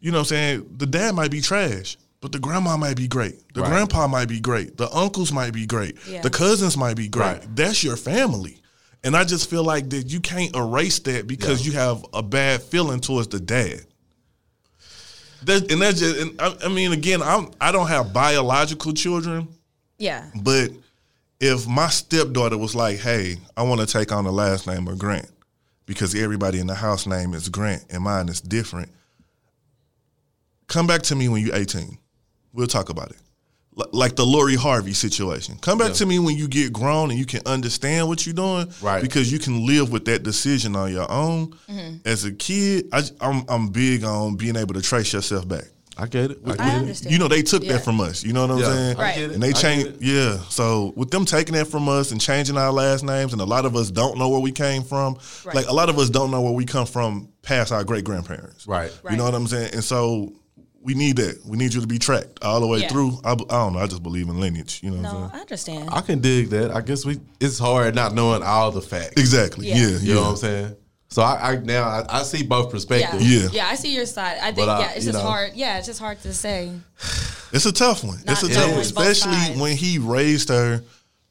you 0.00 0.10
know 0.12 0.18
what 0.18 0.22
I'm 0.32 0.36
saying? 0.36 0.74
The 0.78 0.86
dad 0.86 1.14
might 1.14 1.30
be 1.30 1.40
trash, 1.40 1.96
but 2.20 2.32
the 2.32 2.38
grandma 2.38 2.76
might 2.76 2.96
be 2.96 3.08
great. 3.08 3.36
The 3.54 3.62
Right. 3.62 3.70
grandpa 3.70 4.06
might 4.08 4.28
be 4.28 4.40
great. 4.40 4.76
The 4.76 4.90
uncles 4.94 5.32
might 5.32 5.52
be 5.52 5.66
great. 5.66 5.96
Yeah. 6.08 6.20
The 6.22 6.30
cousins 6.30 6.76
might 6.76 6.96
be 6.96 7.08
great. 7.08 7.24
Right. 7.38 7.56
That's 7.56 7.82
your 7.84 7.96
family. 7.96 8.60
And 9.04 9.16
I 9.16 9.22
just 9.24 9.48
feel 9.48 9.62
like 9.62 9.90
that 9.90 10.10
you 10.10 10.18
can't 10.20 10.54
erase 10.56 10.98
that 11.00 11.26
because 11.28 11.60
Yeah. 11.60 11.72
you 11.72 11.78
have 11.78 12.04
a 12.12 12.22
bad 12.22 12.62
feeling 12.62 13.00
towards 13.00 13.28
the 13.28 13.38
dad. 13.40 13.82
That, 15.44 15.70
and 15.70 15.80
that's 15.80 16.00
just, 16.00 16.16
and 16.18 16.40
I, 16.40 16.56
I 16.64 16.68
mean, 16.68 16.92
again, 16.92 17.22
I'm 17.22 17.50
I 17.60 17.70
don't 17.70 17.86
have 17.88 18.12
biological 18.12 18.92
children, 18.94 19.48
Yeah. 19.98 20.24
but 20.42 20.70
if 21.40 21.66
my 21.66 21.88
stepdaughter 21.88 22.56
was 22.58 22.74
like, 22.74 22.98
"Hey, 22.98 23.38
I 23.56 23.62
want 23.62 23.80
to 23.80 23.86
take 23.86 24.12
on 24.12 24.24
the 24.24 24.32
last 24.32 24.66
name 24.66 24.88
of 24.88 24.98
Grant 24.98 25.28
because 25.86 26.14
everybody 26.14 26.58
in 26.58 26.66
the 26.66 26.74
house 26.74 27.06
name 27.06 27.34
is 27.34 27.48
Grant 27.48 27.84
and 27.90 28.02
mine 28.02 28.28
is 28.28 28.40
different," 28.40 28.90
come 30.66 30.86
back 30.86 31.02
to 31.02 31.14
me 31.14 31.28
when 31.28 31.44
you're 31.44 31.54
18. 31.54 31.98
We'll 32.52 32.66
talk 32.66 32.88
about 32.88 33.10
it. 33.10 33.18
L- 33.78 33.88
Like 33.92 34.16
the 34.16 34.24
Lori 34.24 34.56
Harvey 34.56 34.94
situation. 34.94 35.58
Come 35.60 35.78
back 35.78 35.92
to 35.94 36.06
me 36.06 36.18
when 36.18 36.36
you 36.36 36.48
get 36.48 36.72
grown 36.72 37.10
and 37.10 37.18
you 37.18 37.26
can 37.26 37.42
understand 37.46 38.08
what 38.08 38.24
you're 38.24 38.34
doing, 38.34 38.72
Right. 38.80 39.02
Because 39.02 39.30
you 39.30 39.38
can 39.38 39.66
live 39.66 39.92
with 39.92 40.06
that 40.06 40.22
decision 40.22 40.74
on 40.74 40.90
your 40.92 41.10
own. 41.10 41.48
Mm-hmm. 41.68 41.96
As 42.06 42.24
a 42.24 42.32
kid, 42.32 42.88
I, 42.92 43.02
am 43.20 43.44
I'm 43.48 43.68
big 43.68 44.02
on 44.04 44.36
being 44.36 44.56
able 44.56 44.74
to 44.74 44.82
trace 44.82 45.12
yourself 45.12 45.46
back. 45.46 45.64
I 45.98 46.06
get 46.06 46.30
it. 46.32 46.38
I 46.44 46.50
get 46.50 46.60
I 46.60 46.68
it. 46.68 46.78
understand. 46.78 47.12
You 47.12 47.18
know, 47.18 47.28
they 47.28 47.42
took 47.42 47.64
Yeah. 47.64 47.72
that 47.74 47.84
from 47.84 48.00
us. 48.00 48.22
You 48.22 48.32
know 48.34 48.42
what 48.42 48.50
I'm 48.50 48.58
Yeah, 48.58 48.72
saying? 48.74 48.96
I 48.96 49.00
Right. 49.00 49.14
get 49.14 49.24
it. 49.30 49.32
And 49.32 49.42
they 49.42 49.52
changed, 49.52 50.02
yeah. 50.02 50.38
So 50.50 50.92
with 50.94 51.10
them 51.10 51.24
taking 51.24 51.54
that 51.54 51.68
from 51.68 51.88
us 51.88 52.10
and 52.12 52.20
changing 52.20 52.58
our 52.58 52.70
last 52.72 53.02
names, 53.02 53.32
and 53.32 53.40
a 53.40 53.46
lot 53.46 53.64
of 53.64 53.74
us 53.76 53.90
don't 53.90 54.18
know 54.18 54.28
where 54.28 54.40
we 54.40 54.52
came 54.52 54.82
from. 54.82 55.16
Right. 55.44 55.56
Like 55.56 55.68
a 55.68 55.72
lot 55.72 55.88
of 55.88 55.98
us 55.98 56.10
don't 56.10 56.30
know 56.30 56.42
where 56.42 56.52
we 56.52 56.64
come 56.66 56.86
from 56.86 57.28
past 57.42 57.72
our 57.72 57.82
great 57.84 58.04
grandparents. 58.04 58.66
Right. 58.66 58.92
You 59.10 59.16
know 59.16 59.24
what 59.24 59.34
I'm 59.34 59.46
saying? 59.46 59.70
And 59.72 59.82
so 59.84 60.32
we 60.82 60.94
need 60.94 61.16
that. 61.16 61.44
We 61.46 61.56
need 61.56 61.72
you 61.74 61.80
to 61.80 61.86
be 61.86 61.98
tracked 61.98 62.44
all 62.44 62.60
the 62.60 62.66
way 62.66 62.80
Yeah. 62.80 62.88
through. 62.88 63.18
I, 63.24 63.32
I 63.32 63.34
don't 63.34 63.72
know. 63.72 63.78
I 63.80 63.86
just 63.86 64.02
believe 64.02 64.28
in 64.28 64.38
lineage. 64.38 64.80
You 64.82 64.90
know 64.90 64.98
what 64.98 65.06
I'm 65.06 65.12
No, 65.14 65.18
saying? 65.20 65.30
I 65.34 65.40
understand. 65.40 65.88
I 65.92 66.00
can 66.02 66.20
dig 66.20 66.50
that. 66.50 66.70
I 66.76 66.80
guess 66.82 67.04
we. 67.04 67.18
It's 67.40 67.58
hard 67.58 67.94
not 67.94 68.14
knowing 68.14 68.42
all 68.42 68.70
the 68.70 68.82
facts. 68.82 69.14
Exactly. 69.20 69.66
Yeah. 69.68 69.76
Yeah. 69.76 69.86
You 69.88 69.98
Yeah. 70.02 70.14
know 70.14 70.20
what 70.22 70.30
I'm 70.30 70.36
saying? 70.36 70.76
So 71.16 71.22
I, 71.22 71.52
I 71.52 71.56
now 71.56 71.84
I, 71.84 72.04
I 72.18 72.22
see 72.24 72.42
both 72.42 72.70
perspectives. 72.70 73.26
Yeah. 73.26 73.48
Yeah, 73.50 73.68
I 73.68 73.74
see 73.76 73.94
your 73.94 74.04
side. 74.04 74.36
I 74.36 74.52
think 74.52 74.66
But, 74.66 74.80
yeah, 74.80 74.90
it's 74.90 75.06
just 75.06 75.16
know. 75.16 75.24
hard. 75.24 75.52
Yeah, 75.54 75.78
it's 75.78 75.86
just 75.86 75.98
hard 75.98 76.20
to 76.20 76.34
say. 76.34 76.70
It's 77.54 77.64
a 77.64 77.72
tough 77.72 78.04
one. 78.04 78.18
it's 78.26 78.42
a 78.42 78.52
tough 78.52 78.70
one, 78.70 78.80
especially 78.80 79.32
sides. 79.32 79.58
when 79.58 79.78
he 79.78 79.98
raised 79.98 80.50
her 80.50 80.82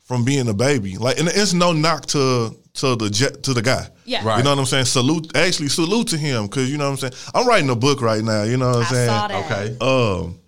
from 0.06 0.26
being 0.26 0.48
a 0.48 0.56
baby. 0.56 0.98
Like, 0.98 1.20
and 1.20 1.28
it's 1.28 1.54
no 1.54 1.72
knock 1.72 2.08
to 2.08 2.58
to 2.76 2.96
the 2.96 3.12
jet 3.12 3.44
to 3.44 3.54
the 3.54 3.62
guy. 3.62 3.88
Yeah. 4.06 4.26
Right. 4.26 4.40
You 4.40 4.44
know 4.44 4.50
what 4.50 4.58
I'm 4.60 4.66
saying? 4.66 4.86
Salute, 4.86 5.38
actually 5.38 5.70
salute 5.70 6.08
to 6.08 6.18
him 6.18 6.48
because 6.48 6.72
you 6.72 6.80
know 6.80 6.90
what 6.90 7.04
I'm 7.04 7.12
saying. 7.12 7.32
I'm 7.36 7.48
writing 7.48 7.70
a 7.70 7.76
book 7.76 8.02
right 8.02 8.24
now. 8.24 8.42
You 8.42 8.58
know 8.58 8.70
what 8.70 8.78
I'm 8.78 8.82
I 8.82 8.86
saying? 8.86 9.08
saw 9.08 9.28
that. 9.28 9.52
Okay. 9.52 9.78
Um, 9.82 10.40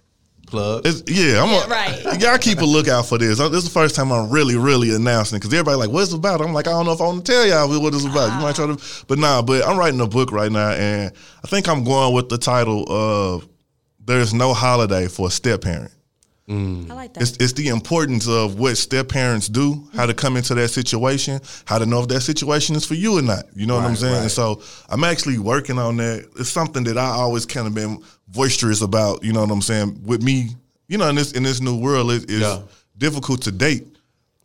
Plug. 0.48 0.88
it's, 0.88 1.04
yeah, 1.08 1.44
I'm 1.44 1.50
Yeah, 1.50 1.66
a, 1.66 1.68
right. 1.68 2.20
Y'all 2.22 2.38
keep 2.38 2.60
a 2.60 2.66
lookout 2.66 3.06
for 3.06 3.18
this. 3.18 3.38
This 3.38 3.52
is 3.52 3.64
the 3.66 3.70
first 3.70 3.96
time 3.96 4.12
I'm 4.12 4.30
really, 4.30 4.56
really 4.56 4.96
announcing 4.96 5.38
because 5.38 5.54
everybody 5.54 5.78
like, 5.78 5.90
"What's 5.90 6.14
about?" 6.14 6.42
I'm 6.42 6.54
like, 6.54 6.68
I 6.68 6.72
don't 6.72 6.86
know 6.86 6.94
if 6.94 7.02
I 7.02 7.06
want 7.06 7.26
to 7.26 7.32
tell 7.32 7.46
y'all 7.46 7.82
what 7.82 7.94
it's 7.94 8.06
about. 8.06 8.34
You 8.34 8.42
might 8.42 8.56
try 8.56 8.68
to, 8.68 9.06
but 9.08 9.20
nah. 9.20 9.42
But 9.42 9.68
I'm 9.68 9.78
writing 9.78 10.00
a 10.00 10.08
book 10.08 10.32
right 10.32 10.52
now, 10.52 10.72
and 10.72 11.12
I 11.44 11.48
think 11.48 11.68
I'm 11.68 11.84
going 11.84 12.14
with 12.16 12.30
the 12.30 12.38
title 12.38 12.86
of 12.90 13.48
"There's 14.00 14.34
No 14.34 14.54
Holiday 14.54 15.08
for 15.08 15.28
a 15.28 15.32
Step 15.32 15.62
Parent." 15.62 15.92
Mm. 16.50 16.90
I 16.90 16.94
like 16.94 17.14
that. 17.14 17.24
It's, 17.24 17.32
it's 17.42 17.54
the 17.54 17.68
importance 17.68 18.28
of 18.28 18.58
what 18.58 18.78
step 18.78 19.10
parents 19.10 19.50
do, 19.50 19.86
how 19.94 20.06
to 20.06 20.14
come 20.14 20.38
into 20.38 20.56
that 20.56 20.70
situation, 20.70 21.42
how 21.66 21.78
to 21.78 21.86
know 21.86 22.02
if 22.04 22.08
that 22.08 22.22
situation 22.22 22.76
is 22.76 22.86
for 22.86 22.94
you 22.94 23.18
or 23.18 23.22
not. 23.22 23.44
You 23.54 23.66
know 23.66 23.76
what 23.76 23.84
I'm 23.84 23.96
saying? 23.98 24.14
right. 24.14 24.22
And 24.22 24.32
so 24.32 24.62
I'm 24.88 25.04
actually 25.04 25.40
working 25.40 25.78
on 25.78 25.98
that. 25.98 26.26
It's 26.40 26.50
something 26.50 26.86
that 26.86 26.98
I 26.98 27.08
always 27.08 27.46
kind 27.46 27.68
of 27.68 27.76
been 27.76 28.02
boisterous 28.30 28.82
about. 28.82 29.24
You 29.26 29.34
know 29.34 29.42
what 29.42 29.52
I'm 29.52 29.62
saying? 29.62 30.02
With 30.06 30.24
me, 30.24 30.50
you 30.88 30.98
know, 30.98 31.10
in 31.10 31.16
this 31.16 31.34
in 31.34 31.44
this 31.44 31.60
new 31.60 31.78
world, 31.78 32.12
it 32.12 32.30
is 32.32 32.40
Yeah. 32.42 32.62
difficult 32.98 33.42
to 33.42 33.52
date 33.52 33.86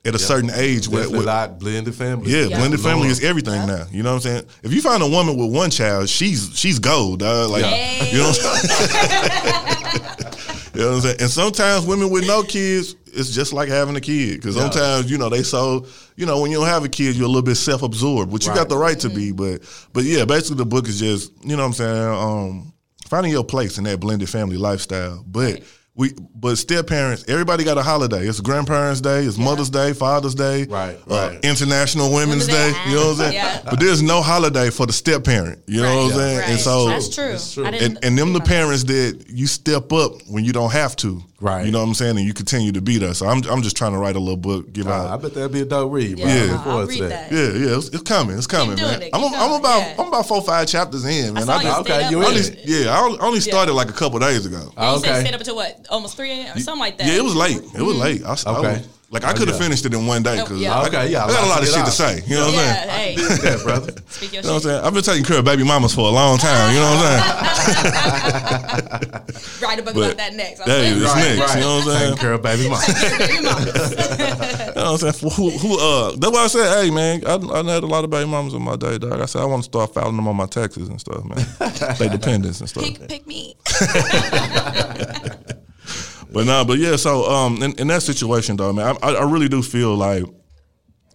at 0.05 0.17
a 0.17 0.19
certain 0.19 0.51
age. 0.53 0.88
Where, 0.88 1.03
Definitely 1.05 1.27
where- 1.27 1.35
like 1.37 1.59
blended 1.61 1.95
family. 1.95 2.33
yeah, 2.33 2.47
Yeah. 2.47 2.57
blended 2.59 2.81
family 2.81 3.07
is 3.07 3.21
Lord. 3.23 3.31
everything 3.31 3.67
now. 3.69 3.87
You 3.93 4.03
know 4.03 4.11
what 4.17 4.27
I'm 4.27 4.33
saying? 4.33 4.47
If 4.65 4.73
you 4.75 4.83
find 4.83 5.01
a 5.05 5.07
woman 5.09 5.37
with 5.37 5.55
one 5.55 5.71
child, 5.71 6.09
she's 6.09 6.51
she's 6.59 6.81
gold. 6.81 7.21
Dog. 7.21 7.51
Like 7.51 7.62
Yeah. 7.62 8.05
you 8.11 8.19
know 8.19 8.29
what 8.31 8.45
I'm 8.45 8.57
saying? 8.59 9.52
you 10.75 10.81
know 10.81 10.89
what 10.89 10.95
I'm 10.97 11.01
saying? 11.03 11.17
And 11.21 11.31
sometimes 11.31 11.87
women 11.87 12.11
with 12.11 12.27
no 12.27 12.43
kids, 12.43 12.97
it's 13.07 13.31
just 13.31 13.53
like 13.53 13.69
having 13.69 13.95
a 13.97 14.01
kid. 14.01 14.37
Because 14.37 14.57
Yeah. 14.57 14.63
sometimes, 14.71 15.11
you 15.11 15.19
know, 15.19 15.29
they 15.29 15.43
so 15.43 15.87
you 16.17 16.27
know, 16.27 16.41
when 16.41 16.51
you 16.51 16.59
don't 16.59 16.67
have 16.67 16.85
a 16.85 16.89
kid, 16.89 17.17
you're 17.17 17.25
a 17.25 17.29
little 17.29 17.43
bit 17.43 17.57
self 17.57 17.83
absorbed, 17.83 18.31
which 18.33 18.47
you 18.47 18.55
got 18.55 18.69
the 18.69 18.77
right 18.77 18.99
to 19.01 19.09
be. 19.09 19.33
But 19.33 19.63
but 19.93 20.05
yeah, 20.05 20.25
basically 20.25 20.57
the 20.57 20.67
book 20.67 20.89
is 20.89 20.99
just, 20.99 21.33
you 21.43 21.57
know 21.57 21.63
what 21.63 21.69
I'm 21.69 21.73
saying, 21.75 22.09
um, 22.09 22.73
finding 23.09 23.33
your 23.33 23.45
place 23.45 23.79
in 23.79 23.85
that 23.85 24.01
blended 24.01 24.29
family 24.29 24.57
lifestyle. 24.57 25.25
But 25.27 25.63
we 25.95 26.13
but 26.35 26.57
step 26.57 26.87
parents, 26.87 27.25
everybody 27.29 27.65
got 27.65 27.77
a 27.77 27.83
holiday. 27.83 28.27
It's 28.27 28.41
Grandparents' 28.41 29.01
Day, 29.03 29.25
it's 29.25 29.37
Mother's 29.37 29.69
Day, 29.69 29.93
Father's 29.93 30.35
Day, 30.35 30.65
Right, 30.65 30.99
uh, 31.11 31.15
right. 31.33 31.45
International 31.45 32.07
Women's 32.13 32.47
Women's 32.47 32.47
Day. 32.47 32.73
Day, 32.73 32.91
You 32.91 32.95
know 32.97 33.01
what 33.09 33.11
I'm 33.11 33.17
saying? 33.17 33.33
yeah. 33.35 33.61
But 33.65 33.79
there's 33.79 34.01
no 34.03 34.23
holiday 34.23 34.71
for 34.71 34.87
the 34.87 34.93
step 34.93 35.25
parent. 35.25 35.63
You 35.67 35.83
know 35.83 35.95
what 35.97 36.03
I'm 36.05 36.09
Right, 36.11 36.17
saying? 36.19 36.39
right. 36.39 36.49
And 36.49 36.61
so 36.61 36.89
that's 36.89 37.15
true. 37.15 37.33
That's 37.33 37.53
true. 37.55 37.65
And, 37.67 37.99
and 38.03 38.19
them 38.19 38.33
the 38.33 38.41
think 38.41 38.45
about 38.45 38.45
that. 38.45 38.45
parents 38.49 38.85
that 38.85 39.25
you 39.29 39.47
step 39.47 39.93
up 39.93 40.13
when 40.29 40.45
you 40.45 40.53
don't 40.53 40.73
have 40.73 40.97
to. 40.97 41.23
Right. 41.43 41.67
You 41.67 41.73
know 41.73 41.81
what 41.81 41.89
I'm 41.89 41.95
saying? 41.95 42.17
And 42.19 42.25
you 42.25 42.33
continue 42.33 42.71
to 42.71 42.81
be 42.81 42.99
there. 42.99 43.15
So 43.15 43.27
I'm 43.27 43.43
I'm 43.51 43.63
just 43.63 43.77
trying 43.77 43.93
to 43.93 43.99
write 43.99 44.15
a 44.15 44.21
little 44.21 44.37
book, 44.37 44.73
give 44.73 44.87
Uh, 44.87 45.13
I 45.13 45.17
bet 45.17 45.35
that'd 45.35 45.51
be 45.53 45.63
a 45.63 45.65
dope 45.65 45.93
read. 45.93 46.17
bro. 46.17 46.25
Yeah, 46.27 46.33
I 46.33 46.37
Yeah. 46.37 46.43
look 46.45 46.53
I'll 46.53 46.65
forward 46.65 46.89
read 46.89 46.99
to 46.99 47.09
that. 47.09 47.33
Yeah, 47.33 47.39
yeah, 47.41 47.77
it's, 47.79 47.89
it's 47.89 48.03
coming. 48.05 48.39
It's 48.39 48.47
coming, 48.47 48.77
doing 48.77 48.89
man. 48.91 49.03
it. 49.03 49.11
I'm, 49.13 49.21
Keep 49.23 49.33
I'm 49.33 49.49
going. 49.49 49.61
about 49.61 49.79
Yeah. 49.81 49.95
I'm 49.99 50.07
about 50.07 50.29
four 50.29 50.41
five 50.43 50.69
chapters 50.69 51.05
in, 51.05 51.35
man. 51.35 51.43
I 51.43 51.47
saw 51.47 51.53
I 51.53 51.57
you 51.57 51.63
just, 51.69 51.81
Okay, 51.81 51.99
stayed 51.99 52.11
you 52.13 52.19
late. 52.21 52.37
in 52.49 52.53
only, 52.55 52.85
yeah, 52.85 52.91
I 52.97 53.01
only- 53.03 53.19
only 53.19 53.41
started 53.41 53.73
like 53.73 53.91
a 53.91 53.93
couple 53.93 54.19
days 54.21 54.47
ago. 54.47 54.73
Yeah, 54.77 54.91
you 54.93 54.97
Okay. 54.99 55.09
said 55.09 55.21
stayed 55.23 55.35
up 55.35 55.41
until 55.41 55.57
what? 55.57 55.87
Almost 55.91 56.17
three 56.17 56.31
a.m. 56.31 56.57
or 56.57 56.61
something 56.61 56.79
like 56.81 56.99
that. 56.99 57.07
Yeah, 57.09 57.15
it 57.15 57.25
was 57.25 57.35
late. 57.35 57.61
It 57.75 57.83
was 57.83 57.97
late. 57.97 58.23
I, 58.25 58.31
I 58.31 58.57
Okay. 58.59 58.73
was, 58.79 58.89
Like 59.12 59.25
I 59.25 59.33
could 59.35 59.46
have 59.48 59.57
yeah. 59.59 59.62
finished 59.62 59.85
it 59.85 59.92
in 59.92 60.07
one 60.07 60.22
day 60.22 60.40
because 60.40 60.59
Yeah. 60.59 60.75
I, 60.81 60.87
Okay, 60.88 61.11
yeah, 61.11 61.25
I 61.27 61.29
got 61.29 61.44
a 61.44 61.46
lot 61.48 61.59
of 61.61 61.66
get 61.66 61.75
shit 61.75 61.85
to 61.85 61.90
say. 61.92 62.22
You 62.27 62.37
know 62.37 62.46
what 62.46 62.55
I'm 62.55 62.61
saying? 62.61 62.75
Yeah, 62.75 62.87
hey, 62.96 63.14
Yeah, 63.44 63.62
brother. 63.62 63.92
speak 64.09 64.33
your 64.33 64.40
You 64.42 64.48
know 64.48 64.55
what 64.55 64.64
I'm 64.64 64.70
saying? 64.72 64.85
I've 64.85 64.94
been 64.94 65.03
taking 65.03 65.25
care 65.25 65.38
of 65.38 65.44
baby 65.44 65.64
mamas 65.64 65.94
for 65.94 66.09
a 66.09 66.11
long 66.11 66.38
time. 66.38 66.72
You 66.72 66.81
know 66.81 66.90
what 66.90 67.05
I'm 67.05 67.20
saying? 67.20 69.12
Write 69.62 69.79
a 69.79 69.83
book 69.83 69.94
But 69.94 70.05
about 70.05 70.16
that 70.16 70.33
next. 70.35 70.61
I'm 70.61 70.68
Hey, 70.68 70.94
like, 70.94 71.03
it's 71.03 71.12
Right, 71.12 71.37
next. 71.37 71.40
right. 71.40 71.57
You 71.57 71.61
know 71.61 71.77
what 71.77 71.85
I'm 71.85 71.90
saying? 71.92 72.01
Taking 72.09 72.16
care 72.22 72.33
of 72.33 72.42
baby 72.42 72.62
baby 72.62 72.68
mamas. 72.70 72.88
You 72.88 73.42
know 73.42 74.92
what 74.92 75.03
I'm 75.05 75.12
saying? 75.12 75.33
Who, 75.37 75.51
who, 75.51 75.79
uh, 75.79 76.16
that's 76.16 76.33
why 76.33 76.44
I 76.44 76.46
said, 76.46 76.83
hey, 76.83 76.90
man, 76.90 77.22
I, 77.27 77.35
I 77.35 77.62
had 77.70 77.83
a 77.83 77.87
lot 77.87 78.05
of 78.05 78.11
baby 78.11 78.29
mamas 78.31 78.55
in 78.55 78.62
my 78.62 78.77
day, 78.77 78.96
dog. 78.96 79.20
I 79.20 79.27
said, 79.27 79.42
I 79.42 79.44
want 79.44 79.62
to 79.62 79.68
start 79.68 79.92
filing 79.92 80.16
them 80.16 80.27
on 80.27 80.37
my 80.37 80.46
taxes 80.46 80.88
and 80.88 80.98
stuff, 80.98 81.22
man. 81.25 81.96
they 81.98 82.09
dependents 82.09 82.61
and 82.61 82.68
stuff. 82.68 82.85
pick, 82.85 83.09
pick 83.09 83.27
me. 83.27 83.57
But 86.33 86.47
nah, 86.47 86.64
but 86.64 86.79
yeah, 86.79 86.97
so 86.97 87.25
um, 87.31 87.62
in, 87.62 87.73
in 87.79 87.87
that 87.88 88.03
situation, 88.03 88.57
though, 88.57 88.73
man, 88.73 88.97
I, 89.03 89.14
I 89.14 89.25
really 89.31 89.49
do 89.49 89.62
feel 89.62 89.95
like 89.95 90.25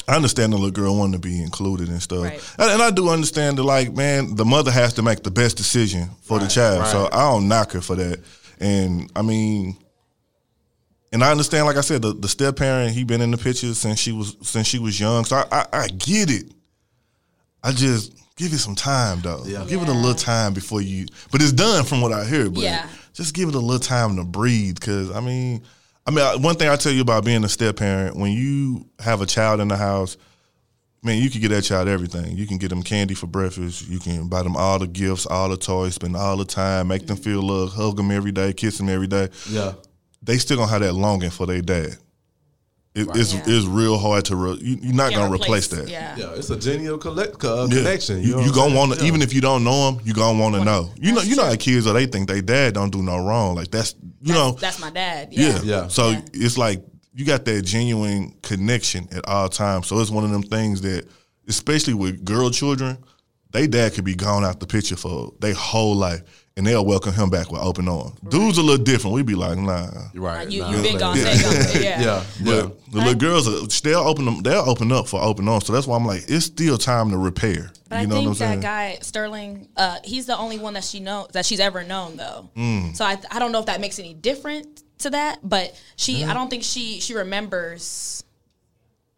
I 0.07 0.15
understand 0.15 0.53
the 0.53 0.57
little 0.57 0.71
girl 0.71 0.95
wanting 0.97 1.19
to 1.19 1.27
be 1.27 1.41
included 1.41 1.89
and 1.89 2.01
stuff, 2.01 2.23
Right. 2.23 2.53
and, 2.59 2.71
and 2.71 2.81
I 2.81 2.91
do 2.91 3.09
understand 3.09 3.57
that, 3.57 3.63
like, 3.63 3.93
man, 3.93 4.35
the 4.35 4.45
mother 4.45 4.71
has 4.71 4.93
to 4.93 5.01
make 5.01 5.23
the 5.23 5.31
best 5.31 5.57
decision 5.57 6.09
for 6.21 6.39
the 6.39 6.47
child. 6.47 6.79
Right. 6.81 6.91
So. 6.91 7.09
I 7.11 7.31
don't 7.31 7.47
knock 7.47 7.71
her 7.73 7.81
for 7.81 7.95
that, 7.95 8.21
and 8.59 9.11
I 9.15 9.21
mean. 9.21 9.77
And 11.13 11.23
I 11.23 11.31
understand, 11.31 11.65
like 11.65 11.77
I 11.77 11.81
said, 11.81 12.01
the, 12.01 12.11
the 12.11 12.27
step 12.27 12.57
parent 12.57 12.91
he 12.91 13.05
been 13.05 13.21
in 13.21 13.31
the 13.31 13.37
picture 13.37 13.73
since 13.73 13.97
she 13.97 14.11
was 14.11 14.35
since 14.41 14.67
she 14.67 14.77
was 14.77 14.99
young. 14.99 15.23
So 15.23 15.37
I, 15.37 15.45
I, 15.51 15.65
I 15.71 15.87
get 15.87 16.29
it. 16.29 16.51
I 17.63 17.71
just 17.71 18.11
give 18.35 18.51
it 18.51 18.57
some 18.57 18.75
time 18.75 19.21
though. 19.21 19.41
Yeah. 19.45 19.63
Give 19.67 19.81
it 19.81 19.87
a 19.87 19.93
little 19.93 20.13
time 20.13 20.53
before 20.53 20.81
you. 20.81 21.05
But 21.31 21.41
it's 21.41 21.53
done 21.53 21.85
from 21.85 22.01
what 22.01 22.11
I 22.11 22.25
hear. 22.25 22.49
But 22.49 22.63
Yeah. 22.63 22.89
Just 23.17 23.33
give 23.33 23.49
it 23.49 23.55
a 23.55 23.59
little 23.59 23.79
time 23.79 24.15
to 24.15 24.23
breathe. 24.23 24.75
Because 24.75 25.11
I 25.11 25.19
mean, 25.19 25.63
I 26.05 26.11
mean, 26.11 26.41
one 26.41 26.55
thing 26.55 26.69
I 26.69 26.75
tell 26.77 26.91
you 26.93 27.01
about 27.01 27.25
being 27.25 27.43
a 27.43 27.49
step 27.49 27.75
parent 27.77 28.15
when 28.15 28.31
you 28.31 28.87
have 28.99 29.21
a 29.21 29.25
child 29.25 29.59
in 29.59 29.67
the 29.67 29.75
house. 29.75 30.15
Man, 31.03 31.21
you 31.21 31.29
can 31.29 31.41
get 31.41 31.49
that 31.49 31.61
child 31.61 31.87
everything. 31.87 32.35
You 32.35 32.47
can 32.47 32.57
get 32.57 32.69
them 32.69 32.81
candy 32.83 33.13
for 33.13 33.27
breakfast. 33.27 33.87
You 33.87 33.99
can 33.99 34.27
buy 34.27 34.41
them 34.43 34.57
all 34.57 34.79
the 34.79 34.87
gifts, 34.87 35.25
all 35.27 35.47
the 35.47 35.55
toys, 35.55 35.93
spend 35.93 36.15
all 36.15 36.35
the 36.37 36.43
time, 36.43 36.87
make 36.87 37.05
them 37.05 37.17
feel 37.17 37.41
love, 37.41 37.71
hug 37.71 37.97
them 37.97 38.09
every 38.11 38.31
day, 38.31 38.51
kiss 38.51 38.77
them 38.79 38.89
every 38.89 39.07
day 39.07 39.29
Yeah. 39.47 39.73
they 40.23 40.37
still 40.39 40.57
gonna 40.57 40.71
have 40.71 40.81
that 40.81 40.93
longing 40.93 41.29
for 41.29 41.45
their 41.45 41.61
dad. 41.61 41.97
It, 42.97 43.07
It's 43.15 43.33
Yeah. 43.33 43.43
it's 43.45 43.65
real 43.67 43.97
hard 43.97 44.25
to 44.25 44.35
re, 44.35 44.57
you, 44.61 44.77
you're 44.81 44.93
not 44.93 45.11
Can't 45.11 45.21
gonna 45.23 45.33
replace, 45.35 45.67
that. 45.67 45.87
Yeah. 45.87 46.15
Yeah, 46.17 46.31
it's 46.35 46.49
a 46.49 46.57
genial 46.57 46.97
collect, 46.97 47.43
uh, 47.43 47.67
Yeah. 47.69 47.77
connection. 47.77 48.21
You, 48.23 48.37
know 48.37 48.39
you 48.41 48.51
gonna 48.53 48.75
want 48.75 48.91
to 48.93 48.97
saying? 48.99 49.07
even 49.07 49.21
if 49.21 49.33
you 49.33 49.41
don't 49.41 49.63
know 49.63 49.91
them, 49.91 50.01
you 50.03 50.13
gonna 50.13 50.39
want 50.39 50.55
to 50.55 50.63
know. 50.65 50.91
You 50.99 51.11
know 51.11 51.17
That's 51.17 51.27
you 51.29 51.35
know 51.35 51.45
how 51.45 51.55
kids 51.55 51.85
are. 51.87 51.93
They 51.93 52.07
think 52.07 52.27
they 52.27 52.41
dad 52.41 52.73
don't 52.73 52.89
do 52.91 53.03
no 53.03 53.17
wrong. 53.23 53.55
Like 53.55 53.69
that's 53.71 53.93
you 54.21 54.33
know 54.33 54.51
That's 54.59 54.79
my 54.79 54.89
dad. 54.89 55.29
yeah. 55.31 55.49
Yeah. 55.49 55.61
Yeah. 55.63 55.87
So 55.89 56.09
Yeah. 56.09 56.21
it's 56.33 56.57
like 56.57 56.83
you 57.13 57.23
got 57.25 57.45
that 57.45 57.61
genuine 57.63 58.33
connection 58.41 59.07
at 59.11 59.27
all 59.27 59.49
times. 59.49 59.87
So 59.87 59.99
it's 59.99 60.09
one 60.11 60.23
of 60.23 60.31
them 60.31 60.43
things 60.43 60.81
that, 60.81 61.05
especially 61.47 61.93
with 61.93 62.23
girl 62.25 62.49
children, 62.51 62.97
they 63.51 63.67
dad 63.67 63.93
could 63.93 64.05
be 64.05 64.15
gone 64.15 64.43
out 64.43 64.59
the 64.59 64.67
picture 64.67 64.95
for 64.95 65.33
their 65.39 65.53
whole 65.53 65.95
life, 65.95 66.21
and 66.57 66.65
they'll 66.67 66.83
welcome 66.85 67.13
him 67.13 67.29
back 67.29 67.51
with 67.51 67.61
open 67.61 67.87
arms. 67.87 68.19
Dudes 68.27 68.57
a 68.57 68.61
little 68.63 68.83
different. 68.83 69.13
We'd 69.13 69.25
be 69.25 69.35
like, 69.35 69.57
nah. 69.57 69.89
Right. 70.15 70.49
You, 70.49 70.61
nah, 70.61 70.71
you 70.71 70.81
been 70.81 70.83
man. 70.93 70.97
gone, 70.99 71.17
Yeah. 71.17 71.33
stay 71.33 71.43
gone. 71.73 71.83
Yeah. 71.83 72.01
Yeah. 72.01 72.23
Yeah. 72.41 72.61
But 72.63 72.91
the 72.91 72.97
little 72.97 73.13
girls, 73.15 73.47
are, 73.47 73.81
they'll 73.83 73.99
open 73.99 74.25
them. 74.25 74.41
They'll 74.41 74.67
open 74.69 74.91
up 74.91 75.07
for 75.07 75.21
open 75.21 75.47
arms. 75.47 75.65
So 75.67 75.73
that's 75.73 75.87
why 75.87 75.95
I'm 75.95 76.05
like, 76.05 76.23
it's 76.27 76.45
still 76.45 76.77
time 76.77 77.11
to 77.11 77.17
repair. 77.17 77.71
But 77.89 78.01
you 78.01 78.07
know 78.07 78.15
I 78.15 78.19
what 78.19 78.23
I'm 78.23 78.25
think 78.33 78.37
saying? 78.37 78.59
that 78.59 78.65
guy 78.65 78.97
Sterling, 79.01 79.69
uh, 79.77 79.99
he's 80.03 80.25
the 80.25 80.37
only 80.37 80.57
one 80.59 80.73
that 80.73 80.83
she 80.83 80.99
knows 80.99 81.29
that 81.33 81.45
she's 81.45 81.59
ever 81.61 81.83
known 81.83 82.17
though. 82.17 82.49
Mm. 82.57 82.95
So 82.97 83.05
I, 83.05 83.17
I 83.31 83.39
don't 83.39 83.51
know 83.53 83.59
if 83.59 83.67
that 83.67 83.79
makes 83.79 83.97
any 83.99 84.13
different 84.13 84.83
to 84.99 85.11
that, 85.11 85.39
but 85.43 85.79
she 85.95 86.25
I 86.25 86.33
don't 86.33 86.49
think 86.49 86.63
she 86.63 86.99
she 86.99 87.13
remembers 87.13 88.23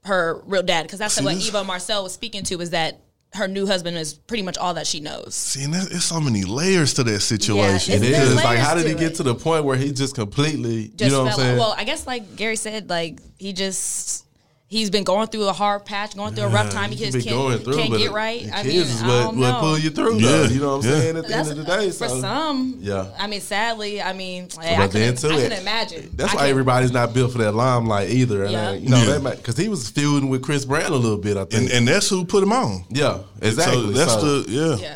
her 0.04 0.42
real 0.46 0.64
dad 0.64 0.84
because 0.84 1.00
that's 1.00 1.16
See, 1.16 1.24
what 1.24 1.36
this- 1.36 1.48
Eva 1.48 1.64
Marcille 1.64 2.04
was 2.04 2.14
speaking 2.14 2.44
to 2.44 2.60
is 2.62 2.72
that 2.72 3.02
her 3.34 3.48
new 3.48 3.68
husband 3.68 3.96
is 3.98 4.14
pretty 4.16 4.42
much 4.44 4.58
all 4.58 4.74
that 4.74 4.88
she 4.88 5.00
knows. 5.00 5.36
See, 5.36 5.64
and 5.64 5.74
there's 5.74 6.04
so 6.04 6.20
many 6.20 6.44
layers 6.44 6.96
to 6.96 7.04
that 7.04 7.20
situation. 7.22 7.94
It 7.94 8.04
It's- 8.04 8.26
there's 8.28 8.36
like, 8.44 8.58
how 8.60 8.74
did 8.76 8.88
he 8.88 8.94
get 8.94 9.12
it. 9.12 9.16
to 9.16 9.24
the 9.24 9.36
point 9.36 9.66
where 9.66 9.78
he 9.78 9.92
just 9.92 10.16
completely, 10.16 10.88
Just 10.96 11.12
you 11.12 11.18
know 11.18 11.24
what 11.24 11.32
I'm 11.34 11.38
fell- 11.38 11.46
saying? 11.46 11.58
Well, 11.60 11.76
I 11.78 11.84
guess 11.84 12.08
like 12.08 12.36
Gary 12.36 12.56
said, 12.56 12.90
like 12.90 13.20
he 13.38 13.54
just. 13.54 14.26
He's 14.72 14.92
been 14.92 15.04
going 15.04 15.28
through 15.30 15.48
a 15.48 15.52
hard 15.54 15.84
patch, 15.84 16.16
going 16.16 16.36
through 16.36 16.44
a 16.44 16.50
rough 16.50 16.70
time. 16.72 16.92
He 16.92 16.98
You 16.98 17.06
just 17.12 17.18
be 17.18 17.24
can't, 17.24 17.36
going 17.36 17.58
through, 17.58 17.74
can't 17.76 17.98
get 17.98 18.12
right. 18.12 18.44
the 18.46 18.56
I 18.56 18.62
kids 18.62 18.68
mean, 18.76 18.82
is 18.84 19.02
I 19.02 19.08
what, 19.08 19.14
don't 19.24 19.40
what 19.40 19.50
know. 19.50 19.60
pull 19.62 19.80
you 19.80 19.90
through, 19.90 20.18
Yeah, 20.20 20.30
though. 20.30 20.44
You 20.44 20.60
know 20.60 20.78
what 20.78 20.86
I'm 20.86 20.92
yeah. 20.92 21.00
saying? 21.00 21.18
At 21.18 21.28
the 21.28 21.36
end 21.36 21.48
of 21.50 21.58
the 21.58 21.64
day, 21.64 21.90
for 21.90 22.08
some. 22.08 22.76
Yeah. 22.80 23.08
I 23.18 23.26
mean, 23.26 23.42
sadly, 23.42 24.00
I 24.00 24.14
mean, 24.14 24.48
hey, 24.62 24.76
I 24.76 24.78
But 24.78 24.92
then 24.92 25.16
couldn't, 25.16 25.32
I 25.32 25.36
it- 25.38 25.42
couldn't 25.42 25.62
imagine. 25.62 26.10
That's 26.14 26.32
I 26.32 26.36
why 26.36 26.40
couldn't- 26.42 26.50
everybody's 26.52 26.92
not 26.92 27.14
built 27.16 27.32
for 27.32 27.40
that 27.40 27.54
limelight 27.56 28.12
either. 28.12 28.44
And 28.44 28.52
Yeah. 28.52 28.68
uh, 28.70 28.74
you 28.74 28.90
know, 28.90 29.04
Yeah. 29.24 29.36
because 29.36 29.58
he 29.58 29.70
was 29.70 29.90
feuding 29.90 30.30
with 30.30 30.44
Chris 30.44 30.66
Brown 30.66 30.92
a 30.92 30.96
little 30.96 31.18
bit. 31.18 31.36
I 31.36 31.42
and, 31.42 31.50
think. 31.50 31.74
and 31.74 31.88
that's 31.88 32.08
who 32.08 32.24
put 32.24 32.44
him 32.44 32.54
on. 32.54 32.86
yeah, 32.92 33.18
exactly. 33.42 33.82
So 33.82 33.92
that's 33.92 34.14
So- 34.14 34.42
the 34.44 34.52
yeah. 34.52 34.76
Yeah. 34.76 34.96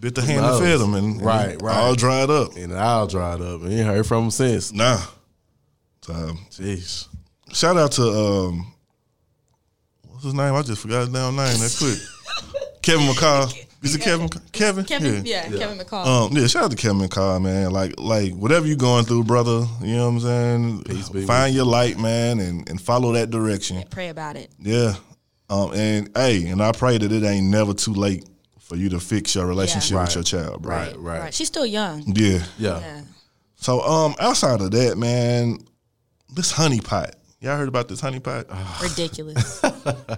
Bit 0.00 0.14
the 0.14 0.22
hand 0.22 0.44
that 0.44 0.60
fed 0.60 0.80
him, 0.80 0.94
and, 0.94 1.16
and 1.16 1.22
Right, 1.26 1.50
he 1.50 1.56
right. 1.56 1.76
all 1.76 1.94
dried 1.94 2.30
up. 2.30 2.56
and 2.56 2.72
it 2.72 2.78
all 2.78 3.06
dried 3.06 3.42
up. 3.42 3.62
And 3.64 3.72
you 3.72 3.82
heard 3.84 4.06
from 4.06 4.24
him 4.24 4.30
since. 4.30 4.72
Nah. 4.72 5.00
So 6.02 6.12
Jeez. 6.52 7.06
shout 7.52 7.76
out 7.76 7.92
to 7.92 8.02
um, 8.08 8.72
what's 10.18 10.24
his 10.24 10.34
name? 10.34 10.52
I 10.52 10.62
just 10.62 10.82
forgot 10.82 11.00
his 11.00 11.10
damn 11.10 11.36
name. 11.36 11.46
That 11.58 11.76
quick. 11.78 12.72
Kevin 12.82 13.06
McCall. 13.06 13.66
Is 13.82 13.94
it 13.94 14.00
Kevin? 14.00 14.28
Kevin? 14.50 14.84
Kevin, 14.84 15.24
yeah, 15.24 15.48
Kevin 15.48 15.78
McCall. 15.78 16.04
Um, 16.04 16.36
yeah, 16.36 16.48
shout 16.48 16.64
out 16.64 16.70
to 16.72 16.76
Kevin 16.76 16.98
McCall, 16.98 17.40
man. 17.40 17.70
Like, 17.70 17.94
like 18.00 18.32
whatever 18.34 18.66
you 18.66 18.74
going 18.74 19.04
through, 19.04 19.22
brother. 19.24 19.64
You 19.80 19.94
know 19.94 20.06
what 20.10 20.14
I'm 20.14 20.20
saying? 20.20 20.82
Peace 20.82 21.08
be 21.08 21.24
Find 21.24 21.54
your 21.54 21.64
light, 21.64 21.96
man, 21.96 22.40
and, 22.40 22.68
and 22.68 22.80
follow 22.80 23.12
that 23.12 23.30
direction. 23.30 23.84
Pray 23.90 24.08
about 24.08 24.34
it. 24.34 24.50
Yeah. 24.58 24.94
Um, 25.48 25.72
and 25.74 26.10
hey, 26.16 26.48
and 26.48 26.60
I 26.60 26.72
pray 26.72 26.98
that 26.98 27.12
it 27.12 27.22
ain't 27.22 27.46
never 27.46 27.72
too 27.72 27.94
late 27.94 28.28
for 28.58 28.74
you 28.74 28.88
to 28.88 28.98
fix 28.98 29.36
your 29.36 29.46
relationship 29.46 29.92
Yeah. 29.92 30.02
with 30.02 30.14
your 30.16 30.24
child, 30.24 30.62
bro. 30.62 30.74
Right, 30.76 30.96
right. 30.98 31.20
Right. 31.20 31.34
She's 31.34 31.46
still 31.46 31.64
young. 31.64 32.02
Yeah. 32.16 32.40
Yeah. 32.58 32.80
Yeah. 32.80 33.02
So 33.54 33.80
um, 33.82 34.16
outside 34.18 34.60
of 34.60 34.72
that, 34.72 34.98
man, 34.98 35.58
this 36.34 36.50
honey 36.50 36.80
pot. 36.80 37.14
Y'all 37.40 37.56
heard 37.56 37.68
about 37.68 37.86
this 37.88 38.00
honey 38.00 38.18
pot? 38.20 38.46
Ah. 38.50 38.80
Ridiculous. 38.82 39.62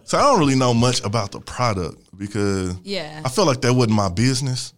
So 0.04 0.18
I 0.18 0.22
don't 0.22 0.38
really 0.40 0.56
know 0.56 0.72
much 0.74 1.00
about 1.04 1.30
the 1.32 1.40
product 1.40 1.98
because 2.18 2.74
Yeah. 2.82 3.20
I 3.24 3.28
feel 3.28 3.44
like 3.46 3.60
that 3.60 3.72
wasn't 3.74 3.94
my 3.96 4.08
business. 4.08 4.72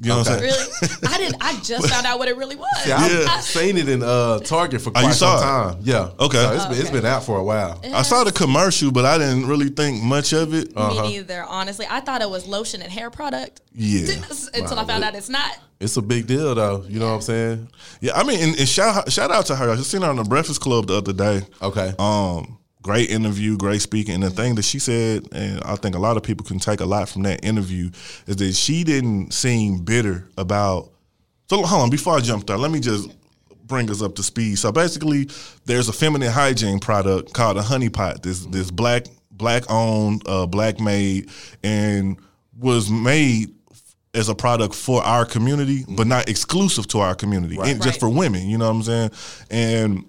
You 0.00 0.10
know 0.10 0.18
what 0.18 0.28
I'm 0.28 0.38
saying? 0.38 0.52
really? 0.52 0.98
I 1.08 1.18
didn't. 1.18 1.36
I 1.42 1.58
just 1.60 1.88
found 1.92 2.06
out 2.06 2.20
what 2.20 2.28
it 2.28 2.36
really 2.36 2.54
was. 2.54 2.68
Yeah, 2.86 2.98
I've 2.98 3.12
Yeah. 3.12 3.40
seen 3.40 3.76
it 3.76 3.88
in 3.88 4.02
uh, 4.04 4.38
Target 4.38 4.80
for 4.80 4.90
Oh, 4.94 5.00
you 5.00 5.06
quite 5.06 5.14
some 5.16 5.38
saw 5.38 5.38
it? 5.38 5.72
time. 5.72 5.80
Yeah. 5.82 6.10
Okay. 6.20 6.36
So 6.40 6.52
it's, 6.52 6.64
been, 6.66 6.72
it's 6.78 6.82
Okay. 6.90 6.92
been 7.00 7.04
out 7.06 7.24
for 7.24 7.36
a 7.38 7.42
while. 7.42 7.80
I 7.92 8.02
saw 8.02 8.22
the 8.22 8.30
commercial, 8.30 8.92
but 8.92 9.04
I 9.04 9.18
didn't 9.18 9.46
really 9.46 9.68
think 9.70 10.00
much 10.02 10.32
of 10.32 10.54
it. 10.54 10.68
Uh-huh. 10.76 11.02
Me 11.02 11.08
neither. 11.16 11.42
Honestly, 11.48 11.86
I 11.90 11.98
thought 12.00 12.22
it 12.22 12.30
was 12.30 12.46
lotion 12.46 12.80
and 12.80 12.92
hair 12.92 13.10
product 13.10 13.60
Yeah. 13.74 14.06
until 14.54 14.78
I 14.78 14.84
found 14.84 15.02
out 15.02 15.16
it's 15.16 15.28
not. 15.28 15.58
It's 15.80 15.96
a 15.96 16.02
big 16.02 16.26
deal, 16.28 16.54
though. 16.54 16.84
You 16.88 17.00
know 17.00 17.08
what 17.08 17.14
I'm 17.16 17.20
saying? 17.22 17.68
Yeah, 18.00 18.12
I 18.14 18.22
mean, 18.24 18.40
and, 18.40 18.58
and 18.58 18.68
shout 18.68 19.10
shout 19.12 19.30
out 19.32 19.46
to 19.46 19.56
her. 19.56 19.68
I 19.70 19.74
just 19.76 19.90
seen 19.90 20.02
her 20.02 20.08
on 20.10 20.16
the 20.16 20.24
Breakfast 20.24 20.60
Club 20.60 20.86
the 20.86 20.96
other 20.98 21.12
day. 21.12 21.42
Okay. 21.62 21.92
Um, 21.98 22.58
great 22.82 23.10
interview, 23.10 23.56
great 23.56 23.80
speaking, 23.82 24.14
and 24.14 24.22
the 24.22 24.30
thing 24.30 24.54
that 24.54 24.62
she 24.64 24.78
said, 24.78 25.26
and 25.32 25.62
I 25.64 25.76
think 25.76 25.94
a 25.94 25.98
lot 25.98 26.16
of 26.16 26.22
people 26.22 26.46
can 26.46 26.58
take 26.58 26.80
a 26.80 26.86
lot 26.86 27.08
from 27.08 27.22
that 27.22 27.44
interview, 27.44 27.90
is 28.26 28.36
that 28.36 28.54
she 28.54 28.84
didn't 28.84 29.32
seem 29.32 29.78
bitter 29.78 30.28
about. 30.38 30.90
So 31.50 31.62
hold 31.62 31.82
on, 31.82 31.90
before 31.90 32.16
I 32.16 32.20
jump 32.20 32.46
there, 32.46 32.58
let 32.58 32.70
me 32.70 32.80
just 32.80 33.10
bring 33.66 33.90
us 33.90 34.00
up 34.02 34.14
to 34.16 34.22
speed. 34.22 34.58
So 34.58 34.72
basically, 34.72 35.28
there's 35.66 35.88
a 35.88 35.92
feminine 35.92 36.30
hygiene 36.30 36.78
product 36.78 37.32
called 37.34 37.56
a 37.56 37.62
honey 37.62 37.88
pot. 37.90 38.22
This 38.22 38.46
this 38.46 38.70
black 38.70 39.06
black 39.30 39.64
owned, 39.70 40.22
uh, 40.26 40.46
black 40.46 40.80
made, 40.80 41.30
and 41.62 42.18
was 42.58 42.90
made 42.90 43.54
as 44.14 44.28
a 44.28 44.34
product 44.34 44.74
for 44.74 45.02
our 45.02 45.24
community, 45.24 45.84
but 45.88 46.06
not 46.06 46.28
exclusive 46.28 46.88
to 46.88 46.98
our 46.98 47.14
community, 47.14 47.56
right. 47.56 47.68
and 47.68 47.82
just 47.82 47.94
Right. 47.96 48.00
for 48.00 48.08
women. 48.08 48.48
You 48.48 48.58
know 48.58 48.64
what 48.64 48.76
I'm 48.76 48.82
saying? 48.82 49.10
And 49.50 50.04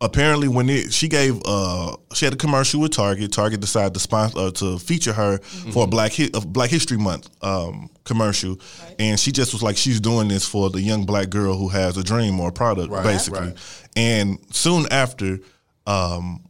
apparently 0.00 0.46
when 0.46 0.68
it 0.70 0.92
she 0.92 1.08
gave 1.08 1.40
uh 1.44 1.96
she 2.14 2.24
had 2.24 2.32
a 2.34 2.36
commercial 2.36 2.80
with 2.80 2.92
Target. 2.92 3.32
Target 3.32 3.60
decided 3.60 3.94
to 3.94 4.00
sponsor 4.00 4.38
uh, 4.38 4.50
to 4.52 4.78
feature 4.78 5.12
her 5.12 5.38
for 5.72 5.84
a 5.84 5.86
Black 5.86 6.12
Hi- 6.16 6.30
a 6.34 6.40
Black 6.40 6.70
History 6.70 6.96
Month 6.98 7.28
um 7.42 7.90
commercial, 8.04 8.56
and 8.98 9.18
she 9.18 9.32
just 9.32 9.52
was 9.52 9.62
like 9.62 9.76
she's 9.76 10.00
doing 10.00 10.28
this 10.28 10.46
for 10.46 10.70
the 10.70 10.80
young 10.80 11.04
black 11.04 11.28
girl 11.30 11.56
who 11.56 11.68
has 11.68 11.96
a 11.96 12.04
dream 12.04 12.38
or 12.40 12.48
a 12.50 12.52
product 12.52 12.90
Right, 12.90 13.02
basically. 13.02 13.40
right. 13.48 13.88
And 13.96 14.38
soon 14.52 14.86
after, 14.90 15.40
um 15.86 16.44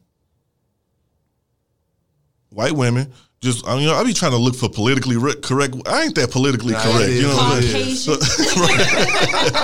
white 2.50 2.72
women. 2.72 3.12
Just 3.40 3.64
I 3.68 3.74
mean, 3.74 3.82
you 3.82 3.88
know, 3.88 3.94
I 3.94 4.02
be 4.04 4.12
trying 4.12 4.32
to 4.32 4.36
look 4.36 4.56
for 4.56 4.68
politically 4.68 5.16
re- 5.16 5.36
correct. 5.40 5.76
I 5.86 6.02
ain't 6.02 6.14
that 6.16 6.32
politically 6.32 6.72
Nah, 6.72 6.82
correct. 6.82 7.12
You 7.12 7.22
know 7.22 7.28
is. 7.58 8.06
what 8.08 8.18
I'm 8.18 8.26
saying? 8.26 8.58
Caucasian. 8.58 9.58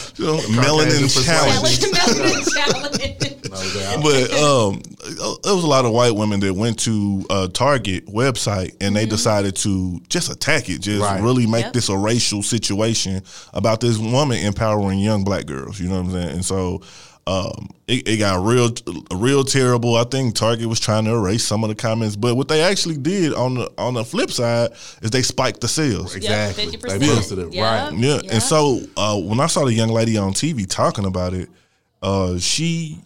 You 0.20 0.26
know, 0.26 0.36
melanin 0.50 1.02
persuasion. 1.02 1.24
challenge 1.24 1.80
Challenge. 2.52 4.02
but 4.02 4.32
um, 4.38 4.82
there 5.42 5.54
was 5.54 5.64
a 5.64 5.66
lot 5.66 5.84
of 5.86 5.92
white 5.92 6.14
women 6.14 6.40
that 6.40 6.52
went 6.52 6.78
to 6.80 7.24
uh, 7.30 7.48
Target 7.48 8.06
website 8.06 8.74
and 8.82 8.94
they 8.94 9.06
decided 9.06 9.56
to 9.56 9.98
just 10.08 10.30
attack 10.30 10.68
it, 10.68 10.80
just 10.82 11.00
Right. 11.02 11.22
really 11.22 11.46
make 11.46 11.64
Yep. 11.66 11.72
this 11.72 11.88
a 11.88 11.96
racial 11.96 12.42
situation 12.42 13.22
about 13.54 13.80
this 13.80 13.96
woman 13.96 14.38
empowering 14.44 14.98
young 14.98 15.24
black 15.24 15.46
girls. 15.46 15.80
You 15.80 15.88
know 15.88 16.02
what 16.02 16.06
I'm 16.06 16.12
saying? 16.12 16.28
And 16.30 16.44
so, 16.44 16.82
Um, 17.26 17.68
it, 17.86 18.08
it 18.08 18.16
got 18.16 18.44
real, 18.44 18.70
real 19.14 19.44
terrible. 19.44 19.96
I 19.96 20.04
think 20.04 20.34
Target 20.34 20.66
was 20.66 20.80
trying 20.80 21.04
to 21.04 21.12
erase 21.12 21.44
some 21.44 21.62
of 21.62 21.68
the 21.68 21.74
comments, 21.76 22.16
but 22.16 22.34
what 22.34 22.48
they 22.48 22.62
actually 22.62 22.96
did 22.96 23.34
on 23.34 23.54
the 23.54 23.70
on 23.78 23.94
the 23.94 24.04
flip 24.04 24.30
side 24.30 24.70
is 25.02 25.10
they 25.10 25.22
spiked 25.22 25.60
the 25.60 25.68
sales. 25.68 26.16
Exactly. 26.16 26.64
Yeah, 26.64 26.70
They 26.70 26.76
50%. 26.78 27.00
boosted 27.00 27.38
it, 27.38 27.52
Yeah. 27.54 27.84
right. 27.88 27.92
Yeah, 27.98 28.20
Yeah. 28.24 28.32
and 28.32 28.42
so 28.42 28.80
uh, 28.96 29.16
when 29.20 29.38
I 29.38 29.46
saw 29.46 29.64
the 29.64 29.72
young 29.72 29.90
lady 29.90 30.16
on 30.16 30.32
TV 30.32 30.66
talking 30.68 31.04
about 31.04 31.34
it, 31.34 31.48
uh, 32.02 32.38
she 32.38 32.98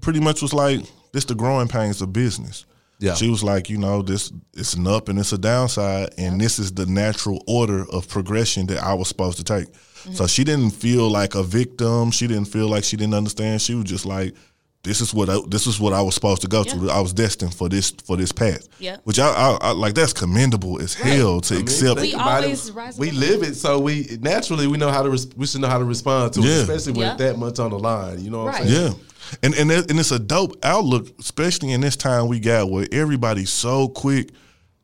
pretty 0.00 0.20
much 0.20 0.42
was 0.42 0.52
like, 0.52 0.80
"This 1.12 1.24
the 1.24 1.34
growing 1.34 1.68
pains 1.68 2.02
of 2.02 2.12
business." 2.12 2.66
Yeah. 2.98 3.14
she 3.14 3.30
was 3.30 3.42
like, 3.42 3.70
"You 3.70 3.78
know, 3.78 4.02
this 4.02 4.32
it's 4.54 4.74
an 4.74 4.86
up 4.86 5.08
and 5.08 5.18
it's 5.18 5.32
a 5.32 5.38
downside, 5.38 6.10
and 6.18 6.40
this 6.40 6.58
is 6.58 6.72
the 6.72 6.86
natural 6.86 7.42
order 7.46 7.86
of 7.90 8.08
progression 8.08 8.66
that 8.66 8.82
I 8.82 8.94
was 8.94 9.08
supposed 9.08 9.38
to 9.38 9.44
take." 9.44 9.68
Mm-hmm. 10.02 10.14
So 10.14 10.26
she 10.26 10.44
didn't 10.44 10.70
feel 10.70 11.08
like 11.10 11.34
a 11.34 11.42
victim. 11.42 12.10
She 12.10 12.26
didn't 12.26 12.46
feel 12.46 12.68
like 12.68 12.84
she 12.84 12.96
didn't 12.96 13.14
understand. 13.14 13.62
She 13.62 13.74
was 13.74 13.84
just 13.84 14.04
like, 14.04 14.34
"This 14.82 15.00
is 15.00 15.14
what 15.14 15.28
I, 15.30 15.38
this 15.48 15.66
is 15.66 15.78
what 15.78 15.92
I 15.92 16.02
was 16.02 16.14
supposed 16.14 16.42
to 16.42 16.48
go 16.48 16.64
to. 16.64 16.90
I 16.90 17.00
was 17.00 17.12
destined 17.12 17.54
for 17.54 17.68
this 17.68 17.90
for 18.04 18.16
this 18.16 18.32
path." 18.32 18.66
Yeah. 18.80 18.96
which 19.04 19.18
I, 19.18 19.28
I, 19.28 19.58
I 19.60 19.70
like. 19.72 19.94
That's 19.94 20.12
commendable 20.12 20.80
as 20.80 20.94
hell 20.94 21.40
to 21.42 21.54
I 21.54 21.56
mean, 21.58 21.62
accept. 21.66 22.00
We 22.00 22.14
always 22.14 22.68
it. 22.68 22.74
rise 22.74 22.98
We 22.98 23.10
live 23.12 23.42
it, 23.44 23.54
so 23.54 23.78
we 23.78 24.18
naturally 24.20 24.66
we 24.66 24.76
know 24.78 24.90
how 24.90 25.02
to 25.02 25.10
res- 25.10 25.28
we 25.36 25.46
should 25.46 25.60
know 25.60 25.68
how 25.68 25.78
to 25.78 25.84
respond 25.84 26.32
to 26.34 26.40
Yeah. 26.40 26.48
it, 26.48 26.68
especially 26.68 26.92
with 26.92 27.06
Yeah. 27.06 27.14
that 27.16 27.38
much 27.38 27.58
on 27.60 27.70
the 27.70 27.78
line. 27.78 28.24
You 28.24 28.30
know 28.30 28.44
what 28.44 28.54
Right. 28.54 28.62
I'm 28.62 28.68
saying? 28.68 28.92
Yeah. 28.92 29.38
And 29.44 29.54
and 29.54 29.70
and 29.70 30.00
it's 30.00 30.10
a 30.10 30.18
dope 30.18 30.56
outlook, 30.64 31.08
especially 31.20 31.70
in 31.72 31.80
this 31.80 31.94
time 31.96 32.26
we 32.26 32.40
got 32.40 32.68
where 32.70 32.86
everybody's 32.90 33.50
so 33.50 33.86
quick 33.88 34.30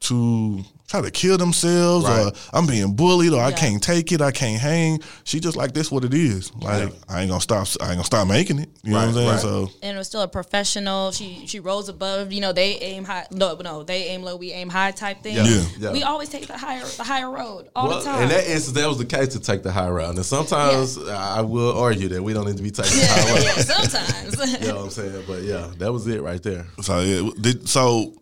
to 0.00 0.64
try 0.88 1.02
to 1.02 1.10
kill 1.10 1.36
themselves 1.38 2.08
or 2.08 2.32
I'm 2.52 2.66
being 2.66 2.94
bullied 2.96 3.32
or 3.34 3.40
I 3.42 3.52
can't 3.52 3.82
take 3.82 4.10
it, 4.10 4.20
I 4.20 4.30
can't 4.32 4.60
hang. 4.60 5.00
She 5.24 5.38
just 5.38 5.56
like 5.56 5.72
this 5.74 5.90
what 5.92 6.02
it 6.04 6.14
is. 6.14 6.52
Like 6.56 6.92
I 7.08 7.20
ain't 7.20 7.30
gonna 7.30 7.40
stop 7.40 7.68
I 7.80 7.88
ain't 7.88 7.94
gonna 7.96 8.04
stop 8.04 8.26
making 8.26 8.58
it. 8.58 8.70
You 8.82 8.92
know 8.92 8.98
what 8.98 9.08
I'm 9.08 9.14
saying? 9.14 9.28
right. 9.28 9.40
So 9.40 9.68
and 9.82 9.94
it 9.96 9.98
was 9.98 10.06
still 10.08 10.22
a 10.22 10.28
professional. 10.28 11.12
She 11.12 11.46
she 11.46 11.60
rose 11.60 11.88
above. 11.88 12.32
You 12.32 12.40
know, 12.40 12.52
they 12.52 12.76
aim 12.78 13.04
high. 13.04 13.26
No, 13.30 13.54
no, 13.56 13.82
they 13.82 14.04
aim 14.04 14.22
low. 14.22 14.36
We 14.36 14.50
aim 14.52 14.68
high. 14.70 14.90
Type 14.92 15.22
thing. 15.22 15.36
Yeah, 15.36 15.44
Yeah. 15.44 15.64
yeah. 15.78 15.92
We 15.92 16.02
always 16.02 16.30
take 16.30 16.46
the 16.46 16.56
higher 16.56 16.84
the 16.96 17.04
higher 17.04 17.30
road 17.30 17.68
all 17.76 17.88
Well, 17.88 17.98
the 17.98 18.04
time. 18.06 18.22
in 18.22 18.28
that 18.30 18.48
instance, 18.48 18.72
that 18.78 18.88
was 18.88 18.96
the 18.98 19.04
case 19.04 19.28
to 19.34 19.40
take 19.40 19.62
the 19.62 19.70
high 19.72 19.90
road. 19.90 20.16
And 20.16 20.24
sometimes 20.24 20.96
I 21.08 21.42
will 21.42 21.78
argue 21.78 22.08
that 22.08 22.22
we 22.22 22.32
don't 22.32 22.46
need 22.46 22.56
to 22.56 22.62
be 22.62 22.70
taking 22.70 22.98
the 22.98 23.06
high 23.06 23.26
yeah, 23.28 23.34
road. 23.34 23.44
yeah, 23.44 23.62
sometimes. 23.62 24.38
You 24.62 24.68
know 24.68 24.76
what 24.76 24.84
I'm 24.84 24.90
saying? 24.90 25.24
But 25.26 25.42
yeah, 25.42 25.70
that 25.78 25.92
was 25.92 26.06
it 26.06 26.22
right 26.22 26.42
there. 26.42 26.66
so 26.80 27.00
yeah, 27.00 27.28
the- 27.36 27.60
so 27.66 28.14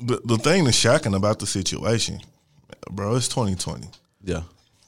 the 0.00 0.20
the 0.24 0.36
thing 0.38 0.64
that's 0.64 0.76
shocking 0.76 1.14
about 1.14 1.38
the 1.38 1.46
situation, 1.46 2.20
bro, 2.90 3.14
it's 3.16 3.28
2020. 3.28 3.88
Yeah. 4.22 4.42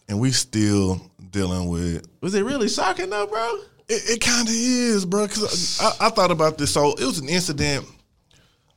And 0.08 0.20
we 0.20 0.30
still 0.32 1.00
dealing 1.30 1.68
with 1.68 2.06
Was 2.20 2.34
it 2.34 2.44
really 2.44 2.68
shocking 2.68 3.10
though, 3.10 3.26
bro? 3.26 3.58
It, 3.88 4.02
it 4.16 4.20
kind 4.20 4.46
of 4.48 4.54
is, 4.54 5.04
bro. 5.04 5.26
Because 5.26 5.80
I, 5.80 6.06
I 6.06 6.10
thought 6.10 6.30
about 6.30 6.58
this. 6.58 6.72
So 6.72 6.92
it 6.94 7.04
was 7.04 7.18
an 7.18 7.28
incident. 7.28 7.86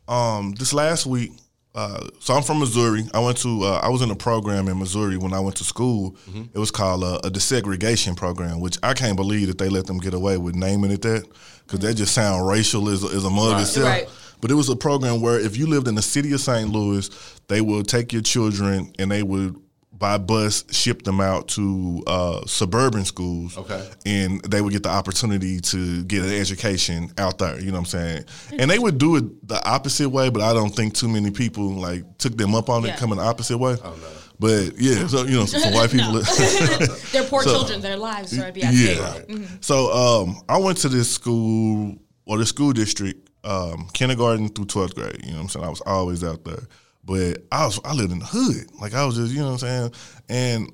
Um, 0.07 0.53
this 0.53 0.73
last 0.73 1.05
week. 1.05 1.32
Uh, 1.75 2.07
so 2.19 2.34
I'm 2.34 2.41
from 2.41 2.59
Missouri. 2.59 3.03
I 3.13 3.19
went 3.19 3.38
to. 3.38 3.63
Uh, 3.63 3.80
I 3.84 3.89
was 3.89 4.01
in 4.01 4.09
a 4.09 4.15
program 4.15 4.67
in 4.67 4.80
Missouri 4.80 5.17
when 5.17 5.34
I 5.34 5.39
went 5.39 5.55
to 5.57 5.63
school. 5.63 6.15
It 6.51 6.57
was 6.57 6.71
called 6.71 7.03
uh, 7.03 7.19
a 7.23 7.30
desegregation 7.30 8.17
program, 8.17 8.59
which 8.59 8.77
I 8.82 8.95
can't 8.95 9.15
believe 9.15 9.47
that 9.47 9.59
they 9.59 9.69
let 9.69 9.86
them 9.86 9.99
get 9.99 10.15
away 10.15 10.38
with 10.38 10.55
naming 10.55 10.89
it 10.89 11.03
that, 11.03 11.27
because 11.65 11.80
that 11.82 11.93
just 11.93 12.15
sound 12.15 12.47
racial 12.47 12.89
as, 12.89 13.03
a- 13.03 13.15
as 13.15 13.23
a 13.23 13.30
mug 13.30 13.51
Right. 13.53 13.61
itself. 13.61 13.88
Right. 13.88 14.09
But 14.41 14.51
it 14.51 14.55
was 14.55 14.69
a 14.69 14.75
program 14.75 15.21
where 15.21 15.39
if 15.39 15.57
you 15.57 15.67
lived 15.67 15.87
in 15.87 15.95
the 15.95 16.01
city 16.01 16.31
of 16.33 16.39
St. 16.41 16.69
Louis, 16.69 17.09
they 17.47 17.61
would 17.61 17.87
take 17.87 18.13
your 18.13 18.21
children 18.21 18.93
and 18.99 19.11
they 19.11 19.23
would 19.23 19.55
by 19.91 20.17
bus 20.17 20.63
ship 20.73 21.01
them 21.03 21.19
out 21.19 21.49
to 21.49 22.01
uh, 22.07 22.45
suburban 22.45 23.03
schools. 23.03 23.57
Okay. 23.57 23.85
And 24.05 24.41
they 24.45 24.61
would 24.61 24.71
get 24.71 24.83
the 24.83 24.89
opportunity 24.89 25.59
to 25.59 26.03
get 26.05 26.23
an 26.23 26.31
education 26.31 27.11
out 27.17 27.37
there. 27.37 27.59
You 27.59 27.65
know 27.67 27.73
what 27.73 27.79
I'm 27.79 27.85
saying? 27.85 28.25
And 28.57 28.71
they 28.71 28.79
would 28.79 28.97
do 28.97 29.17
it 29.17 29.45
the 29.45 29.61
opposite 29.69 30.07
way, 30.09 30.29
but 30.29 30.41
I 30.41 30.53
don't 30.53 30.69
think 30.73 30.93
too 30.93 31.09
many 31.09 31.31
people 31.31 31.69
like 31.71 32.17
took 32.17 32.37
them 32.37 32.55
up 32.55 32.69
on 32.69 32.85
it 32.85 32.89
Yeah. 32.89 32.95
coming 32.95 33.17
the 33.17 33.25
opposite 33.25 33.57
way. 33.57 33.75
Oh 33.83 33.89
no. 33.89 34.07
But 34.39 34.77
yeah, 34.79 35.05
so 35.07 35.25
you 35.25 35.35
know, 35.35 35.45
some, 35.45 35.59
some 35.59 35.73
white 35.73 35.91
people. 35.91 36.13
They're 37.11 37.23
poor 37.25 37.43
children. 37.43 37.81
Their 37.81 37.97
lives 37.97 38.39
are 38.39 38.53
be 38.53 38.63
at 38.63 38.73
stake. 38.73 38.97
Yeah. 39.27 39.45
So 39.59 39.91
um, 39.91 40.41
I 40.47 40.57
went 40.59 40.77
to 40.77 40.87
this 40.87 41.11
school 41.13 41.97
or 42.25 42.37
the 42.37 42.45
school 42.45 42.71
district, 42.71 43.28
um, 43.43 43.87
kindergarten 43.93 44.49
through 44.49 44.65
twelfth 44.65 44.95
grade. 44.95 45.19
You 45.23 45.31
know 45.31 45.37
what 45.37 45.43
I'm 45.43 45.49
saying? 45.49 45.65
I 45.65 45.69
was 45.69 45.81
always 45.85 46.23
out 46.23 46.43
there, 46.43 46.67
but 47.03 47.43
I 47.51 47.65
was 47.65 47.79
I 47.83 47.93
lived 47.93 48.11
in 48.11 48.19
the 48.19 48.25
hood. 48.25 48.71
Like 48.79 48.93
I 48.93 49.05
was 49.05 49.15
just 49.15 49.33
you 49.33 49.39
know 49.39 49.53
what 49.53 49.63
I'm 49.63 49.91
saying, 49.91 49.91
and 50.29 50.71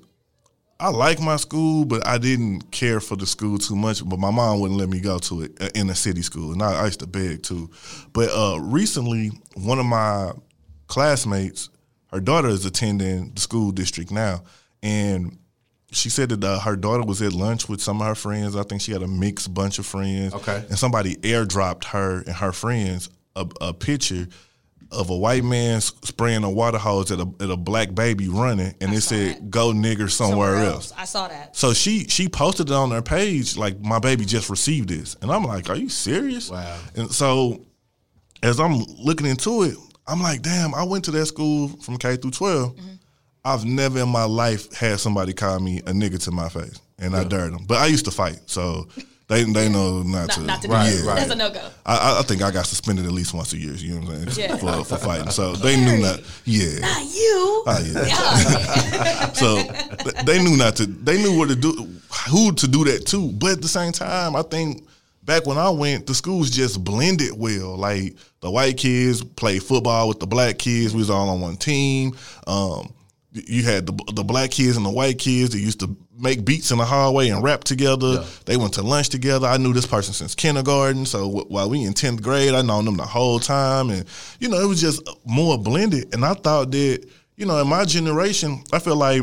I 0.80 0.90
like 0.90 1.22
my 1.22 1.38
school, 1.38 1.86
but 1.86 2.06
I 2.06 2.18
didn't 2.18 2.72
care 2.72 3.00
for 3.00 3.16
the 3.16 3.26
school 3.26 3.58
too 3.58 3.76
much. 3.76 4.08
But 4.08 4.20
my 4.20 4.32
mom 4.32 4.60
wouldn't 4.60 4.80
let 4.80 4.90
me 4.90 5.00
go 5.00 5.20
to 5.20 5.44
it 5.44 5.62
uh, 5.62 5.70
in 5.74 5.90
a 5.90 5.96
city 5.96 6.22
school, 6.22 6.52
and 6.52 6.62
I, 6.62 6.82
I 6.82 6.86
used 6.86 7.00
to 7.00 7.08
beg 7.08 7.44
too. 7.44 7.70
But 8.12 8.30
uh, 8.30 8.60
recently, 8.60 9.32
one 9.56 9.80
of 9.80 9.86
my 9.86 10.32
classmates, 10.88 11.70
her 12.12 12.20
daughter 12.20 12.50
is 12.50 12.66
attending 12.66 13.32
the 13.34 13.42
school 13.42 13.72
district 13.72 14.12
now, 14.12 14.44
and 14.84 15.38
she 15.96 16.10
said 16.10 16.30
that 16.30 16.44
uh, 16.44 16.60
her 16.60 16.76
daughter 16.76 17.04
was 17.04 17.22
at 17.22 17.34
lunch 17.34 17.70
with 17.70 17.82
some 17.82 18.02
of 18.02 18.08
her 18.08 18.16
friends. 18.16 18.56
I 18.56 18.64
think 18.64 18.82
she 18.82 18.92
had 18.92 19.02
a 19.02 19.08
mixed 19.08 19.54
bunch 19.54 19.80
of 19.80 19.86
friends. 19.86 20.34
Okay. 20.34 20.64
and 20.70 20.78
somebody 20.78 21.16
airdropped 21.18 21.86
her 21.86 22.22
and 22.22 22.36
her 22.36 22.52
friends 22.52 23.10
a, 23.36 23.48
a 23.62 23.74
picture 23.74 24.28
of 24.92 25.10
a 25.10 25.16
white 25.16 25.44
man 25.44 25.82
spraying 25.82 26.44
a 26.44 26.50
water 26.50 26.78
hose 26.78 27.12
at 27.12 27.20
a, 27.20 27.28
at 27.42 27.50
a 27.50 27.58
black 27.58 27.94
baby 27.94 28.30
running, 28.30 28.74
and 28.82 28.94
it 28.94 29.02
said 29.02 29.38
it. 29.38 29.50
"Go 29.50 29.72
nigger 29.72 30.10
somewhere, 30.10 30.58
else. 30.58 30.94
I 30.98 31.06
saw 31.06 31.28
that. 31.28 31.56
So 31.56 31.74
she 31.74 32.06
she 32.08 32.30
posted 32.30 32.70
it 32.70 32.74
on 32.74 32.92
her 32.92 33.02
page 33.02 33.58
like 33.58 33.80
my 33.80 34.00
baby 34.00 34.26
just 34.26 34.50
received 34.50 34.90
this, 34.90 35.16
and 35.22 35.32
I'm 35.32 35.44
like, 35.44 35.70
are 35.70 35.76
you 35.76 35.90
serious? 35.90 36.50
Wow. 36.50 36.78
And 36.96 37.12
so 37.12 37.66
as 38.44 38.60
I'm 38.60 38.78
looking 39.00 39.26
into 39.26 39.64
it, 39.64 39.76
I'm 40.08 40.22
like, 40.22 40.42
damn, 40.42 40.76
I 40.76 40.84
went 40.84 41.06
to 41.06 41.12
that 41.12 41.26
school 41.26 41.68
from 41.68 41.98
K 41.98 42.16
through 42.16 42.32
12. 42.32 42.76
Mm-hmm. 42.76 42.88
I've 43.46 43.64
never 43.66 44.00
in 44.00 44.10
my 44.10 44.26
life 44.26 44.74
had 44.74 45.00
somebody 45.00 45.34
call 45.34 45.60
me 45.60 45.78
a 45.80 45.92
nigga 45.92 46.22
to 46.24 46.32
my 46.32 46.50
face, 46.50 46.80
and 47.00 47.16
I 47.16 47.24
dared 47.24 47.54
them. 47.54 47.66
But 47.68 47.78
I 47.78 47.86
used 47.88 48.06
to 48.06 48.12
fight, 48.12 48.40
so 48.48 48.88
they 49.28 49.44
they 49.44 49.70
know 49.70 50.02
not, 50.04 50.28
Not, 50.28 50.32
to. 50.32 50.42
not 50.42 50.62
to 50.64 50.68
Right, 50.68 50.90
that. 50.92 51.06
right. 51.06 51.16
That's 51.20 51.32
a 51.32 51.36
no 51.36 51.50
go. 51.52 51.62
I, 51.86 51.96
I- 51.98 52.20
I 52.20 52.22
think 52.24 52.42
I 52.42 52.52
got 52.52 52.66
suspended 52.66 53.06
at 53.06 53.12
least 53.12 53.34
once 53.34 53.54
a 53.54 53.58
year. 53.58 53.74
You 53.74 54.00
know 54.00 54.08
what 54.08 54.16
I'm 54.18 54.30
saying? 54.32 54.50
Yeah. 54.50 54.58
For, 54.58 54.84
for 54.86 54.98
fighting, 54.98 55.30
so 55.30 55.54
they 55.56 55.78
knew 55.78 56.02
not. 56.02 56.22
Yeah. 56.46 56.80
Not 56.80 57.04
you. 57.04 57.64
Oh, 57.68 57.92
yeah. 57.94 59.32
so 59.34 59.56
they 60.24 60.44
knew 60.44 60.58
not 60.58 60.76
to. 60.78 60.86
They 60.88 61.22
knew 61.22 61.38
what 61.38 61.50
to 61.50 61.56
do, 61.56 61.72
who 62.30 62.52
to 62.54 62.68
do 62.68 62.84
that 62.86 63.06
to. 63.08 63.32
But 63.32 63.52
at 63.54 63.62
the 63.62 63.68
same 63.68 63.92
time, 63.92 64.36
I 64.36 64.42
think 64.42 64.88
back 65.24 65.46
when 65.46 65.58
I 65.58 65.70
went, 65.70 66.08
the 66.08 66.14
schools 66.16 66.50
just 66.52 66.84
blended 66.84 67.32
well. 67.38 67.76
Like 67.78 68.16
the 68.42 68.50
white 68.52 68.78
kids 68.78 69.24
played 69.24 69.64
football 69.64 70.08
with 70.08 70.20
the 70.20 70.28
black 70.28 70.58
kids. 70.60 70.94
We 70.94 71.00
was 71.00 71.10
all 71.10 71.30
on 71.30 71.42
one 71.42 71.58
team. 71.58 72.16
Um, 72.48 72.92
you 73.48 73.64
had 73.64 73.86
the 73.86 73.94
the 74.14 74.24
black 74.24 74.52
kids 74.52 74.78
and 74.78 74.86
the 74.86 74.90
white 74.92 75.20
kids 75.20 75.52
that 75.52 75.60
used 75.60 75.80
to 75.82 75.96
make 76.18 76.46
beats 76.46 76.72
in 76.72 76.78
the 76.78 76.86
hallway 76.86 77.28
and 77.30 77.44
rap 77.44 77.64
together. 77.66 78.24
They 78.46 78.56
went 78.58 78.74
to 78.76 78.82
lunch 78.82 79.10
together. 79.10 79.46
I 79.48 79.58
knew 79.58 79.74
this 79.74 79.86
person 79.86 80.14
since 80.14 80.34
kindergarten. 80.36 81.06
So 81.06 81.30
wh- 81.30 81.52
while 81.52 81.70
we 81.70 81.84
in 81.84 81.94
tenth 81.94 82.22
grade, 82.22 82.54
I 82.54 82.62
known 82.62 82.86
them 82.86 82.96
the 82.98 83.04
whole 83.06 83.40
time, 83.40 83.90
and 83.90 84.06
you 84.40 84.48
know 84.48 84.60
it 84.60 84.68
was 84.68 84.80
just 84.80 85.02
more 85.26 85.58
blended. 85.58 86.14
And 86.14 86.24
I 86.24 86.34
thought 86.34 86.72
that 86.72 87.06
you 87.36 87.46
know 87.46 87.62
in 87.62 87.68
my 87.68 87.84
generation, 87.86 88.64
I 88.72 88.80
feel 88.80 88.96
like 88.96 89.22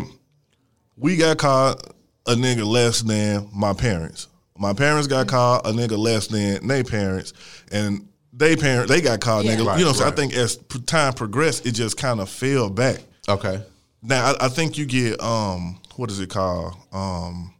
we 0.96 1.16
got 1.16 1.38
called 1.38 1.94
a 2.26 2.34
nigga 2.34 2.64
less 2.66 3.00
than 3.02 3.48
my 3.54 3.72
parents. 3.72 4.28
My 4.58 4.74
parents 4.74 5.08
got 5.08 5.26
called 5.28 5.66
a 5.66 5.70
nigga 5.72 5.96
less 5.98 6.26
than 6.28 6.66
their 6.68 6.84
parents, 6.84 7.32
and 7.72 8.06
they 8.34 8.54
parent 8.56 8.88
they 8.88 9.00
got 9.00 9.20
called 9.20 9.44
Yeah. 9.46 9.56
nigga. 9.56 9.66
Right, 9.66 9.78
you 9.78 9.84
know, 9.84 9.92
so 9.92 10.06
I 10.06 10.10
think 10.10 10.34
as 10.34 10.56
time 10.86 11.14
progressed, 11.14 11.66
it 11.66 11.72
just 11.72 11.96
kind 11.96 12.20
of 12.20 12.28
fell 12.28 12.68
back. 12.70 12.98
Okay. 13.28 13.62
Now 14.02 14.32
I, 14.32 14.46
I 14.46 14.48
think 14.48 14.78
you 14.78 14.86
get 14.86 15.20
um 15.22 15.78
what 15.96 16.10
is 16.10 16.20
it 16.20 16.30
called 16.30 16.74
um 16.92 17.52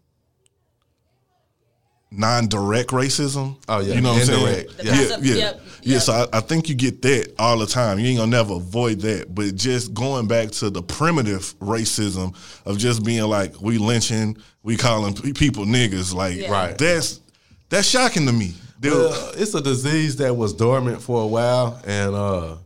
non-direct 2.15 2.91
racism. 2.91 3.57
Oh, 3.69 3.81
yeah, 3.81 3.95
you 3.95 4.01
know 4.01 4.13
what 4.13 4.21
I'm 4.21 4.27
saying? 4.27 4.47
indirect. 4.47 4.77
The 4.79 4.85
Yeah, 4.85 5.17
yeah, 5.21 5.35
yep, 5.35 5.61
yeah. 5.83 5.99
So 5.99 6.13
I, 6.13 6.39
I 6.39 6.41
think 6.41 6.69
you 6.69 6.75
get 6.75 7.01
that 7.03 7.33
all 7.39 7.59
the 7.59 7.67
time. 7.67 7.99
You 7.99 8.07
ain't 8.07 8.19
gonna 8.19 8.31
never 8.31 8.55
avoid 8.55 9.01
that. 9.01 9.35
But 9.35 9.55
just 9.55 9.95
going 9.95 10.29
back 10.29 10.51
to 10.53 10.71
the 10.71 10.83
primitive 10.83 11.59
racism 11.59 12.37
of 12.67 12.79
just 12.79 13.05
being 13.05 13.25
like 13.25 13.61
we 13.61 13.79
lynching, 13.79 14.37
we 14.63 14.77
calling 14.77 15.15
people 15.35 15.65
niggas, 15.65 16.15
like 16.15 16.37
Yeah. 16.37 16.51
Right. 16.51 16.79
That's 16.79 17.21
that's 17.69 17.89
shocking 17.89 18.27
to 18.27 18.33
me. 18.33 18.55
Well, 18.83 19.33
it's 19.37 19.55
a 19.55 19.61
disease 19.61 20.17
that 20.17 20.37
was 20.37 20.53
dormant 20.53 21.01
for 21.01 21.23
a 21.23 21.27
while, 21.27 21.81
and 21.87 22.15
uh, 22.15 22.57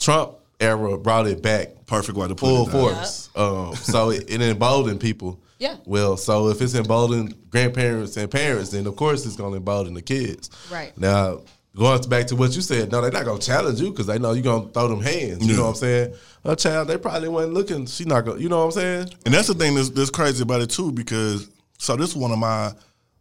Trump 0.00 0.32
era 0.58 0.98
brought 0.98 1.28
it 1.28 1.40
back 1.40 1.68
perfect 1.92 2.16
way 2.18 2.26
to 2.28 2.34
put 2.34 2.40
full 2.48 2.62
it. 2.68 2.72
down. 2.72 2.94
force. 2.94 3.30
Um, 3.36 3.74
so 3.76 4.10
it, 4.10 4.24
it 4.30 4.40
emboldened 4.40 5.00
people. 5.00 5.40
Yeah. 5.58 5.76
Well, 5.84 6.16
so 6.16 6.48
if 6.48 6.60
it's 6.60 6.74
emboldened 6.74 7.34
grandparents 7.50 8.16
and 8.16 8.30
parents, 8.30 8.70
then 8.70 8.86
of 8.86 8.96
course 8.96 9.24
it's 9.26 9.36
going 9.36 9.52
to 9.52 9.56
embolden 9.58 9.94
the 9.94 10.02
kids. 10.02 10.50
Right. 10.70 10.96
Now, 10.98 11.42
going 11.76 12.02
back 12.08 12.26
to 12.28 12.36
what 12.36 12.54
you 12.56 12.62
said, 12.62 12.90
no, 12.90 13.00
they're 13.00 13.12
not 13.12 13.24
going 13.24 13.38
to 13.40 13.46
challenge 13.46 13.80
you 13.80 13.90
because 13.90 14.06
they 14.06 14.18
know 14.18 14.32
you're 14.32 14.42
going 14.42 14.66
to 14.66 14.72
throw 14.72 14.88
them 14.88 15.00
hands. 15.02 15.44
You 15.44 15.50
Yeah. 15.52 15.56
know 15.58 15.62
what 15.64 15.68
I'm 15.70 15.74
saying? 15.76 16.14
A 16.44 16.56
child, 16.56 16.88
they 16.88 16.98
probably 16.98 17.28
wasn't 17.28 17.54
looking. 17.54 17.86
She 17.86 18.04
not 18.04 18.24
going. 18.24 18.38
to 18.38 18.42
You 18.42 18.48
know 18.48 18.58
what 18.58 18.64
I'm 18.74 18.80
saying? 18.82 19.08
And 19.24 19.32
that's 19.34 19.48
the 19.48 19.54
thing 19.54 19.74
that's, 19.76 19.90
that's 19.90 20.10
crazy 20.10 20.42
about 20.42 20.60
it 20.62 20.70
too, 20.70 20.90
because 20.92 21.48
so 21.78 21.94
this 21.96 22.10
is 22.10 22.16
one 22.16 22.32
of 22.32 22.38
my, 22.38 22.72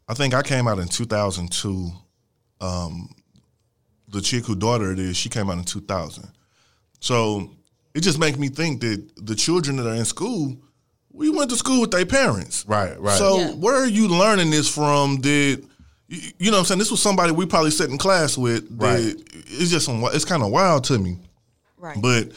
I 0.08 0.14
think 0.16 0.34
I 0.34 0.42
came 0.42 0.68
out 0.68 0.80
in 0.80 0.88
2002, 0.88 1.92
um, 2.62 3.10
the 4.08 4.22
chick 4.22 4.46
who 4.46 4.56
daughter 4.56 4.92
it 4.92 5.00
is, 5.00 5.16
she 5.16 5.30
came 5.30 5.50
out 5.50 5.58
in 5.58 5.64
2000. 5.64 6.28
So 7.00 7.52
it 7.94 8.02
just 8.02 8.20
makes 8.20 8.38
me 8.38 8.50
think 8.50 8.82
that 8.82 9.04
the 9.18 9.36
children 9.36 9.76
that 9.78 9.88
are 9.88 9.94
in 9.96 10.06
school, 10.06 10.58
we 11.12 11.30
went 11.30 11.50
to 11.52 11.56
school 11.58 11.82
with 11.82 11.92
their 11.92 12.06
parents. 12.06 12.64
Right, 12.68 13.00
right. 13.00 13.18
So 13.18 13.38
Yeah. 13.40 13.52
where 13.52 13.76
are 13.76 13.88
you 13.88 14.08
learning 14.08 14.50
this 14.52 14.68
from? 14.74 15.18
Did 15.22 15.66
you 16.08 16.22
you 16.40 16.52
know 16.52 16.58
what 16.58 16.60
I'm 16.60 16.66
saying? 16.66 16.80
This 16.80 16.92
was 16.92 17.02
somebody 17.02 17.32
we 17.32 17.46
probably 17.46 17.72
sat 17.72 17.90
in 17.90 17.98
class 17.98 18.38
with. 18.38 18.78
that- 18.80 18.86
Right. 18.86 19.16
It's 19.48 19.72
just 19.72 19.86
some, 19.86 20.04
it's 20.14 20.26
kind 20.26 20.44
of 20.44 20.52
wild 20.52 20.84
to 20.86 20.98
me. 21.00 21.18
Right. 21.78 22.02
But 22.02 22.32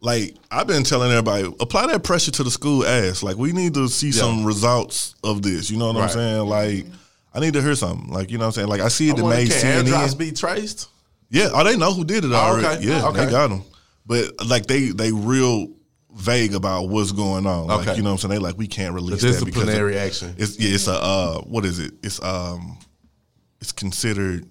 like 0.00 0.36
I've 0.50 0.66
been 0.66 0.84
telling 0.84 1.10
everybody, 1.10 1.44
apply 1.60 1.86
that 1.88 2.02
pressure 2.02 2.30
to 2.32 2.42
the 2.42 2.50
school 2.50 2.84
ass. 2.86 3.22
Like 3.22 3.36
we 3.36 3.52
need 3.52 3.74
to 3.74 3.88
see 3.88 4.12
some 4.12 4.44
results 4.44 5.14
of 5.22 5.42
this. 5.42 5.70
You 5.70 5.78
know 5.78 5.86
what 5.88 5.96
Right. 5.96 6.02
I'm 6.04 6.10
saying? 6.10 6.46
Like 6.48 6.86
I 7.34 7.40
need 7.40 7.52
to 7.54 7.62
hear 7.62 7.74
something. 7.74 8.10
Like 8.10 8.30
you 8.30 8.38
know 8.38 8.44
what 8.44 8.48
I'm 8.48 8.52
saying? 8.54 8.68
Like 8.68 8.80
I 8.80 8.88
see 8.88 9.08
it 9.08 9.14
I 9.14 9.18
in 9.18 9.22
wonder, 9.24 9.36
May 9.36 9.48
can 9.48 9.84
airdrops 9.86 10.16
be 10.18 10.32
traced? 10.32 10.88
Yeah, 11.30 11.50
oh 11.54 11.62
they 11.62 11.76
know 11.76 11.92
who 11.92 12.04
did 12.04 12.24
it 12.24 12.32
oh, 12.32 12.34
already. 12.34 12.66
okay. 12.66 12.86
Yeah, 12.88 13.06
Okay. 13.08 13.24
they 13.26 13.30
got 13.30 13.48
them. 13.50 13.62
But 14.06 14.44
like 14.46 14.66
they 14.66 14.88
they 14.88 15.12
real 15.12 15.68
vague 16.14 16.54
about 16.54 16.88
what's 16.88 17.12
going 17.12 17.46
on. 17.46 17.66
Like 17.68 17.96
you 17.96 18.02
know 18.02 18.10
what 18.10 18.24
I'm 18.24 18.30
saying? 18.30 18.30
They 18.32 18.38
like 18.38 18.58
we 18.58 18.66
can't 18.66 18.90
The 18.94 19.02
release 19.02 19.20
that 19.22 19.28
because 19.28 19.44
disciplinary 19.44 19.98
action. 19.98 20.34
it's 20.38 20.58
yeah, 20.58 20.74
it's 20.74 20.88
a 20.88 20.94
uh, 20.94 21.40
what 21.42 21.64
is 21.64 21.78
it? 21.78 21.92
It's 22.02 22.22
um, 22.22 22.78
it's 23.60 23.72
considered 23.72 24.48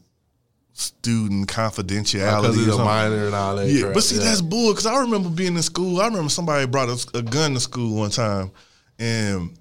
student 0.74 1.48
confidentiality. 1.50 2.42
Because 2.42 2.58
or 2.58 2.60
he's 2.62 2.74
a 2.76 2.78
minor 2.78 3.26
and 3.26 3.36
all 3.36 3.56
that. 3.58 3.68
Yeah, 3.68 3.82
crap. 3.82 3.94
but 3.96 4.04
see 4.04 4.16
Yeah. 4.18 4.24
that's 4.24 4.42
bull. 4.42 4.72
Because 4.72 4.86
I 4.86 5.00
remember 5.02 5.30
being 5.30 5.56
in 5.58 5.62
school. 5.64 6.00
I 6.00 6.06
remember 6.06 6.30
somebody 6.30 6.66
brought 6.68 6.88
a, 6.90 7.18
a 7.18 7.22
gun 7.22 7.54
to 7.56 7.60
school 7.60 7.98
one 8.00 8.12
time, 8.12 8.52
and 8.98 9.59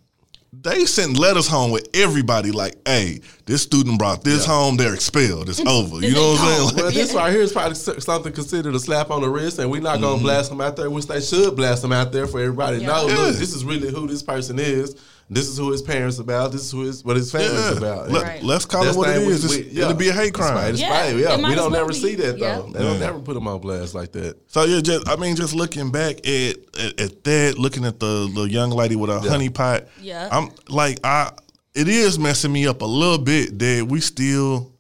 they 0.53 0.87
sent 0.87 1.19
letters 1.19 1.47
home 1.47 1.71
with 1.71 1.89
everybody 1.95 2.51
like, 2.51 2.77
"Hey, 2.87 3.21
this 3.45 3.63
student 3.63 3.99
brought 3.99 4.25
this 4.25 4.47
home. 4.47 4.77
They're 4.77 4.95
expelled. 4.95 5.49
It's 5.49 5.61
over." 5.67 6.01
You 6.01 6.15
know 6.15 6.31
what 6.31 6.41
I'm 6.41 6.47
saying? 6.47 6.65
Like, 6.65 6.77
Well, 6.77 6.91
this 6.91 7.15
right 7.15 7.33
here 7.33 7.43
is 7.43 7.53
probably 7.53 7.75
something 7.75 8.33
considered 8.33 8.75
a 8.75 8.81
slap 8.81 9.11
on 9.11 9.21
the 9.21 9.29
wrist, 9.29 9.59
and 9.59 9.71
we're 9.71 9.83
not 9.83 10.01
gonna 10.01 10.17
mm-hmm. 10.17 10.25
blast 10.25 10.51
them 10.51 10.61
out 10.61 10.77
there, 10.77 10.91
which 10.91 11.07
they 11.07 11.21
should 11.21 11.55
blast 11.55 11.83
them 11.83 11.93
out 11.93 12.13
there 12.13 12.27
for 12.27 12.41
everybody 12.41 12.81
to 12.81 12.87
know. 12.87 13.09
Yeah. 13.09 13.15
Look, 13.15 13.37
this 13.37 13.55
is 13.55 13.65
really 13.65 13.91
who 13.91 14.07
this 14.07 14.23
person 14.23 14.59
is. 14.59 14.97
This 15.31 15.47
is 15.47 15.59
who 15.59 15.71
his 15.71 15.83
parents 15.83 16.19
about. 16.19 16.53
This 16.53 16.63
is 16.63 16.73
who 16.73 16.81
his 16.85 17.05
what 17.05 17.17
his 17.17 17.31
family's 17.31 17.53
yeah, 17.53 17.77
about. 17.77 18.11
Let, 18.11 18.23
Right. 18.23 18.43
us 18.45 18.65
call 18.65 18.85
That's 18.85 18.97
it 18.97 18.99
what 18.99 19.11
it 19.11 19.17
thing 19.19 19.27
we- 19.27 19.35
It's- 19.35 19.51
we- 19.51 19.69
yeah. 19.71 19.83
It'll 19.85 19.95
be 19.95 20.09
a 20.09 20.13
hate 20.13 20.33
That's 20.33 20.39
right. 20.41 20.53
crime. 20.53 20.71
It's 20.71 20.81
Yeah, 20.81 20.91
right. 21.01 21.15
it 21.15 21.21
Yeah, 21.21 21.37
might 21.37 21.51
we 21.51 21.55
don't 21.55 21.71
well 21.71 21.81
never 21.83 21.93
be. 21.93 21.99
see 21.99 22.15
that 22.15 22.39
Yeah. 22.39 22.57
though. 22.57 22.71
They 22.73 22.79
don't 22.79 22.93
Yeah. 22.95 22.99
never 23.07 23.19
put 23.19 23.35
them 23.35 23.47
on 23.47 23.61
blast 23.61 23.95
like 23.95 24.13
that. 24.13 24.37
So 24.47 24.65
yeah, 24.65 24.81
just 24.81 25.07
I 25.07 25.17
mean, 25.17 25.37
just 25.37 25.55
looking 25.55 25.91
back 25.91 26.27
at 26.27 26.57
at, 26.81 27.01
at 27.01 27.25
that, 27.25 27.59
looking 27.59 27.85
at 27.85 28.01
the 28.01 28.31
the 28.35 28.43
young 28.45 28.71
lady 28.71 28.97
with 28.97 29.11
a 29.11 29.21
honey 29.21 29.51
pot. 29.51 29.85
Yeah. 30.01 30.29
I'm 30.33 30.51
like 30.69 31.01
I. 31.05 31.33
It 31.75 31.89
is 31.89 32.19
messing 32.19 32.51
me 32.53 32.67
up 32.67 32.81
a 32.83 32.87
little 32.87 33.19
bit 33.19 33.59
that 33.59 33.87
we 33.87 34.01
still 34.01 34.73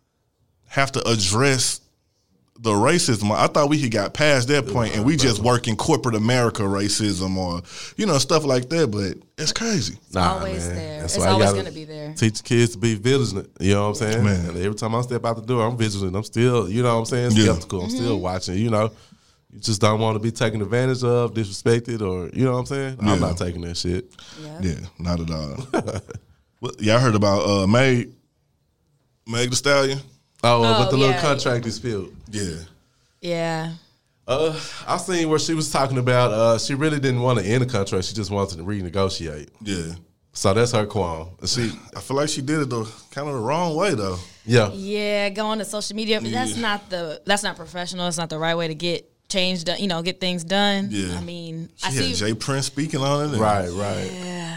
have 0.67 0.91
to 0.93 1.07
address 1.09 1.81
the 2.61 2.73
racism. 2.73 3.31
I 3.31 3.47
thought 3.47 3.69
we 3.69 3.79
had 3.79 3.91
got 3.93 4.15
past 4.15 4.49
that 4.49 4.67
point, 4.67 4.97
and 4.97 5.05
we 5.05 5.17
just 5.17 5.41
work 5.41 5.69
in 5.69 5.77
corporate 5.77 6.17
America 6.17 6.63
racism 6.63 7.37
or 7.37 7.63
you 7.97 8.07
know 8.07 8.19
stuff 8.19 8.45
like 8.45 8.69
that. 8.71 8.91
But 8.91 9.23
it's 9.41 9.53
crazy. 9.53 9.97
Nah, 10.13 10.39
always 10.39 10.67
man. 10.67 10.77
there. 10.77 11.01
That's 11.01 11.17
It's 11.17 11.25
always 11.25 11.53
gonna 11.53 11.71
be 11.71 11.85
there. 11.85 12.13
Teach 12.15 12.43
kids 12.43 12.73
to 12.73 12.79
be 12.79 12.95
vigilant. 12.95 13.51
You 13.61 13.75
know 13.75 13.83
what 13.83 13.89
I'm 13.89 13.95
saying? 13.95 14.25
Man. 14.25 14.47
And 14.51 14.57
every 14.59 14.75
time 14.75 14.95
I 14.95 15.01
step 15.03 15.25
out 15.25 15.37
the 15.37 15.43
door, 15.43 15.65
I'm 15.67 15.77
vigilant. 15.77 16.17
I'm 16.17 16.25
still, 16.25 16.69
you 16.69 16.83
know 16.83 16.95
what 16.95 17.01
I'm 17.01 17.05
saying, 17.07 17.33
Yeah. 17.33 17.45
skeptical. 17.53 17.83
I'm 17.83 17.91
still 17.91 18.19
watching. 18.21 18.57
You 18.57 18.71
know, 18.71 18.91
you 19.53 19.61
just 19.61 19.81
don't 19.81 20.01
want 20.01 20.17
to 20.17 20.21
be 20.21 20.33
taken 20.33 20.61
advantage 20.61 21.05
of, 21.05 21.35
disrespected, 21.35 22.01
or 22.03 22.29
you 22.37 22.45
know 22.45 22.53
what 22.53 22.59
I'm 22.59 22.67
saying. 22.67 22.99
Yeah. 23.01 23.13
I'm 23.13 23.21
not 23.21 23.39
taking 23.39 23.61
that 23.63 23.77
shit. 23.77 24.11
Yeah. 24.43 24.59
Yeah, 24.63 24.81
not 24.99 25.21
at 25.21 25.31
all. 25.31 25.57
well, 26.61 26.73
y'all 26.81 26.99
heard 26.99 27.15
about 27.15 27.49
uh, 27.49 27.67
Meg, 27.69 28.11
Meg 29.29 29.51
the 29.51 29.57
Stallion? 29.57 30.01
Oh, 30.45 30.63
uh, 30.63 30.79
but 30.79 30.89
Oh, 30.89 30.91
the 30.93 30.97
little 30.97 31.21
contract 31.21 31.67
is 31.67 31.79
filled. 31.79 32.15
Yeah, 32.31 32.55
Yeah. 33.21 33.73
Uh, 34.27 34.61
I 34.87 34.99
seen 34.99 35.29
where 35.31 35.39
she 35.39 35.55
was 35.55 35.71
talking 35.71 35.97
about. 35.97 36.33
Uh, 36.33 36.59
she 36.59 36.75
really 36.75 37.01
didn't 37.01 37.23
want 37.23 37.39
to 37.39 37.45
end 37.47 37.63
the 37.63 37.67
contract. 37.67 38.05
She 38.05 38.15
just 38.15 38.31
wanted 38.31 38.59
to 38.59 38.63
renegotiate. 38.65 39.49
yeah. 39.63 39.95
So 40.35 40.53
that's 40.55 40.71
her 40.73 40.87
qualm. 40.87 41.31
She, 41.47 41.73
I 41.97 42.01
feel 42.01 42.17
like 42.19 42.29
she 42.29 42.43
did 42.43 42.61
it 42.61 42.69
the 42.71 42.85
kind 43.11 43.27
of 43.27 43.35
the 43.35 43.41
wrong 43.41 43.75
way 43.75 43.95
though. 43.95 44.19
yeah, 44.45 44.71
Yeah, 44.73 45.31
going 45.31 45.59
to 45.61 45.65
social 45.65 45.97
media. 45.97 46.21
but 46.21 46.31
That's 46.31 46.57
not 46.57 46.91
the 46.91 47.21
that's 47.25 47.43
not 47.43 47.57
professional. 47.57 48.05
That's 48.05 48.19
not 48.19 48.29
the 48.31 48.39
right 48.39 48.55
way 48.55 48.69
to 48.69 48.75
get 48.75 49.11
change 49.29 49.65
done. 49.65 49.79
You 49.81 49.89
know, 49.89 50.01
get 50.03 50.21
things 50.21 50.45
done. 50.45 50.89
Yeah. 50.93 51.17
I 51.19 51.23
mean, 51.23 51.71
She 51.77 51.87
I 51.87 51.91
had 51.91 52.05
see. 52.05 52.15
J. 52.15 52.35
Prince 52.35 52.67
speaking 52.67 53.01
on 53.01 53.23
it. 53.31 53.33
and- 53.33 53.41
right, 53.41 53.69
right. 53.71 54.11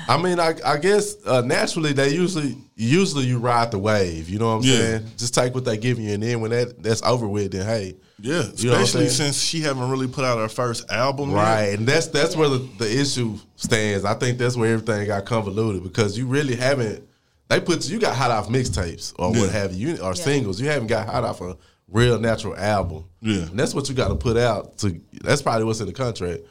I 0.07 0.21
mean, 0.21 0.39
I, 0.39 0.55
I 0.65 0.77
guess 0.77 1.15
uh, 1.25 1.41
naturally 1.41 1.93
they 1.93 2.09
usually 2.13 2.57
usually 2.75 3.25
you 3.25 3.37
ride 3.39 3.71
the 3.71 3.79
wave. 3.79 4.29
You 4.29 4.39
know 4.39 4.47
what 4.57 4.63
I'm 4.63 4.69
Yeah. 4.69 4.77
saying? 4.77 5.05
Just 5.17 5.33
take 5.33 5.53
what 5.55 5.65
they 5.65 5.77
give 5.77 5.99
you, 5.99 6.13
and 6.13 6.21
then 6.23 6.41
when 6.41 6.51
that 6.51 6.81
that's 6.81 7.01
over 7.03 7.27
with, 7.27 7.51
then 7.51 7.65
hey, 7.65 7.95
Yeah, 8.19 8.43
You 8.55 8.67
know 8.69 8.71
what 8.73 8.77
I'm 8.77 8.83
especially 8.83 9.09
since 9.09 9.41
she 9.41 9.61
haven't 9.61 9.89
really 9.89 10.07
put 10.07 10.23
out 10.25 10.37
her 10.37 10.49
first 10.49 10.91
album. 10.91 11.29
yet. 11.31 11.35
Right, 11.37 11.77
and 11.79 11.87
that's 11.87 12.07
that's 12.07 12.35
where 12.35 12.49
the, 12.49 12.59
the 12.77 12.99
issue 13.01 13.37
stands. 13.55 14.05
I 14.05 14.13
think 14.15 14.37
that's 14.37 14.55
where 14.55 14.73
everything 14.73 15.07
got 15.07 15.25
convoluted 15.25 15.83
because 15.83 16.17
you 16.17 16.27
really 16.27 16.55
haven't. 16.55 17.03
They 17.49 17.59
put 17.59 17.87
you 17.89 17.99
got 17.99 18.15
hot 18.15 18.31
off 18.31 18.47
mixtapes 18.49 19.13
or 19.19 19.33
Yeah. 19.33 19.41
what 19.41 19.51
have 19.51 19.73
you, 19.73 19.97
or 19.97 20.13
singles. 20.15 20.59
You 20.61 20.67
haven't 20.69 20.87
got 20.87 21.07
hot 21.07 21.23
off 21.23 21.41
a 21.41 21.57
real 21.89 22.19
natural 22.19 22.55
album. 22.55 23.05
Yeah. 23.21 23.41
and 23.49 23.59
that's 23.59 23.73
what 23.75 23.89
you 23.89 23.95
got 23.95 24.07
to 24.09 24.15
put 24.15 24.37
out. 24.37 24.77
To 24.79 24.99
that's 25.23 25.41
probably 25.41 25.65
what's 25.65 25.79
in 25.81 25.87
the 25.87 25.93
contract. 25.93 26.41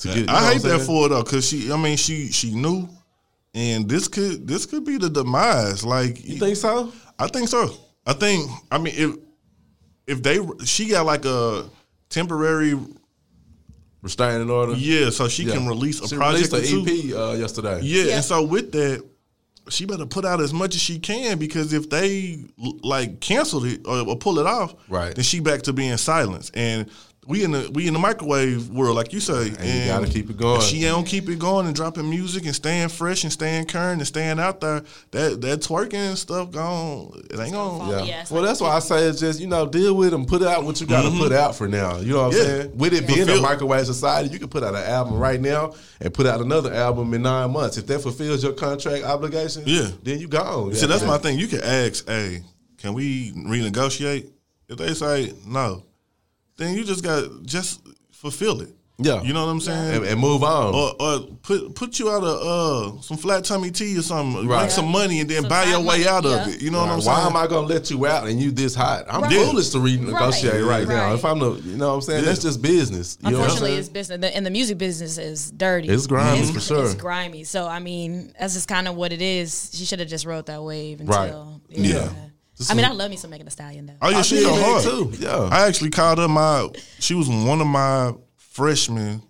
To 0.00 0.08
get, 0.08 0.28
I 0.30 0.52
hate 0.52 0.62
that 0.62 0.80
for 0.80 1.04
her 1.04 1.08
though, 1.08 1.22
because 1.24 1.46
she. 1.48 1.72
I 1.72 1.76
mean, 1.76 1.96
she 1.96 2.30
she 2.30 2.54
knew, 2.54 2.88
and 3.54 3.88
this 3.88 4.08
could 4.08 4.46
this 4.46 4.66
could 4.66 4.84
be 4.84 4.98
the 4.98 5.08
demise. 5.10 5.84
Like 5.84 6.24
You 6.24 6.38
think 6.38 6.56
so? 6.56 6.92
I 7.18 7.26
think 7.28 7.48
so. 7.48 7.70
I 8.06 8.12
think. 8.12 8.48
I 8.70 8.78
mean, 8.78 8.94
if 8.96 9.16
if 10.06 10.22
they 10.22 10.38
she 10.64 10.88
got 10.90 11.06
like 11.06 11.24
a 11.24 11.68
temporary 12.08 12.74
Restraining 14.00 14.48
order. 14.48 14.74
yeah, 14.74 15.10
so 15.10 15.28
she 15.28 15.42
Yeah. 15.42 15.54
can 15.54 15.66
release 15.66 16.00
a 16.00 16.06
She 16.08 16.14
project 16.16 16.52
released 16.52 16.72
or 16.72 16.78
an. 16.78 16.88
EP 16.88 17.14
uh, 17.14 17.32
yesterday. 17.32 17.80
Yeah, 17.82 18.04
Yeah. 18.04 18.14
and 18.16 18.24
so 18.24 18.42
with 18.44 18.70
that, 18.72 19.04
she 19.70 19.86
better 19.86 20.06
put 20.06 20.24
out 20.24 20.40
as 20.40 20.52
much 20.52 20.76
as 20.76 20.80
she 20.80 21.00
can 21.00 21.36
because 21.36 21.72
if 21.72 21.90
they 21.90 22.44
like 22.84 23.18
cancel 23.20 23.64
it 23.64 23.80
or, 23.86 24.08
or 24.08 24.16
pull 24.16 24.38
it 24.38 24.46
off, 24.46 24.74
Right. 24.88 25.14
then 25.14 25.24
she 25.24 25.40
back 25.40 25.62
to 25.62 25.72
being 25.72 25.96
silence. 25.96 26.50
And 26.54 26.88
we 27.28 27.44
in 27.44 27.50
the 27.50 27.70
we 27.74 27.86
in 27.86 27.92
the 27.92 27.98
microwave 27.98 28.70
world, 28.70 28.96
like 28.96 29.12
you 29.12 29.20
say, 29.20 29.50
and, 29.58 29.64
you 29.80 29.84
gotta 29.86 30.06
keep 30.06 30.30
it 30.30 30.38
going. 30.38 30.62
If 30.62 30.66
she 30.66 30.80
don't 30.80 31.04
keep 31.06 31.28
it 31.28 31.38
going 31.38 31.66
and 31.66 31.76
dropping 31.76 32.08
music 32.08 32.46
and 32.46 32.54
staying 32.54 32.88
fresh 32.88 33.22
and 33.22 33.30
staying 33.32 33.66
current 33.66 34.00
and 34.00 34.06
staying 34.08 34.40
out 34.40 34.62
there, 34.62 34.82
that 35.10 35.40
that 35.42 35.60
twerking 35.60 35.92
and 35.94 36.18
stuff 36.18 36.50
gone. 36.50 37.20
It 37.30 37.38
ain't 37.38 37.52
gonna. 37.52 37.90
Yeah. 37.90 38.04
Yeah, 38.04 38.24
well, 38.30 38.40
like- 38.40 38.48
that's 38.48 38.60
why 38.62 38.70
I 38.70 38.78
say 38.78 39.04
it's 39.06 39.20
just 39.20 39.40
you 39.40 39.46
know 39.46 39.66
deal 39.66 39.94
with 39.94 40.10
them, 40.10 40.24
put 40.24 40.42
out 40.42 40.64
what 40.64 40.80
you 40.80 40.86
got 40.86 41.02
to 41.02 41.10
put 41.18 41.32
out 41.32 41.54
for 41.54 41.68
now. 41.68 41.98
You 41.98 42.14
know 42.14 42.22
what 42.28 42.34
I'm 42.34 42.40
Mm-hmm. 42.40 42.60
Saying? 42.60 42.78
With 42.78 42.94
it 42.94 43.06
being 43.06 43.28
a 43.28 43.40
microwave 43.42 43.84
society, 43.84 44.30
you 44.30 44.38
can 44.38 44.48
put 44.48 44.62
out 44.64 44.74
an 44.74 44.84
album 44.84 45.18
right 45.18 45.40
now 45.40 45.74
and 46.00 46.12
put 46.14 46.24
out 46.26 46.40
another 46.40 46.72
album 46.72 47.12
in 47.12 47.20
nine 47.22 47.50
months. 47.52 47.76
If 47.76 47.86
that 47.88 48.00
fulfills 48.00 48.42
your 48.42 48.54
contract 48.54 49.04
obligations, 49.04 49.66
Yeah. 49.66 49.88
then 50.02 50.18
you 50.18 50.28
gone. 50.28 50.74
See, 50.74 50.86
that's 50.86 51.04
my 51.04 51.18
thing. 51.18 51.38
You 51.38 51.46
can 51.46 51.62
ask, 51.62 52.06
"Hey, 52.08 52.42
can 52.78 52.94
we 52.94 53.32
renegotiate?" 53.32 54.28
If 54.68 54.78
they 54.78 54.94
say 54.94 55.32
no, 55.46 55.82
then 56.58 56.74
you 56.76 56.84
just 56.84 57.02
got 57.02 57.42
just 57.44 57.80
fulfill 58.12 58.60
it. 58.60 58.74
Yeah. 59.00 59.22
you 59.22 59.32
know 59.32 59.44
what 59.46 59.52
I'm 59.52 59.60
saying. 59.60 59.94
and, 59.94 60.04
and 60.04 60.20
move 60.20 60.42
on. 60.42 60.74
or, 60.74 60.90
or 61.00 61.20
put 61.42 61.72
put 61.76 62.00
you 62.00 62.10
out 62.10 62.24
of 62.24 62.96
uh 62.98 63.00
some 63.00 63.16
flat 63.16 63.44
tummy 63.44 63.70
tea 63.70 63.96
or 63.96 64.02
something, 64.02 64.48
Right. 64.48 64.62
make 64.62 64.72
some 64.72 64.88
money 64.90 65.20
and 65.20 65.30
then 65.30 65.42
Some 65.42 65.48
buy 65.48 65.66
your 65.66 65.74
side 65.74 65.86
way 65.86 65.98
money, 65.98 66.08
out 66.08 66.24
yeah. 66.24 66.42
of 66.42 66.48
it. 66.48 66.60
You 66.60 66.72
know 66.72 66.78
what 66.80 66.88
I'm 66.88 66.98
Why 66.98 67.04
saying? 67.04 67.16
Why 67.18 67.26
am 67.28 67.36
I 67.36 67.46
gonna 67.46 67.68
let 67.68 67.92
you 67.92 68.04
out 68.08 68.26
and 68.26 68.40
you 68.42 68.50
this 68.50 68.74
hot? 68.74 69.04
I'm 69.08 69.22
Right. 69.22 69.30
foolish 69.30 69.68
to 69.68 69.78
renegotiate 69.78 70.66
right, 70.68 70.84
Right. 70.84 70.88
now. 70.88 71.14
If 71.14 71.24
I'm 71.24 71.38
the, 71.38 71.52
you 71.52 71.76
know 71.76 71.90
what 71.90 71.94
I'm 71.94 72.00
saying? 72.00 72.24
Yeah. 72.24 72.30
That's 72.30 72.42
just 72.42 72.60
business. 72.60 73.16
You 73.22 73.30
know 73.30 73.38
what 73.38 73.44
I'm 73.44 73.50
Unfortunately, 73.52 73.78
it's 73.78 73.88
business, 73.88 74.20
the- 74.20 74.34
and 74.36 74.44
the 74.44 74.50
music 74.50 74.78
business 74.78 75.16
is 75.16 75.52
dirty. 75.52 75.86
It's 75.86 76.08
grimy, 76.08 76.40
It's, 76.40 76.50
for 76.50 76.58
sure. 76.60 76.84
It's 76.84 76.94
grimy. 76.94 77.44
So 77.44 77.68
I 77.68 77.78
mean, 77.78 78.32
that's 78.36 78.54
just 78.54 78.66
kind 78.66 78.88
of 78.88 78.96
what 78.96 79.12
it 79.12 79.22
is. 79.22 79.70
She 79.74 79.84
should 79.84 80.00
have 80.00 80.08
just 80.08 80.26
rode 80.26 80.46
that 80.46 80.60
wave 80.60 80.98
until. 81.02 81.16
Right. 81.16 81.78
Yeah. 81.78 82.08
I 82.70 82.74
mean, 82.74 82.84
I 82.84 82.90
love 82.92 83.10
me 83.10 83.16
some 83.16 83.30
Megan 83.30 83.46
Thee 83.46 83.50
Stallion 83.52 83.86
though. 83.86 83.94
Oh 84.02 84.10
yeah, 84.10 84.18
I 84.18 84.22
she 84.22 84.36
did 84.36 84.46
hard 84.48 84.82
too. 84.82 85.12
Yeah. 85.18 85.48
I 85.52 85.66
actually 85.68 85.90
called 85.90 86.18
her 86.18 86.28
my. 86.28 86.68
She 86.98 87.14
was 87.14 87.28
one 87.28 87.60
of 87.60 87.66
my 87.66 88.12
freshmen 88.36 89.22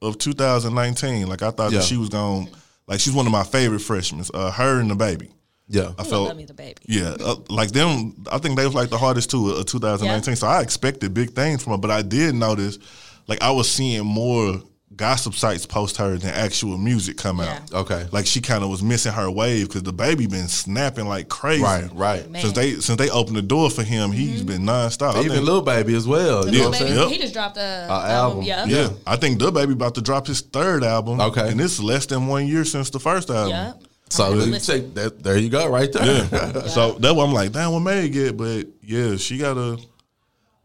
of 0.00 0.18
2019. 0.18 1.26
Like 1.26 1.42
I 1.42 1.50
thought 1.50 1.72
Yeah. 1.72 1.78
that 1.78 1.84
she 1.84 1.96
was 1.96 2.08
going. 2.08 2.48
Like 2.86 3.00
she's 3.00 3.12
one 3.12 3.26
of 3.26 3.32
my 3.32 3.42
favorite 3.44 3.80
freshmen. 3.80 4.24
Uh, 4.32 4.50
her 4.52 4.80
and 4.80 4.90
the 4.90 4.94
baby. 4.94 5.30
yeah. 5.68 5.92
I 5.98 6.02
I 6.02 6.04
felt 6.04 6.28
love 6.28 6.36
me 6.36 6.44
the 6.44 6.54
baby. 6.54 6.76
Yeah, 6.86 7.16
uh, 7.20 7.36
like 7.50 7.70
them. 7.72 8.14
I 8.30 8.38
think 8.38 8.56
they 8.56 8.64
was 8.64 8.74
like 8.74 8.90
the 8.90 8.98
hardest 8.98 9.30
two 9.30 9.50
of 9.50 9.66
2019. 9.66 10.30
Yeah. 10.30 10.34
So 10.36 10.46
I 10.46 10.60
expected 10.62 11.12
big 11.14 11.30
things 11.32 11.62
from 11.62 11.72
her, 11.72 11.78
but 11.78 11.90
I 11.90 12.02
did 12.02 12.34
notice, 12.34 12.78
like 13.26 13.42
I 13.42 13.50
was 13.50 13.70
seeing 13.70 14.06
more 14.06 14.62
gossip 14.96 15.34
sites 15.34 15.66
post 15.66 15.96
her 15.98 16.16
than 16.16 16.30
actual 16.30 16.76
music 16.78 17.16
come 17.16 17.40
out. 17.40 17.60
Yeah. 17.70 17.78
Okay. 17.78 18.06
Like 18.10 18.26
she 18.26 18.40
kind 18.40 18.64
of 18.64 18.70
was 18.70 18.82
missing 18.82 19.12
her 19.12 19.30
wave 19.30 19.68
because 19.68 19.82
the 19.82 19.92
baby 19.92 20.26
been 20.26 20.48
snapping 20.48 21.06
like 21.06 21.28
crazy. 21.28 21.62
Right, 21.62 21.88
right. 21.92 22.28
Man. 22.30 22.42
Since 22.42 22.54
they 22.54 22.70
since 22.80 22.98
they 22.98 23.10
opened 23.10 23.36
the 23.36 23.42
door 23.42 23.70
for 23.70 23.82
him, 23.82 24.12
he's 24.12 24.38
mm-hmm. 24.38 24.46
been 24.46 24.62
nonstop. 24.62 25.14
I 25.14 25.20
Even 25.20 25.32
think- 25.32 25.46
Lil 25.46 25.62
Baby 25.62 25.94
as 25.94 26.06
well. 26.06 26.44
The 26.44 26.52
You 26.52 26.58
know 26.58 26.68
what 26.70 26.80
I'm 26.80 26.82
baby, 26.82 26.94
saying? 26.94 27.02
Yep. 27.02 27.12
he 27.12 27.18
just 27.18 27.34
dropped 27.34 27.56
a, 27.58 27.86
album. 27.88 28.10
album. 28.10 28.42
Yeah. 28.42 28.64
yeah, 28.64 28.82
Yeah. 28.82 28.90
I 29.06 29.16
think 29.16 29.38
the 29.38 29.52
baby 29.52 29.72
about 29.72 29.94
to 29.96 30.00
drop 30.00 30.26
his 30.26 30.40
third 30.40 30.82
album. 30.82 31.20
Okay. 31.20 31.48
and 31.50 31.60
it's 31.60 31.80
less 31.80 32.06
than 32.06 32.26
one 32.26 32.46
year 32.46 32.64
since 32.64 32.90
the 32.90 33.00
first 33.00 33.30
album. 33.30 33.50
Yeah. 33.50 33.72
So 34.10 34.24
Okay. 34.24 34.44
you 34.46 34.52
Listen. 34.52 34.82
check 34.82 34.94
that. 34.94 35.22
There 35.22 35.36
you 35.36 35.50
go, 35.50 35.68
right 35.68 35.92
there. 35.92 36.28
Yeah. 36.32 36.52
So 36.68 36.92
that's 36.92 37.14
why 37.14 37.24
I'm 37.24 37.32
like, 37.32 37.52
damn, 37.52 37.72
what 37.72 37.80
May 37.80 38.08
get? 38.08 38.36
But 38.36 38.66
yeah, 38.82 39.16
she 39.16 39.38
gotta. 39.38 39.78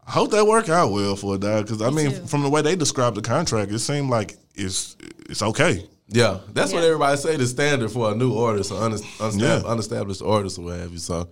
I 0.06 0.10
hope 0.10 0.30
that 0.32 0.46
work 0.46 0.68
out 0.68 0.92
well 0.92 1.16
for 1.16 1.32
her, 1.32 1.38
dog. 1.38 1.64
Because 1.66 1.80
I 1.82 1.90
Me 1.90 2.04
mean, 2.08 2.10
too. 2.16 2.26
from 2.26 2.42
the 2.42 2.50
way 2.50 2.62
they 2.62 2.76
described 2.76 3.16
the 3.16 3.22
contract, 3.22 3.72
it 3.72 3.78
seemed 3.78 4.10
like 4.10 4.36
it's 4.54 4.96
it's 5.28 5.42
okay. 5.42 5.86
Yeah, 6.08 6.40
that's 6.52 6.72
what 6.72 6.80
Yeah. 6.82 6.88
everybody 6.88 7.16
say 7.16 7.36
the 7.36 7.46
standard 7.46 7.90
for 7.90 8.12
a 8.12 8.14
new 8.14 8.36
artist, 8.36 8.70
or 8.70 8.82
un- 8.82 8.92
unestab- 8.92 9.40
Yeah. 9.40 9.62
unestablished 9.66 10.20
artist, 10.22 10.58
or 10.58 10.64
what 10.66 10.78
have 10.78 10.92
you. 10.92 10.98
So, 10.98 11.28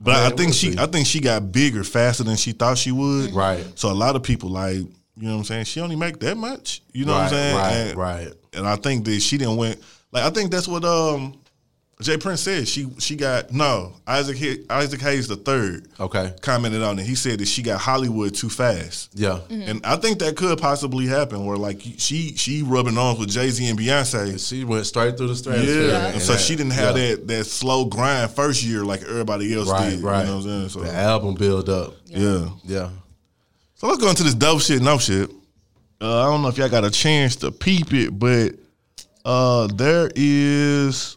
But 0.00 0.12
Man, 0.12 0.20
I 0.24 0.28
think 0.30 0.38
we'll 0.40 0.52
she, 0.52 0.72
see. 0.72 0.78
I 0.78 0.86
think 0.86 1.06
she 1.06 1.20
got 1.20 1.52
bigger 1.52 1.84
faster 1.84 2.24
than 2.24 2.36
she 2.36 2.52
thought 2.52 2.76
she 2.78 2.90
would. 2.92 3.32
Right. 3.34 3.64
So 3.76 3.90
a 3.90 3.94
lot 3.94 4.16
of 4.16 4.22
people 4.24 4.48
like, 4.50 4.74
you 4.76 4.88
know 5.16 5.32
what 5.32 5.38
I'm 5.38 5.44
saying? 5.44 5.64
She 5.64 5.80
only 5.80 5.94
make 5.96 6.18
that 6.20 6.36
much. 6.36 6.82
You 6.92 7.04
know 7.04 7.12
right, 7.12 7.18
what 7.24 7.32
I'm 7.32 7.38
saying? 7.38 7.56
right, 7.56 7.72
and, 7.72 7.96
right. 7.98 8.32
And 8.54 8.66
I 8.68 8.76
think 8.76 9.04
that 9.04 9.20
she 9.20 9.38
didn't 9.38 9.56
went 9.56 9.80
like 10.12 10.24
I 10.24 10.30
think 10.30 10.50
that's 10.50 10.66
what 10.68 10.84
um 10.84 11.34
J. 12.02 12.16
Prince 12.18 12.40
said. 12.42 12.66
She 12.68 12.88
she 12.98 13.16
got 13.16 13.52
no 13.52 13.92
Isaac 14.06 14.36
Hay- 14.36 14.64
Isaac 14.68 15.00
Hayes 15.00 15.28
the 15.28 15.36
third. 15.36 15.88
Okay. 16.00 16.34
Commented 16.42 16.82
on 16.82 16.98
it. 16.98 17.06
He 17.06 17.14
said 17.14 17.38
that 17.40 17.46
she 17.46 17.62
got 17.62 17.80
Hollywood 17.80 18.34
too 18.34 18.48
fast. 18.50 19.10
Yeah, 19.14 19.40
And 19.50 19.84
I 19.84 19.96
think 19.96 20.18
that 20.18 20.36
could 20.36 20.58
possibly 20.58 21.06
happen 21.06 21.44
where 21.46 21.56
like 21.56 21.80
she 21.98 22.34
she 22.36 22.62
rubbing 22.62 22.98
arms 22.98 23.18
with 23.18 23.30
Jay 23.30 23.48
Z 23.50 23.66
and 23.68 23.78
Beyonce. 23.78 24.46
she 24.48 24.64
went 24.64 24.86
straight 24.86 25.16
through 25.16 25.28
the 25.28 25.32
Yeah. 25.34 25.38
stratosphere. 25.38 25.94
And 26.14 26.22
so 26.22 26.32
that- 26.32 26.40
she 26.40 26.56
didn't 26.56 26.72
have 26.72 26.96
yeah. 26.96 27.10
that 27.16 27.26
that 27.28 27.44
slow 27.44 27.84
grind 27.86 28.30
first 28.32 28.62
year 28.62 28.84
like 28.84 29.02
everybody 29.02 29.54
else 29.54 29.68
Right, 29.68 29.90
did. 29.90 30.00
right. 30.02 30.20
You 30.20 30.26
know 30.26 30.36
what 30.38 30.44
I'm 30.46 30.68
saying? 30.68 30.68
So 30.70 30.80
The 30.80 30.92
album 30.94 31.34
build 31.34 31.68
up. 31.68 31.94
yeah. 32.06 32.48
Yeah. 32.64 32.90
So 33.74 33.86
let's 33.88 34.00
go 34.00 34.08
into 34.10 34.22
this 34.22 34.34
dope 34.34 34.60
shit, 34.60 34.80
no 34.82 34.98
shit. 34.98 35.30
Uh, 36.00 36.20
I 36.22 36.24
don't 36.30 36.42
know 36.42 36.48
if 36.48 36.58
y'all 36.58 36.68
got 36.68 36.84
a 36.84 36.90
chance 36.90 37.36
to 37.36 37.50
peep 37.52 37.92
it, 37.94 38.16
but 38.18 38.54
uh, 39.24 39.68
there 39.68 40.10
is 40.16 41.16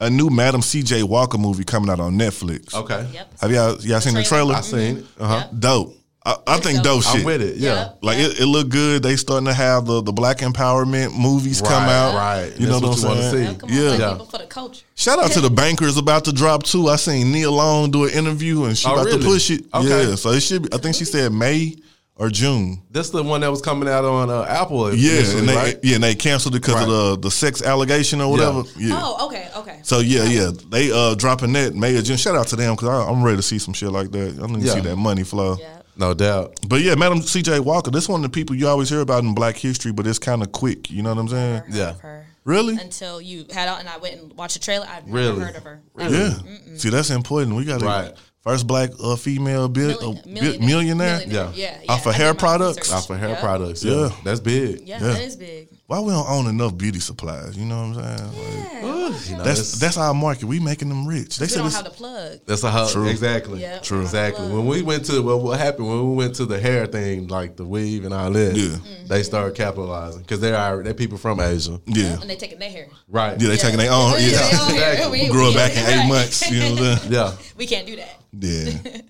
a 0.00 0.08
new 0.10 0.30
Madam 0.30 0.62
C.J. 0.62 1.02
Walker 1.04 1.38
movie 1.38 1.64
coming 1.64 1.90
out 1.90 2.00
on 2.00 2.14
Netflix. 2.18 2.74
Okay. 2.74 3.06
Yep. 3.12 3.40
Have 3.40 3.50
y'all 3.52 3.80
y'all 3.82 4.00
seen 4.00 4.14
the 4.14 4.22
trailer? 4.24 4.54
trailer. 4.54 4.54
I 4.54 4.60
seen 4.62 4.96
it. 4.98 5.04
Uh 5.18 5.26
huh. 5.28 5.48
Yep. 5.52 5.60
Dope. 5.60 5.96
I, 6.22 6.36
I 6.46 6.56
think 6.58 6.82
dope. 6.82 7.02
dope 7.02 7.12
shit. 7.12 7.20
I'm 7.20 7.24
with 7.24 7.40
it. 7.42 7.56
Yeah. 7.56 7.74
Yep. 7.74 7.98
Like 8.02 8.18
it, 8.18 8.40
it 8.40 8.46
look 8.46 8.68
good. 8.68 9.02
They 9.02 9.16
starting 9.16 9.46
to 9.46 9.54
have 9.54 9.86
the, 9.86 10.02
the 10.02 10.12
black 10.12 10.38
empowerment 10.38 11.18
movies 11.18 11.62
come 11.62 11.84
Right, 11.84 11.90
out. 11.92 12.14
right. 12.14 12.52
You 12.60 12.66
know 12.66 12.78
That's 12.78 13.02
what 13.02 13.10
I'm 13.12 13.18
what 13.18 13.24
you 13.24 13.30
wanna 13.30 13.30
saying? 13.30 13.46
see. 13.46 13.50
Yep, 13.52 13.58
come 13.60 13.70
on, 13.70 13.76
Yeah. 13.76 13.82
black 13.88 14.00
Yeah. 14.00 14.10
people 14.12 14.26
for 14.26 14.38
the 14.38 14.46
culture. 14.46 14.84
Shout 14.96 15.18
out 15.18 15.30
to 15.32 15.40
the 15.40 15.48
bankers 15.50 15.96
about 15.96 16.24
to 16.26 16.32
drop 16.32 16.62
too. 16.64 16.88
I 16.88 16.96
seen 16.96 17.32
Nia 17.32 17.50
Long 17.50 17.90
do 17.90 18.04
an 18.04 18.10
interview 18.10 18.64
and 18.64 18.76
she 18.76 18.86
Oh, 18.86 18.92
about 18.94 19.06
really? 19.06 19.18
to 19.18 19.24
push 19.24 19.50
it. 19.50 19.64
Okay. 19.72 20.08
Yeah. 20.10 20.14
So 20.16 20.30
it 20.32 20.40
should 20.40 20.62
be 20.64 20.68
I 20.74 20.76
think 20.78 20.94
she 20.94 21.06
said 21.06 21.32
May 21.32 21.74
or 22.20 22.28
June. 22.28 22.82
That's 22.90 23.10
the 23.10 23.22
one 23.22 23.40
that 23.40 23.50
was 23.50 23.60
coming 23.62 23.88
out 23.88 24.04
on 24.04 24.30
uh, 24.30 24.42
Apple. 24.48 24.94
Yeah, 24.94 25.22
and 25.38 25.48
they 25.48 25.56
right? 25.56 25.78
yeah, 25.82 25.94
and 25.96 26.04
they 26.04 26.14
canceled 26.14 26.54
it 26.54 26.60
because 26.60 26.74
Right. 26.74 26.82
of 26.84 26.88
the 27.22 27.28
the 27.28 27.30
sex 27.30 27.62
allegation 27.62 28.20
or 28.20 28.30
whatever. 28.30 28.62
Yeah. 28.76 29.00
Oh, 29.02 29.26
okay, 29.26 29.48
okay. 29.56 29.80
So 29.82 29.98
yeah, 30.00 30.24
yeah, 30.24 30.50
they 30.68 30.92
uh 30.92 31.14
dropping 31.16 31.52
that 31.54 31.74
May 31.74 31.96
or 31.96 32.02
June. 32.02 32.16
Shout 32.18 32.36
out 32.36 32.46
to 32.48 32.56
them 32.56 32.74
because 32.76 32.88
I'm 33.08 33.22
ready 33.22 33.36
to 33.38 33.42
see 33.42 33.58
some 33.58 33.74
shit 33.74 33.90
like 33.90 34.10
that. 34.12 34.38
I 34.42 34.46
need 34.46 34.60
to 34.60 34.66
Yeah. 34.66 34.74
see 34.74 34.80
that 34.80 34.96
money 34.96 35.24
flow. 35.24 35.56
Yeah. 35.58 35.78
No 35.96 36.14
doubt. 36.14 36.54
But 36.68 36.80
yeah, 36.82 36.94
Madam 36.94 37.20
C.J. 37.20 37.60
Walker, 37.60 37.90
this 37.90 38.08
one 38.08 38.20
of 38.24 38.30
the 38.30 38.34
people 38.34 38.54
you 38.56 38.68
always 38.68 38.88
hear 38.88 39.00
about 39.00 39.22
in 39.24 39.34
Black 39.34 39.56
history, 39.56 39.92
but 39.92 40.06
it's 40.06 40.18
kind 40.18 40.40
of 40.42 40.50
quick. 40.52 40.90
You 40.90 41.02
know 41.02 41.10
what 41.10 41.18
I'm 41.18 41.28
saying? 41.28 41.52
Never 41.52 41.66
heard 41.66 41.74
Yeah. 41.74 41.88
of. 42.20 42.24
Really? 42.44 42.74
Until 42.78 43.20
you 43.20 43.44
had 43.52 43.68
out 43.68 43.80
and 43.80 43.88
I 43.88 43.98
went 43.98 44.18
and 44.18 44.32
watched 44.32 44.54
the 44.54 44.60
trailer. 44.60 44.86
I've 44.88 45.06
never 45.06 45.18
Really? 45.18 45.40
heard 45.44 45.56
of 45.56 45.62
her. 45.64 45.80
Yeah. 45.98 46.34
See, 46.76 46.88
that's 46.88 47.10
important. 47.10 47.54
We 47.54 47.64
got 47.66 47.82
Right. 47.82 48.12
First 48.42 48.66
black 48.66 48.90
uh, 49.02 49.16
female 49.16 49.68
bil- 49.68 49.88
Million- 50.00 50.18
uh, 50.18 50.22
bi- 50.22 50.30
millionaire. 50.30 50.58
millionaire. 50.66 51.18
Millionaire. 51.18 51.22
Yeah. 51.28 51.52
Yeah. 51.54 51.78
yeah. 51.84 51.92
Off 51.92 52.06
of 52.06 52.14
I 52.14 52.16
hair 52.16 52.34
products? 52.34 52.78
research. 52.78 52.94
Off 52.96 53.10
of 53.10 53.18
hair 53.18 53.28
Yep. 53.30 53.40
products. 53.40 53.84
Yeah. 53.84 53.94
Yeah. 53.94 54.10
That's 54.24 54.40
big. 54.40 54.80
Yeah, 54.86 54.98
Yeah. 55.00 55.12
that 55.12 55.22
is 55.22 55.36
big. 55.36 55.68
Why 55.86 55.98
we 56.00 56.12
don't 56.12 56.28
own 56.28 56.46
enough 56.46 56.76
beauty 56.78 57.00
supplies? 57.00 57.56
You 57.56 57.64
know 57.66 57.88
what 57.88 57.98
I'm 57.98 58.16
saying? 58.16 58.28
Like, 58.28 58.72
Yeah. 58.72 58.80
You 59.26 59.36
know, 59.36 59.42
that's 59.42 59.58
that's 59.58 59.72
that's 59.80 59.96
our 59.98 60.14
market. 60.14 60.46
We 60.46 60.60
making 60.60 60.88
them 60.88 61.04
rich. 61.06 61.36
They 61.38 61.44
we 61.44 61.48
said 61.48 61.58
don't 61.58 61.66
it's, 61.66 61.74
have 61.76 61.84
the 61.84 61.90
plug. 61.90 62.38
That's 62.46 62.62
a 62.62 62.70
hub. 62.70 62.90
True. 62.90 63.08
Exactly. 63.08 63.60
Yeah, 63.60 63.78
True. 63.80 64.00
Exactly. 64.02 64.46
When 64.48 64.66
we 64.66 64.82
went 64.82 65.04
to 65.06 65.20
well, 65.20 65.40
what 65.40 65.58
happened 65.58 65.88
when 65.88 66.10
we 66.10 66.14
went 66.16 66.36
to 66.36 66.46
the 66.46 66.60
hair 66.60 66.86
thing, 66.86 67.26
like 67.26 67.56
the 67.56 67.64
weave 67.64 68.04
and 68.04 68.14
all 68.14 68.30
that. 68.30 68.54
Yeah. 68.56 68.68
Mm-hmm. 68.68 69.06
They 69.08 69.24
started 69.24 69.56
capitalizing 69.56 70.20
because 70.22 70.38
they 70.40 70.54
are 70.54 70.80
they 70.84 70.94
people 70.94 71.18
from 71.18 71.40
Asia. 71.40 71.80
yeah, 71.86 72.20
And 72.20 72.30
they 72.30 72.36
taking 72.36 72.60
their 72.60 72.70
hair. 72.70 72.86
Right. 73.08 73.38
yeah. 73.40 73.48
They 73.48 73.56
taking 73.56 73.78
their 73.78 73.90
own. 73.92 74.12
Yeah, 74.12 74.18
Yeah, 74.18 74.30
they 74.30 74.34
own 74.36 74.50
hair. 74.78 74.92
exactly. 74.92 75.20
We- 75.22 75.28
grew 75.28 75.48
up 75.48 75.54
back 75.56 75.72
in 75.72 75.84
eight 75.86 76.08
months. 76.08 76.48
You 76.50 76.60
know 76.60 76.70
what 76.70 76.80
I'm 76.82 76.98
saying? 76.98 77.12
Yeah. 77.12 77.32
We 77.56 77.66
can't 77.66 77.86
do 77.88 77.96
that. 77.96 78.16
Yeah. 78.32 78.72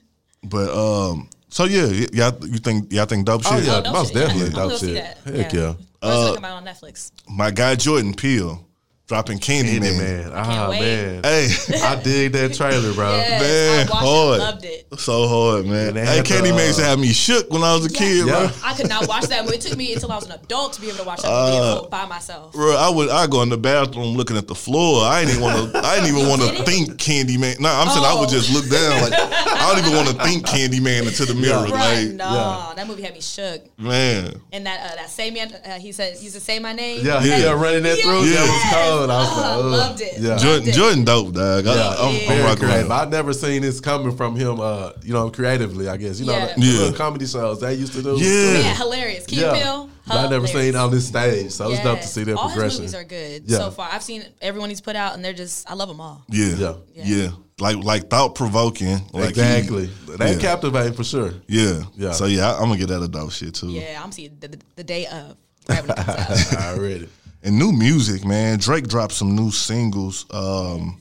But 0.42 0.70
um, 0.70 1.28
so 1.50 1.64
yeah, 1.64 1.84
y- 1.84 2.06
y'all 2.14 2.46
you 2.46 2.56
think 2.58 2.90
y'all 2.92 3.04
think 3.04 3.26
dope 3.26 3.42
shit? 3.42 3.52
Oh 3.52 3.58
yeah, 3.58 3.80
dope 3.82 3.92
most 3.92 4.14
shit. 4.14 4.16
definitely 4.16 4.46
I'm 4.46 4.68
dope 4.70 4.78
see 4.78 4.94
shit. 4.94 5.16
that. 5.24 5.34
Heck 5.36 5.52
yeah. 5.52 5.66
What's 5.68 5.76
Uh, 6.00 6.26
talking 6.28 6.38
about 6.38 6.52
on 6.56 6.64
Netflix? 6.64 7.12
My 7.28 7.50
guy 7.50 7.74
Jordan 7.74 8.14
Peele 8.14 8.66
dropping 9.10 9.40
Candyman. 9.40 9.80
Candy 9.82 9.98
man. 9.98 10.30
Ah 10.32 10.68
wait. 10.70 10.80
man. 10.80 11.24
Hey, 11.24 11.48
I 11.82 12.00
dig 12.00 12.30
that 12.32 12.54
trailer, 12.54 12.92
bro. 12.94 13.10
Yes, 13.10 13.42
man, 13.42 13.88
I 13.88 13.98
hard. 13.98 14.36
it, 14.38 14.42
loved 14.44 14.64
it. 14.64 15.00
so 15.00 15.26
hard, 15.26 15.66
man. 15.66 15.88
And 15.88 15.96
they 15.96 16.06
Hey, 16.06 16.16
had 16.18 16.24
the, 16.26 16.30
Candyman 16.32 16.66
used 16.68 16.78
to 16.78 16.84
uh, 16.84 16.88
have 16.90 16.98
me 17.00 17.12
shook 17.12 17.50
when 17.50 17.64
I 17.64 17.74
was 17.74 17.86
a 17.86 17.90
kid, 17.90 18.18
Yeah. 18.28 18.46
bro. 18.46 18.50
I 18.62 18.72
could 18.74 18.88
not 18.88 19.08
watch 19.08 19.24
that 19.26 19.44
movie. 19.44 19.56
It 19.56 19.62
took 19.62 19.76
me 19.76 19.92
until 19.92 20.12
I 20.12 20.14
was 20.14 20.26
an 20.26 20.32
adult 20.40 20.74
to 20.74 20.80
be 20.80 20.86
able 20.86 20.98
to 20.98 21.04
watch 21.04 21.22
that 21.22 21.28
movie 21.28 21.58
Uh, 21.58 21.82
at 21.82 21.90
by 21.90 22.06
myself. 22.06 22.52
Bro, 22.52 22.76
I 22.76 22.88
would 22.88 23.10
I 23.10 23.26
go 23.26 23.42
in 23.42 23.48
the 23.48 23.58
bathroom 23.58 24.16
looking 24.16 24.36
at 24.36 24.46
the 24.46 24.54
floor. 24.54 25.04
I 25.04 25.24
didn't 25.24 25.38
even 25.38 25.42
want 25.42 25.72
to. 25.72 25.78
I 25.80 25.96
didn't 25.98 26.14
even 26.16 26.28
want 26.28 26.42
to 26.42 26.48
didn't? 26.52 26.64
think 26.66 26.90
Candyman. 27.00 27.58
No, 27.58 27.68
I'm 27.68 27.88
saying 27.90 28.06
I 28.06 28.14
would 28.14 28.28
Oh. 28.28 28.32
just 28.32 28.54
look 28.54 28.68
down. 28.70 29.02
Like 29.02 29.12
I 29.18 29.74
don't 29.74 29.84
even 29.84 29.96
want 29.98 30.08
to 30.16 30.22
think 30.22 30.46
Candyman 30.46 31.08
into 31.08 31.24
the 31.24 31.34
mirror. 31.34 31.66
Right? 31.66 32.06
Like 32.06 32.14
No, 32.14 32.72
that 32.76 32.86
movie 32.86 33.02
had 33.02 33.14
me 33.14 33.20
shook. 33.20 33.60
man, 33.76 34.40
And 34.52 34.64
that 34.66 34.78
uh, 34.92 34.94
that 34.94 35.10
say 35.10 35.32
man, 35.32 35.52
uh, 35.66 35.78
he 35.80 35.90
said 35.90 36.16
used 36.22 36.36
to 36.36 36.40
say 36.40 36.60
my 36.60 36.72
name. 36.72 37.04
Yeah, 37.04 37.20
Yeah. 37.24 37.38
yeah, 37.38 37.50
running 37.52 37.82
that 37.82 37.98
through. 37.98 38.22
Yeah. 38.30 38.36
That 38.46 38.48
was 38.48 38.74
cold. 38.74 38.99
I 39.08 39.20
was 39.20 39.36
like, 39.36 39.46
I 39.46 39.54
ugh. 39.54 39.64
loved 39.64 40.00
it. 40.00 40.18
Yeah. 40.20 40.36
Jordan, 40.36 40.68
it. 40.68 40.74
Jordan 40.74 41.04
dope, 41.04 41.32
dog. 41.32 41.66
I, 41.66 41.74
Yeah, 41.74 41.88
I'm, 41.88 42.12
very 42.12 42.40
I'm 42.40 42.44
rocking 42.44 42.48
with 42.50 42.58
creative. 42.58 42.86
him. 42.86 42.92
I've 42.92 43.08
never 43.10 43.32
seen 43.32 43.62
this 43.62 43.80
coming 43.80 44.16
from 44.16 44.34
him. 44.34 44.58
Uh, 44.60 44.90
you 45.02 45.12
know, 45.12 45.30
creatively. 45.30 45.88
I 45.88 45.96
guess 45.96 46.18
you 46.18 46.26
know 46.26 46.32
Yeah. 46.32 46.54
the, 46.56 46.60
Yeah. 46.90 46.92
comedy 46.96 47.26
shows 47.26 47.60
they 47.60 47.74
used 47.74 47.92
to 47.94 48.02
do. 48.02 48.16
Yeah. 48.18 48.58
Yeah, 48.58 48.74
hilarious. 48.74 49.24
Key 49.26 49.40
yeah. 49.40 49.52
and 49.54 49.62
Peele, 49.62 49.90
But 50.08 50.16
I 50.16 50.28
never 50.28 50.46
seen 50.48 50.64
it 50.70 50.74
on 50.74 50.90
this 50.90 51.06
stage, 51.06 51.52
so 51.52 51.70
it's 51.70 51.82
dope 51.84 52.00
to 52.00 52.06
see 52.08 52.24
their 52.24 52.36
all 52.36 52.48
his 52.48 52.52
progression. 52.54 52.80
movies 52.80 52.94
are 52.96 53.04
good 53.04 53.44
Yeah. 53.46 53.58
so 53.58 53.70
far. 53.70 53.88
I've 53.92 54.02
seen 54.02 54.24
everyone 54.42 54.68
he's 54.68 54.80
put 54.80 54.96
out, 54.96 55.14
and 55.14 55.24
they're 55.24 55.32
just 55.32 55.70
I 55.70 55.74
love 55.74 55.88
them 55.88 56.00
all. 56.00 56.24
Yeah, 56.28 56.46
Yeah. 56.56 56.72
yeah, 56.94 57.04
Yeah. 57.04 57.28
Like 57.60 57.76
like 57.84 58.08
thought 58.08 58.34
provoking. 58.34 59.02
Like 59.12 59.34
he- 59.34 59.40
exactly. 59.42 59.90
they 60.18 60.32
yeah. 60.32 60.38
captivating 60.40 60.94
for 60.94 61.04
sure. 61.04 61.34
Yeah. 61.46 61.82
Yeah. 61.94 62.12
So 62.12 62.24
yeah, 62.24 62.50
I, 62.52 62.54
I'm 62.56 62.68
gonna 62.68 62.78
get 62.78 62.88
that 62.88 63.02
a 63.02 63.08
dope 63.08 63.30
shit 63.32 63.54
too. 63.54 63.68
Yeah, 63.68 64.00
I'm 64.02 64.10
seeing 64.12 64.36
the, 64.40 64.48
the, 64.48 64.58
the 64.76 64.84
day 64.84 65.06
of 65.06 65.36
whenever 65.66 65.92
it. 65.96 66.54
Already. 66.56 67.08
And 67.42 67.58
new 67.58 67.72
music, 67.72 68.24
man. 68.24 68.58
Drake 68.58 68.86
dropped 68.88 69.12
some 69.14 69.34
new 69.34 69.50
singles. 69.50 70.26
Um, 70.30 71.00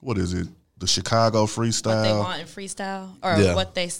what 0.00 0.18
is 0.18 0.32
it? 0.34 0.46
The 0.78 0.86
Chicago 0.86 1.46
freestyle. 1.46 1.96
What 1.96 2.02
they 2.04 2.12
want 2.12 2.40
in 2.42 2.46
freestyle, 2.46 3.10
or 3.22 3.36
Yeah. 3.38 3.54
what 3.54 3.74
they 3.74 3.90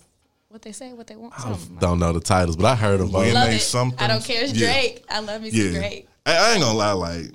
what 0.48 0.62
they 0.62 0.72
say, 0.72 0.92
what 0.92 1.06
they 1.06 1.14
want. 1.16 1.32
I 1.38 1.56
don't 1.80 1.98
know 2.00 2.12
the 2.12 2.20
titles, 2.20 2.56
but 2.56 2.66
I 2.66 2.74
heard 2.74 2.98
them. 3.00 3.12
When. 3.12 3.32
Love 3.34 3.50
it. 3.50 3.60
something- 3.60 3.98
I 4.00 4.08
don't 4.08 4.24
care. 4.24 4.42
It's 4.42 4.52
Yeah. 4.52 4.72
Drake. 4.72 5.04
I 5.08 5.20
love 5.20 5.42
me 5.42 5.50
some 5.50 5.60
Yeah. 5.60 5.78
Drake. 5.78 6.08
I, 6.26 6.36
I 6.36 6.52
ain't 6.52 6.62
gonna 6.62 6.76
lie, 6.78 6.92
like 6.92 7.26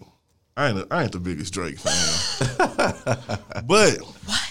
I 0.58 0.70
ain't 0.70 0.88
I 0.92 1.04
ain't 1.04 1.12
the 1.12 1.20
biggest 1.20 1.54
Drake 1.54 1.78
fan, 1.80 2.48
but 3.66 3.98
What? 4.00 4.42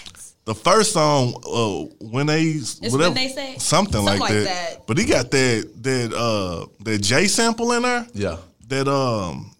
the 0.45 0.53
first 0.55 0.93
song 0.93 1.33
uh, 1.45 1.93
when 2.05 2.27
they 2.27 2.53
When 2.89 3.13
They 3.13 3.27
Say? 3.29 3.55
something, 3.57 3.59
Something 3.59 4.05
like, 4.05 4.19
like 4.19 4.31
that. 4.33 4.43
that. 4.45 4.87
But 4.87 4.97
he 4.97 5.05
got 5.05 5.31
that 5.31 5.71
that 5.83 6.13
uh 6.13 6.67
that 6.83 6.99
J 7.01 7.27
sample 7.27 7.71
in 7.73 7.81
there. 7.83 8.07
Yeah. 8.13 8.37
That 8.67 8.87
um 8.87 9.51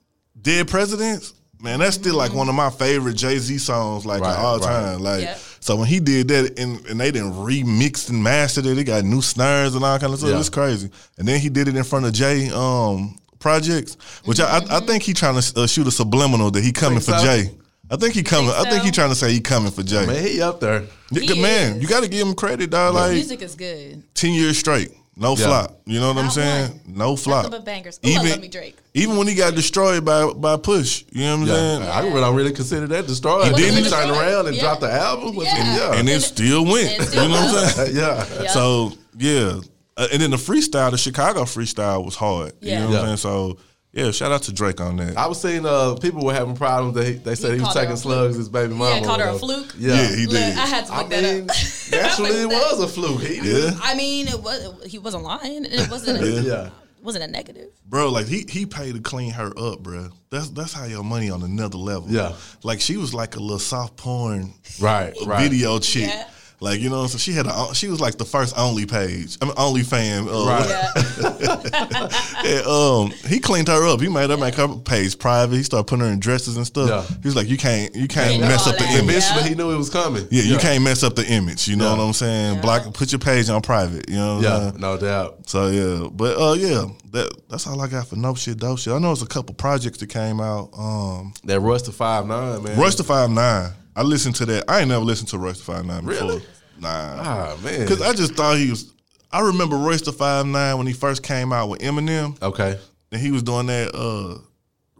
Dead 0.46 0.68
Presidents. 0.68 1.34
Man, 1.62 1.80
that's 1.80 1.96
still 1.96 2.16
like 2.16 2.34
one 2.34 2.48
of 2.48 2.56
my 2.56 2.70
favorite 2.70 3.16
Jay 3.16 3.38
Z 3.40 3.58
songs, 3.58 4.06
like 4.06 4.22
Right, 4.22 4.38
all 4.38 4.60
right. 4.60 4.66
time. 4.66 5.00
Like, 5.00 5.22
Yep. 5.22 5.40
so 5.60 5.76
when 5.78 5.88
he 5.88 6.00
did 6.00 6.28
that, 6.28 6.60
and, 6.60 6.86
and 6.86 7.00
they 7.00 7.12
didn't 7.12 7.34
remix 7.34 8.10
and 8.10 8.22
mastered 8.24 8.66
it, 8.68 8.78
it 8.78 8.84
got 8.84 9.04
new 9.04 9.22
snares 9.22 9.74
and 9.74 9.84
all 9.84 9.98
kind 9.98 10.14
of 10.14 10.20
stuff. 10.20 10.32
Yeah. 10.32 10.40
It's 10.40 10.50
crazy. 10.50 10.90
And 11.18 11.28
then 11.28 11.40
he 11.40 11.50
did 11.50 11.68
it 11.68 11.76
in 11.76 11.84
front 11.84 12.06
of 12.06 12.14
Jay 12.14 12.50
um 12.52 13.18
projects, 13.40 13.96
which 14.26 14.40
I, 14.40 14.58
I, 14.60 14.78
I 14.78 14.80
think 14.82 15.04
he 15.04 15.14
trying 15.14 15.40
to 15.42 15.62
uh, 15.62 15.68
shoot 15.68 15.88
a 15.88 15.92
subliminal 15.92 16.52
that 16.52 16.64
he 16.64 16.72
coming 16.72 17.00
for 17.00 17.12
so? 17.18 17.24
Jay. 17.24 17.52
I 17.90 17.96
think 17.98 18.14
he 18.16 18.24
coming. 18.24 18.52
I 18.52 18.70
think 18.70 18.84
he 18.84 18.92
trying 18.92 19.10
to 19.10 19.16
say 19.16 19.32
he 19.32 19.40
coming 19.40 19.72
for 19.72 19.84
Jay. 19.84 20.06
Man, 20.06 20.24
he 20.26 20.42
up 20.42 20.60
there. 20.60 20.84
He 21.12 21.26
good 21.28 21.38
man, 21.40 21.78
is. 21.78 21.82
you 21.84 21.88
got 21.88 22.02
to 22.04 22.10
give 22.10 22.28
him 22.28 22.34
credit, 22.34 22.70
dog. 22.72 22.96
Like 22.96 23.14
Music 23.14 23.42
is 23.44 23.56
good. 23.56 24.04
ten 24.16 24.34
years 24.34 24.58
straight, 24.58 24.92
no 25.18 25.36
Yeah. 25.36 25.46
flop. 25.46 25.82
You 25.86 26.00
know 26.00 26.14
what 26.14 26.24
I'm 26.24 26.30
saying? 26.32 26.72
one. 26.72 26.82
No 26.98 27.16
flop. 27.16 27.44
Nothing 27.46 27.52
but 27.52 27.66
bangers. 27.66 28.00
Ooh, 28.06 28.10
I 28.14 28.30
love 28.30 28.42
me 28.42 28.48
Drake. 28.48 28.76
Even 28.94 29.18
when 29.18 29.28
he 29.28 29.36
got 29.36 29.56
destroyed 29.56 30.04
by 30.04 30.26
by 30.34 30.58
Push, 30.58 31.04
you 31.12 31.24
know 31.24 31.38
what 31.38 31.42
I'm 31.42 31.48
Yeah. 31.48 31.54
saying? 31.56 31.82
I 31.84 32.00
really 32.02 32.22
don't 32.22 32.36
really 32.36 32.52
consider 32.54 32.88
that 32.88 33.08
destroyed. 33.08 33.46
He 33.46 33.52
Then 33.64 33.74
he 33.74 33.82
didn't? 33.84 33.92
turned 33.92 34.12
around 34.12 34.48
and 34.48 34.56
Yeah. 34.56 34.62
dropped 34.64 34.82
the 34.82 34.92
album. 34.92 35.36
Was- 35.36 35.48
Yeah. 35.48 35.78
Yeah. 35.78 35.94
and 36.00 36.10
it 36.10 36.22
still 36.22 36.66
went. 36.66 37.00
It 37.00 37.08
still 37.08 37.24
you 37.24 37.30
know 37.30 37.46
what 37.46 37.64
I'm 37.64 37.70
saying? 37.70 37.96
yeah. 37.96 38.26
Yeah. 38.44 38.52
So 38.52 38.94
yeah, 39.18 39.60
Uh, 39.98 40.08
and 40.12 40.22
then 40.22 40.30
the 40.32 40.36
freestyle, 40.38 40.92
the 40.92 40.98
Chicago 40.98 41.44
freestyle 41.46 42.04
was 42.04 42.16
hard. 42.16 42.52
You 42.60 42.76
know 42.76 42.86
what 42.88 42.92
Yeah. 42.92 43.00
I'm 43.00 43.06
saying? 43.06 43.18
So 43.18 43.58
yeah, 43.96 44.12
shout 44.12 44.32
out 44.32 44.44
to 44.44 44.54
Drake 44.54 44.80
on 44.82 44.98
that. 44.98 45.18
I 45.18 45.26
was 45.28 45.42
seeing 45.42 45.66
uh, 45.66 45.96
people 45.96 46.24
were 46.24 46.34
having 46.34 46.56
problems. 46.56 46.94
They 46.96 47.14
they 47.14 47.34
said 47.36 47.52
He 47.54 47.58
he, 47.58 47.64
was 47.64 47.74
taking 47.74 47.94
a 47.94 47.98
fluke. 47.98 48.02
slugs. 48.18 48.36
His 48.36 48.50
baby 48.50 48.74
mama. 48.74 49.00
Yeah, 49.00 49.04
called 49.06 49.22
her 49.22 49.30
a 49.30 49.40
fluke. 49.40 49.74
Yeah, 49.78 49.94
yeah, 49.96 50.16
he 50.16 50.26
Look, 50.26 50.36
did. 50.36 50.58
I 50.58 50.66
had 50.68 50.86
to 50.88 50.94
I 50.94 51.02
look 51.02 51.10
that 51.10 51.24
mean, 51.24 51.44
up. 51.50 51.56
naturally, 51.92 52.42
it 52.42 52.48
was 52.48 52.80
a 52.84 52.88
fluke. 52.88 53.22
He 53.22 53.36
yeah, 53.64 53.72
I 53.82 53.96
mean, 53.96 54.28
it 54.28 54.42
was 54.44 54.84
he 54.86 55.00
wasn't 55.00 55.24
lying. 55.24 55.66
It 55.66 55.90
wasn't. 55.90 56.22
Yeah. 56.22 56.42
Yeah. 56.42 56.70
wasn't 57.02 57.24
a 57.24 57.28
negative. 57.28 57.70
bro. 57.88 58.10
Like 58.12 58.28
he 58.28 58.46
he 58.50 58.66
paid 58.66 58.96
to 58.96 59.02
clean 59.02 59.32
her 59.32 59.52
up, 59.58 59.80
bro. 59.82 60.10
That's 60.30 60.50
that's 60.50 60.74
how 60.74 60.86
your 60.86 61.04
money 61.04 61.30
on 61.30 61.42
another 61.44 61.78
level. 61.78 62.10
Yeah. 62.10 62.34
like 62.64 62.82
she 62.82 62.98
was 62.98 63.14
like 63.14 63.36
a 63.36 63.40
little 63.40 63.60
soft 63.60 63.96
porn 63.96 64.54
Right, 64.80 65.14
right. 65.26 65.42
video 65.42 65.80
chick. 65.80 66.10
Yeah. 66.10 66.28
Like 66.62 66.80
you 66.80 66.90
know, 66.90 67.06
so 67.08 67.18
she 67.18 67.34
had 67.34 67.48
a 67.48 67.74
she 67.76 67.88
was 67.90 68.00
like 68.00 68.18
the 68.18 68.26
first 68.26 68.58
only 68.58 68.86
page. 68.86 69.38
I 69.42 69.46
mean, 69.46 69.54
only 69.58 69.84
fan. 69.84 70.28
Uh, 70.30 70.46
Right. 70.46 70.70
Yeah. 70.70 72.10
And, 72.46 72.66
um, 72.68 73.12
he 73.28 73.40
cleaned 73.40 73.68
her 73.70 73.88
up. 73.88 74.00
He 74.02 74.08
made 74.08 74.30
her 74.30 74.38
make 74.38 74.54
her 74.56 74.68
page 74.68 75.18
private. 75.18 75.56
He 75.56 75.64
started 75.64 75.86
putting 75.88 76.06
her 76.06 76.12
in 76.12 76.20
dresses 76.20 76.58
and 76.58 76.66
stuff. 76.68 76.90
Yeah. 77.10 77.18
He's 77.24 77.36
like, 77.36 77.48
you 77.50 77.58
can't, 77.58 77.96
you 77.96 78.08
can't 78.08 78.40
mess 78.40 78.68
all 78.68 78.74
up 78.74 78.78
the 78.80 78.84
that. 78.84 78.94
image. 79.00 79.16
Eventually, 79.16 79.42
Yeah. 79.42 79.48
he 79.50 79.56
knew 79.56 79.72
it 79.72 79.78
was 79.78 79.90
coming. 79.90 80.28
Yeah, 80.30 80.44
you 80.44 80.58
can't 80.60 80.84
mess 80.84 81.02
up 81.04 81.16
the 81.16 81.26
image. 81.26 81.68
You 81.68 81.76
know 81.76 81.86
Yeah. 81.92 81.98
what 81.98 82.04
I'm 82.04 82.14
saying? 82.14 82.56
Yeah. 82.56 82.62
Block, 82.62 82.94
put 82.94 83.12
your 83.12 83.20
page 83.20 83.50
on 83.50 83.62
private. 83.64 84.08
You 84.10 84.18
know 84.18 84.36
what 84.36 84.46
I'm 84.46 84.52
Yeah, 84.52 84.60
saying? 84.70 84.80
no 84.80 84.98
doubt. 84.98 85.50
So 85.50 85.68
yeah, 85.70 86.08
but 86.12 86.38
uh, 86.40 86.54
yeah, 86.54 86.86
that 87.12 87.36
that's 87.50 87.66
all 87.68 87.82
I 87.82 87.88
got 87.88 88.08
for 88.08 88.16
no 88.16 88.36
shit, 88.36 88.58
dope 88.58 88.78
shit. 88.80 88.94
I 88.94 89.00
know 89.00 89.12
it's 89.12 89.24
a 89.24 89.28
couple 89.28 89.56
projects 89.56 89.98
that 90.00 90.08
came 90.08 90.40
out. 90.40 90.70
Um, 90.78 91.34
That 91.46 91.60
Royce 91.62 91.82
da 91.82 91.92
Five 91.92 92.28
Nine, 92.28 92.62
man. 92.64 92.78
Royce 92.78 92.96
da 92.96 93.04
Five 93.04 93.30
Nine. 93.32 93.72
I 93.96 94.02
listened 94.04 94.36
to 94.36 94.46
that. 94.48 94.66
I 94.68 94.80
ain't 94.82 94.90
never 94.90 95.04
listened 95.06 95.30
to 95.30 95.38
Royce 95.38 95.58
da 95.66 95.74
Five 95.74 95.86
Nine 95.86 96.06
before. 96.06 96.28
Really? 96.28 96.44
Nah, 96.80 96.90
Ah, 97.20 97.58
man. 97.64 97.82
because 97.82 98.02
I 98.02 98.14
just 98.14 98.34
thought 98.36 98.58
he 98.58 98.70
was. 98.70 98.92
I 99.32 99.40
remember 99.42 99.78
Royce 99.78 100.02
the 100.02 100.12
Five 100.14 100.46
Nine 100.46 100.78
when 100.78 100.88
he 100.88 100.94
first 100.94 101.24
came 101.24 101.52
out 101.54 101.70
with 101.70 101.82
Eminem, 101.82 102.42
Okay. 102.42 102.78
and 103.12 103.22
he 103.22 103.32
was 103.32 103.44
doing 103.44 103.68
that 103.68 103.94
uh, 103.96 104.40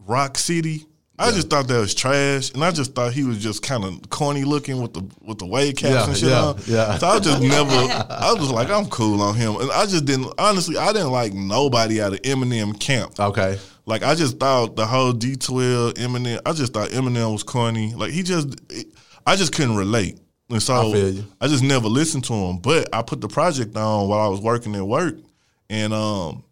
Rock 0.06 0.38
City. 0.38 0.86
I 1.18 1.30
just 1.30 1.48
thought 1.48 1.66
that 1.68 1.78
was 1.78 1.94
trash, 1.94 2.52
and 2.52 2.62
I 2.62 2.70
just 2.72 2.94
thought 2.94 3.14
he 3.14 3.24
was 3.24 3.38
just 3.42 3.62
kind 3.62 3.84
of 3.84 4.10
corny 4.10 4.44
looking 4.44 4.82
with 4.82 4.92
the 4.92 5.02
with 5.22 5.38
the 5.38 5.46
wave 5.46 5.76
caps 5.76 5.92
Yeah, 5.94 6.06
and 6.06 6.16
shit 6.16 6.28
yeah, 6.28 6.42
on. 6.44 6.60
yeah. 6.66 6.98
So 6.98 7.06
I 7.06 7.18
just 7.20 7.40
never. 7.40 7.70
I 8.10 8.34
was 8.38 8.50
like, 8.50 8.68
I'm 8.68 8.84
cool 8.86 9.22
on 9.22 9.34
him, 9.34 9.56
and 9.56 9.70
I 9.72 9.86
just 9.86 10.04
didn't. 10.04 10.30
Honestly, 10.38 10.76
I 10.76 10.92
didn't 10.92 11.12
like 11.12 11.32
nobody 11.32 12.02
out 12.02 12.12
of 12.12 12.20
Eminem 12.20 12.78
camp. 12.78 13.18
Okay. 13.18 13.58
Like 13.86 14.02
I 14.02 14.14
just 14.16 14.38
thought 14.38 14.76
the 14.76 14.84
whole 14.84 15.12
D12 15.12 15.94
Eminem. 15.94 16.40
I 16.44 16.52
just 16.52 16.72
thought 16.74 16.90
Eminem 16.90 17.32
was 17.32 17.44
corny. 17.44 17.94
Like 17.94 18.10
he 18.10 18.22
just, 18.22 18.48
I 19.24 19.36
just 19.36 19.52
couldn't 19.52 19.76
relate. 19.76 20.18
And 20.50 20.62
so 20.62 20.74
I 20.74 20.92
feel 20.92 21.10
you. 21.10 21.24
I 21.40 21.48
just 21.48 21.62
never 21.62 21.88
listened 21.88 22.24
to 22.24 22.34
him. 22.34 22.58
But 22.58 22.88
I 22.92 23.02
put 23.02 23.20
the 23.20 23.28
project 23.28 23.76
on 23.76 24.08
while 24.08 24.20
I 24.20 24.28
was 24.28 24.40
working 24.40 24.74
at 24.74 24.86
work, 24.86 25.16
and 25.70 25.92
um, 25.92 26.44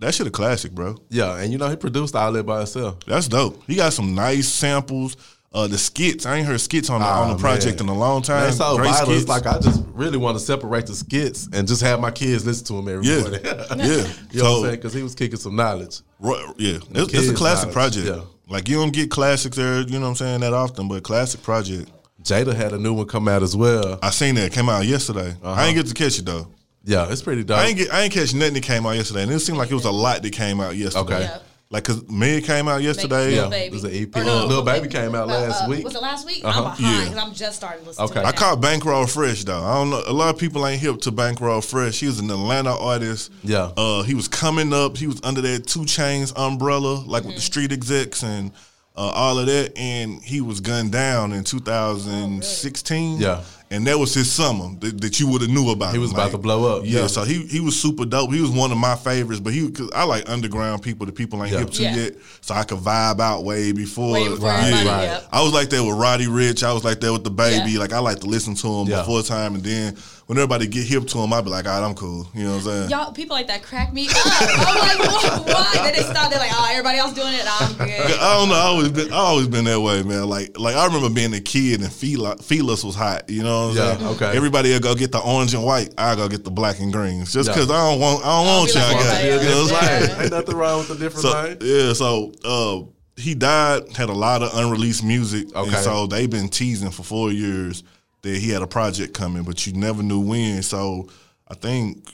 that 0.00 0.14
shit 0.14 0.26
a 0.26 0.30
classic, 0.30 0.72
bro. 0.72 0.96
Yeah, 1.10 1.38
and 1.38 1.52
you 1.52 1.58
know 1.58 1.68
he 1.68 1.76
produced 1.76 2.14
all 2.14 2.32
that 2.32 2.44
by 2.44 2.58
himself. 2.58 3.04
That's 3.06 3.28
dope. 3.28 3.62
He 3.66 3.76
got 3.76 3.92
some 3.92 4.14
nice 4.14 4.48
samples. 4.48 5.16
Uh, 5.54 5.66
the 5.66 5.76
skits. 5.76 6.24
I 6.24 6.36
ain't 6.38 6.46
heard 6.46 6.60
skits 6.62 6.88
on 6.88 7.00
the, 7.02 7.06
on 7.06 7.28
the 7.28 7.34
Ah, 7.34 7.38
project 7.38 7.78
man. 7.80 7.90
in 7.90 7.94
a 7.94 7.98
long 7.98 8.22
time. 8.22 8.44
That's 8.44 8.56
so 8.56 8.76
Great 8.76 8.88
vital. 8.90 9.06
skits. 9.06 9.20
It's 9.20 9.28
like 9.28 9.46
I 9.46 9.58
just 9.58 9.82
really 9.92 10.16
want 10.16 10.38
to 10.38 10.42
separate 10.42 10.86
the 10.86 10.94
skits 10.94 11.46
and 11.52 11.68
just 11.68 11.82
have 11.82 12.00
my 12.00 12.10
kids 12.10 12.46
listen 12.46 12.64
to 12.66 12.72
them 12.74 12.88
every 12.88 13.06
yeah, 13.06 13.20
morning. 13.20 13.40
yeah. 13.44 13.52
you 13.76 13.82
know 13.82 14.00
what 14.00 14.06
I'm 14.06 14.18
So 14.32 14.62
saying? 14.62 14.76
Because 14.76 14.94
he 14.94 15.02
was 15.02 15.14
kicking 15.14 15.38
some 15.38 15.54
knowledge. 15.54 16.00
Ro- 16.20 16.54
yeah, 16.56 16.78
it's, 16.92 17.12
it's 17.14 17.28
a 17.28 17.34
classic 17.34 17.74
knowledge, 17.74 17.94
project. 17.94 18.06
yeah. 18.06 18.22
Like 18.48 18.68
you 18.68 18.76
don't 18.76 18.92
get 18.94 19.10
classics 19.10 19.56
there. 19.56 19.80
You 19.82 19.98
know 19.98 20.00
what 20.00 20.08
I'm 20.08 20.14
saying 20.16 20.40
that 20.40 20.54
often, 20.54 20.88
but 20.88 21.02
classic 21.02 21.42
project. 21.42 21.90
Jada 22.22 22.54
had 22.54 22.72
a 22.72 22.78
new 22.78 22.94
one 22.94 23.06
come 23.06 23.28
out 23.28 23.42
as 23.42 23.54
well. 23.56 23.98
I 24.02 24.10
seen 24.10 24.36
that. 24.36 24.44
It 24.46 24.52
came 24.52 24.68
out 24.68 24.86
yesterday. 24.86 25.34
I 25.44 25.66
ain't 25.66 25.76
get 25.76 25.86
to 25.86 25.94
catch 25.94 26.18
it 26.18 26.24
though. 26.24 26.46
Yeah, 26.84 27.10
it's 27.10 27.20
pretty 27.22 27.44
dope. 27.44 27.58
I 27.58 27.66
ain't 27.66 27.76
get. 27.78 27.92
I 27.92 28.02
ain't 28.02 28.12
catch 28.12 28.32
nothing 28.32 28.54
that 28.54 28.62
came 28.62 28.86
out 28.86 28.92
yesterday, 28.96 29.24
and 29.24 29.32
it 29.32 29.40
seemed 29.40 29.58
like 29.58 29.70
it 29.70 29.74
was 29.74 29.84
a 29.84 29.90
lot 29.90 30.22
that 30.22 30.32
came 30.32 30.60
out 30.60 30.76
yesterday. 30.76 31.14
Okay. 31.14 31.20
Yeah. 31.24 31.38
Like, 31.72 31.84
cause 31.84 32.06
Meg 32.08 32.44
came 32.44 32.68
out 32.68 32.82
yesterday. 32.82 33.34
Yeah, 33.34 33.40
Lil 33.42 33.50
Baby. 33.50 33.70
there's 33.70 33.84
an 33.84 33.94
EP. 34.02 34.16
Or 34.16 34.24
no, 34.24 34.44
Lil 34.46 34.62
Baby 34.62 34.88
came 34.88 35.14
out 35.14 35.26
last 35.26 35.64
uh, 35.64 35.68
week. 35.70 35.82
Was 35.84 35.94
it 35.94 36.02
last 36.02 36.26
week? 36.26 36.44
Uh-huh. 36.44 36.64
I'm 36.64 36.76
behind 36.76 36.96
Yeah. 36.98 37.04
because 37.10 37.24
I'm 37.24 37.34
just 37.34 37.56
starting 37.56 37.80
to 37.82 37.88
listen 37.88 38.04
Okay. 38.04 38.14
to 38.14 38.20
it. 38.20 38.26
I 38.26 38.32
caught 38.32 38.60
Bankroll 38.60 39.06
Fresh 39.06 39.44
though. 39.44 39.62
I 39.62 39.74
don't 39.76 39.88
know. 39.90 40.02
A 40.06 40.12
lot 40.12 40.34
of 40.34 40.38
people 40.38 40.66
ain't 40.66 40.80
hip 40.82 41.00
to 41.00 41.10
Bankroll 41.10 41.62
Fresh. 41.62 41.98
He 42.00 42.06
was 42.06 42.18
an 42.20 42.30
Atlanta 42.30 42.76
artist. 42.76 43.32
Yeah. 43.42 43.70
Uh, 43.76 44.02
he 44.02 44.14
was 44.14 44.28
coming 44.28 44.72
up. 44.74 44.98
He 44.98 45.06
was 45.06 45.18
under 45.24 45.40
that 45.40 45.66
Two 45.66 45.80
Chainz 45.80 46.32
umbrella, 46.38 46.96
like 47.06 47.22
Mm-hmm. 47.22 47.28
with 47.28 47.36
the 47.36 47.42
street 47.42 47.72
execs 47.72 48.22
and 48.22 48.50
uh, 48.94 49.00
all 49.00 49.38
of 49.38 49.46
that. 49.46 49.72
And 49.78 50.20
he 50.22 50.42
was 50.42 50.60
gunned 50.60 50.92
down 50.92 51.32
in 51.32 51.42
2016. 51.42 53.18
Yeah. 53.20 53.42
And 53.72 53.86
that 53.86 53.98
was 53.98 54.12
his 54.12 54.30
summer 54.30 54.68
that, 54.80 55.00
that 55.00 55.18
you 55.18 55.26
would 55.28 55.40
have 55.40 55.50
knew 55.50 55.70
about. 55.70 55.90
He 55.90 55.96
him. 55.96 56.02
was 56.02 56.12
about 56.12 56.30
to 56.32 56.38
blow 56.38 56.76
up, 56.76 56.84
Yeah, 56.84 57.00
yeah. 57.00 57.06
So 57.06 57.24
he 57.24 57.46
he 57.46 57.60
was 57.60 57.80
super 57.80 58.04
dope. 58.04 58.30
He 58.32 58.40
was 58.40 58.50
one 58.50 58.70
of 58.70 58.76
my 58.78 58.94
favorites. 58.96 59.40
But 59.40 59.54
he 59.54 59.70
cause 59.70 59.90
I 59.94 60.04
like 60.04 60.28
underground 60.28 60.82
people 60.82 61.06
that 61.06 61.14
people 61.14 61.42
ain't 61.42 61.52
Yeah. 61.52 61.60
hip 61.60 61.70
to 61.70 61.82
Yeah. 61.82 61.96
yet. 61.96 62.12
So 62.42 62.54
I 62.54 62.64
could 62.64 62.78
vibe 62.78 63.18
out 63.20 63.44
way 63.44 63.72
before. 63.72 64.12
Way 64.12 64.28
before 64.28 64.48
yeah. 64.48 64.58
everybody, 64.66 64.88
right. 64.88 65.02
yep. 65.04 65.28
I 65.32 65.42
was 65.42 65.52
like 65.54 65.70
that 65.70 65.82
with 65.82 65.96
Roddy 65.96 66.26
Ricch. 66.26 66.62
I 66.62 66.72
was 66.72 66.84
like 66.84 67.00
that 67.00 67.12
with 67.12 67.24
the 67.24 67.30
baby. 67.30 67.72
Yeah. 67.72 67.78
Like 67.80 67.92
I 67.94 67.98
like 67.98 68.20
to 68.20 68.26
listen 68.26 68.54
to 68.56 68.68
him 68.68 68.88
Yeah. 68.88 68.98
before 69.00 69.22
time, 69.22 69.54
and 69.54 69.64
then 69.64 69.96
when 70.32 70.38
everybody 70.38 70.66
get 70.66 70.86
hip 70.86 71.06
to 71.06 71.18
him, 71.18 71.30
I'd 71.30 71.44
be 71.44 71.50
like, 71.50 71.66
all 71.66 71.78
right, 71.78 71.86
I'm 71.86 71.94
cool. 71.94 72.26
You 72.34 72.44
know 72.44 72.50
what 72.52 72.56
I'm 72.56 72.62
saying? 72.62 72.88
Y'all, 72.90 73.12
people 73.12 73.36
like 73.36 73.48
that 73.48 73.62
crack 73.62 73.92
me 73.92 74.08
up. 74.08 74.16
I'm 74.16 74.78
like, 74.78 74.98
why? 75.46 75.52
why? 75.52 75.70
Then 75.74 75.92
they 75.92 76.00
stop. 76.00 76.30
They're 76.30 76.38
like, 76.38 76.50
oh, 76.54 76.68
everybody 76.70 76.96
else 76.96 77.12
doing 77.12 77.34
it. 77.34 77.44
I'm 77.46 77.74
good. 77.76 77.90
I 78.18 78.38
don't 78.38 78.48
know. 78.48 78.54
I 78.54 78.60
always 78.62 78.88
been, 78.92 79.12
I 79.12 79.16
always 79.16 79.46
been 79.46 79.66
that 79.66 79.78
way, 79.78 80.02
man. 80.04 80.26
Like, 80.30 80.58
like 80.58 80.74
I 80.74 80.86
remember 80.86 81.10
being 81.10 81.34
a 81.34 81.40
kid 81.40 81.82
and 81.82 81.92
Fila, 81.92 82.36
Feelus 82.36 82.82
was 82.82 82.94
hot. 82.94 83.28
You 83.28 83.42
know 83.42 83.68
what 83.68 83.70
I'm 83.72 83.76
Yeah, 83.76 83.96
saying? 83.98 84.08
okay. 84.14 84.34
Everybody 84.34 84.72
will 84.72 84.80
go 84.80 84.94
get 84.94 85.12
the 85.12 85.20
orange 85.20 85.52
and 85.52 85.64
white. 85.64 85.90
I 85.98 86.16
go 86.16 86.26
get 86.30 86.44
the 86.44 86.50
black 86.50 86.80
and 86.80 86.90
greens, 86.90 87.30
just 87.34 87.48
Yeah. 87.48 87.54
because 87.54 87.70
I 87.70 87.90
don't 87.90 88.00
want, 88.00 88.24
I 88.24 88.28
don't 88.38 88.46
want 88.46 88.68
be 88.72 88.78
like 88.78 88.90
y'all 88.90 89.02
got. 89.04 89.20
everybody 89.20 89.44
You 89.44 89.50
know 89.54 89.62
what 89.64 89.72
I'm 89.74 89.88
saying? 90.00 90.10
Yeah. 90.16 90.22
Ain't 90.22 90.32
nothing 90.32 90.56
wrong 90.56 90.78
with 90.78 90.88
the 90.88 90.94
different 90.94 91.26
So 91.26 91.42
thing. 91.44 91.56
yeah, 91.60 91.92
so 91.92 92.32
uh, 92.42 93.20
he 93.20 93.34
died, 93.34 93.94
had 93.98 94.08
a 94.08 94.14
lot 94.14 94.42
of 94.42 94.56
unreleased 94.56 95.04
music, 95.04 95.54
Okay. 95.54 95.68
and 95.68 95.84
so 95.84 96.06
they've 96.06 96.30
been 96.30 96.48
teasing 96.48 96.90
for 96.90 97.02
four 97.02 97.30
years 97.30 97.84
that 98.22 98.36
he 98.38 98.50
had 98.50 98.62
a 98.62 98.66
project 98.66 99.14
coming, 99.14 99.42
but 99.42 99.66
you 99.66 99.72
never 99.72 100.02
knew 100.02 100.20
when. 100.20 100.62
So 100.62 101.08
I 101.48 101.54
think 101.54 102.08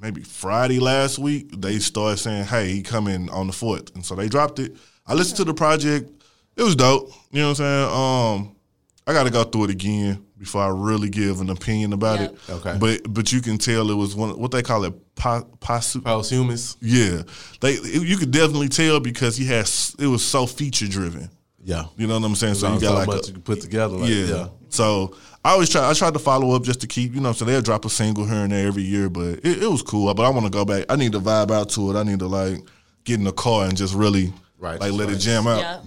maybe 0.00 0.22
Friday 0.22 0.78
last 0.80 1.18
week 1.18 1.50
they 1.60 1.78
started 1.78 2.18
saying, 2.18 2.44
"Hey, 2.44 2.70
he 2.72 2.82
coming 2.82 3.30
on 3.30 3.46
the 3.46 3.52
fourth," 3.52 3.94
and 3.94 4.04
so 4.04 4.14
they 4.14 4.28
dropped 4.28 4.58
it. 4.58 4.76
I 5.06 5.14
listened 5.14 5.36
to 5.38 5.44
the 5.44 5.54
project; 5.54 6.10
it 6.56 6.62
was 6.62 6.76
dope. 6.76 7.10
You 7.30 7.40
know 7.42 7.48
what 7.50 7.60
I'm 7.60 8.34
saying? 8.36 8.44
Um, 8.48 8.56
I 9.06 9.12
got 9.12 9.24
to 9.24 9.30
go 9.30 9.44
through 9.44 9.64
it 9.64 9.70
again 9.70 10.24
before 10.38 10.62
I 10.62 10.68
really 10.68 11.08
give 11.10 11.40
an 11.40 11.48
opinion 11.50 11.92
about 11.92 12.20
Yep. 12.20 12.32
it. 12.32 12.50
Okay. 12.50 12.76
but 12.78 13.00
but 13.14 13.32
you 13.32 13.40
can 13.40 13.58
tell 13.58 13.90
it 13.90 13.94
was 13.94 14.14
one 14.14 14.38
what 14.38 14.50
they 14.50 14.62
call 14.62 14.84
it. 14.84 14.94
Po- 15.14 15.46
posu- 15.60 16.02
Posthumous. 16.02 16.76
yeah, 16.80 17.22
they 17.60 17.74
you 17.80 18.16
could 18.16 18.32
definitely 18.32 18.68
tell 18.68 18.98
because 18.98 19.36
he 19.36 19.44
has 19.46 19.94
it 19.98 20.08
was 20.08 20.24
so 20.24 20.44
feature 20.46 20.88
driven. 20.88 21.30
Yeah. 21.62 21.84
You 21.96 22.06
know 22.08 22.18
what 22.18 22.26
I'm 22.26 22.34
saying? 22.34 22.54
So 22.56 22.74
you 22.74 22.80
got 22.80 22.94
like 22.94 23.06
much 23.06 23.28
a, 23.30 23.32
you 23.32 23.38
put 23.38 23.60
together. 23.62 23.96
Like, 23.96 24.10
yeah. 24.10 24.24
yeah. 24.26 24.48
So 24.74 25.16
I 25.44 25.52
always 25.52 25.70
try. 25.70 25.88
I 25.88 25.92
tried 25.94 26.14
to 26.14 26.18
follow 26.18 26.54
up 26.54 26.64
just 26.64 26.80
to 26.80 26.86
keep 26.86 27.14
you 27.14 27.20
know. 27.20 27.32
So 27.32 27.44
they'll 27.44 27.62
drop 27.62 27.84
a 27.84 27.90
single 27.90 28.26
here 28.26 28.42
and 28.42 28.52
there 28.52 28.66
every 28.66 28.82
year, 28.82 29.08
but 29.08 29.38
it, 29.44 29.62
it 29.62 29.70
was 29.70 29.82
cool. 29.82 30.12
But 30.12 30.24
I 30.24 30.28
want 30.30 30.44
to 30.46 30.50
go 30.50 30.64
back. 30.64 30.86
I 30.88 30.96
need 30.96 31.12
to 31.12 31.20
vibe 31.20 31.50
out 31.50 31.70
to 31.70 31.90
it. 31.90 31.96
I 31.98 32.02
need 32.02 32.18
to 32.18 32.26
like 32.26 32.58
get 33.04 33.18
in 33.18 33.24
the 33.24 33.32
car 33.32 33.66
and 33.66 33.76
just 33.76 33.94
really 33.94 34.32
Right, 34.58 34.80
like 34.80 34.92
let 34.92 35.10
it 35.10 35.18
jam 35.18 35.46
out. 35.46 35.60
Yeah. 35.60 35.80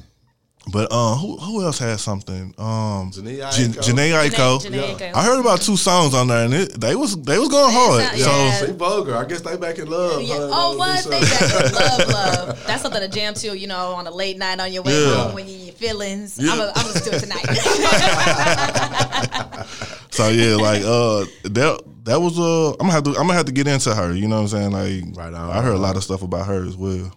But 0.69 0.91
um, 0.91 1.17
who 1.17 1.37
who 1.37 1.63
else 1.63 1.79
had 1.79 1.97
something? 1.99 2.53
Um, 2.57 3.09
Jhené 3.11 3.37
Jan- 3.51 3.71
Aiko. 3.71 3.81
Jhené 3.81 4.11
Aiko. 4.29 4.59
Jhené 4.61 4.95
Aiko. 4.97 5.15
I 5.15 5.23
heard 5.23 5.39
about 5.39 5.61
two 5.61 5.77
songs 5.77 6.13
on 6.13 6.27
there, 6.27 6.43
and 6.45 6.53
it, 6.53 6.79
they 6.79 6.93
was 6.95 7.15
they 7.21 7.39
was 7.39 7.47
going 7.47 7.73
hard. 7.73 8.03
Yeah. 8.17 8.51
So 8.59 8.65
She 8.65 8.71
vulgar. 8.73 9.15
I 9.15 9.23
guess 9.25 9.39
they 9.41 9.55
back 9.55 9.79
in 9.79 9.89
love. 9.89 10.21
Yeah. 10.21 10.35
huh, 10.35 10.49
Oh, 10.51 10.77
what? 10.77 11.03
They 11.05 11.17
uh, 11.17 11.21
back 11.21 11.65
in 11.65 11.73
love, 11.73 12.07
love. 12.09 12.63
That's 12.67 12.81
something 12.81 12.99
to 13.01 13.07
jam 13.07 13.33
to, 13.35 13.57
you 13.57 13.67
know, 13.67 13.93
on 13.93 14.07
a 14.07 14.11
late 14.11 14.37
night 14.37 14.59
on 14.59 14.73
your 14.73 14.83
way 14.83 14.91
Yeah. 15.05 15.15
home 15.23 15.35
when 15.35 15.47
you're 15.47 15.57
in 15.57 15.65
your 15.67 15.75
feelings. 15.75 16.37
Yeah. 16.37 16.51
I'm 16.51 16.57
going 16.57 16.73
to 16.73 16.99
do 16.99 17.11
it 17.11 17.19
tonight. 17.21 17.45
So 20.09 20.29
yeah, 20.29 20.55
like 20.55 20.81
uh, 20.81 21.25
that 21.43 21.79
that 22.05 22.19
was 22.19 22.39
uh, 22.39 22.71
I'm 22.71 22.77
gonna 22.87 22.93
have 22.93 23.03
to 23.03 23.09
I'm 23.11 23.27
gonna 23.27 23.33
have 23.35 23.45
to 23.45 23.51
get 23.51 23.67
into 23.67 23.93
her. 23.93 24.13
You 24.15 24.27
know 24.27 24.41
what 24.41 24.51
I'm 24.53 24.71
saying? 24.71 24.71
Like, 24.71 25.15
Right 25.15 25.31
on, 25.33 25.51
I 25.51 25.61
heard 25.61 25.75
a 25.75 25.79
lot 25.79 25.95
of 25.95 26.03
stuff 26.03 26.23
about 26.23 26.47
her 26.47 26.65
as 26.65 26.75
well. 26.75 27.11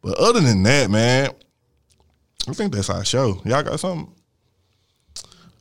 But 0.00 0.16
other 0.18 0.40
than 0.40 0.62
that, 0.62 0.90
man, 0.90 1.30
I 2.48 2.52
think 2.52 2.72
that's 2.74 2.90
our 2.90 3.04
show. 3.04 3.40
Y'all 3.44 3.62
got 3.62 3.78
something? 3.80 4.12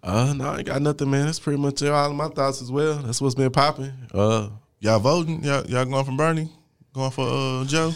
Uh, 0.03 0.33
no, 0.35 0.49
I 0.49 0.57
ain't 0.57 0.65
got 0.65 0.81
nothing, 0.81 1.11
man. 1.11 1.25
That's 1.27 1.39
pretty 1.39 1.59
much 1.61 1.83
all 1.83 2.09
of 2.09 2.15
my 2.15 2.27
thoughts 2.29 2.61
as 2.61 2.71
well. 2.71 2.95
That's 2.95 3.21
what's 3.21 3.35
been 3.35 3.51
popping. 3.51 3.91
Uh, 4.13 4.49
Y'all 4.79 4.97
voting? 4.99 5.43
Y'all, 5.43 5.63
y'all 5.67 5.85
going 5.85 6.03
for 6.05 6.11
Bernie? 6.13 6.49
Going 6.93 7.11
for 7.11 7.27
uh 7.27 7.63
Joe? 7.65 7.93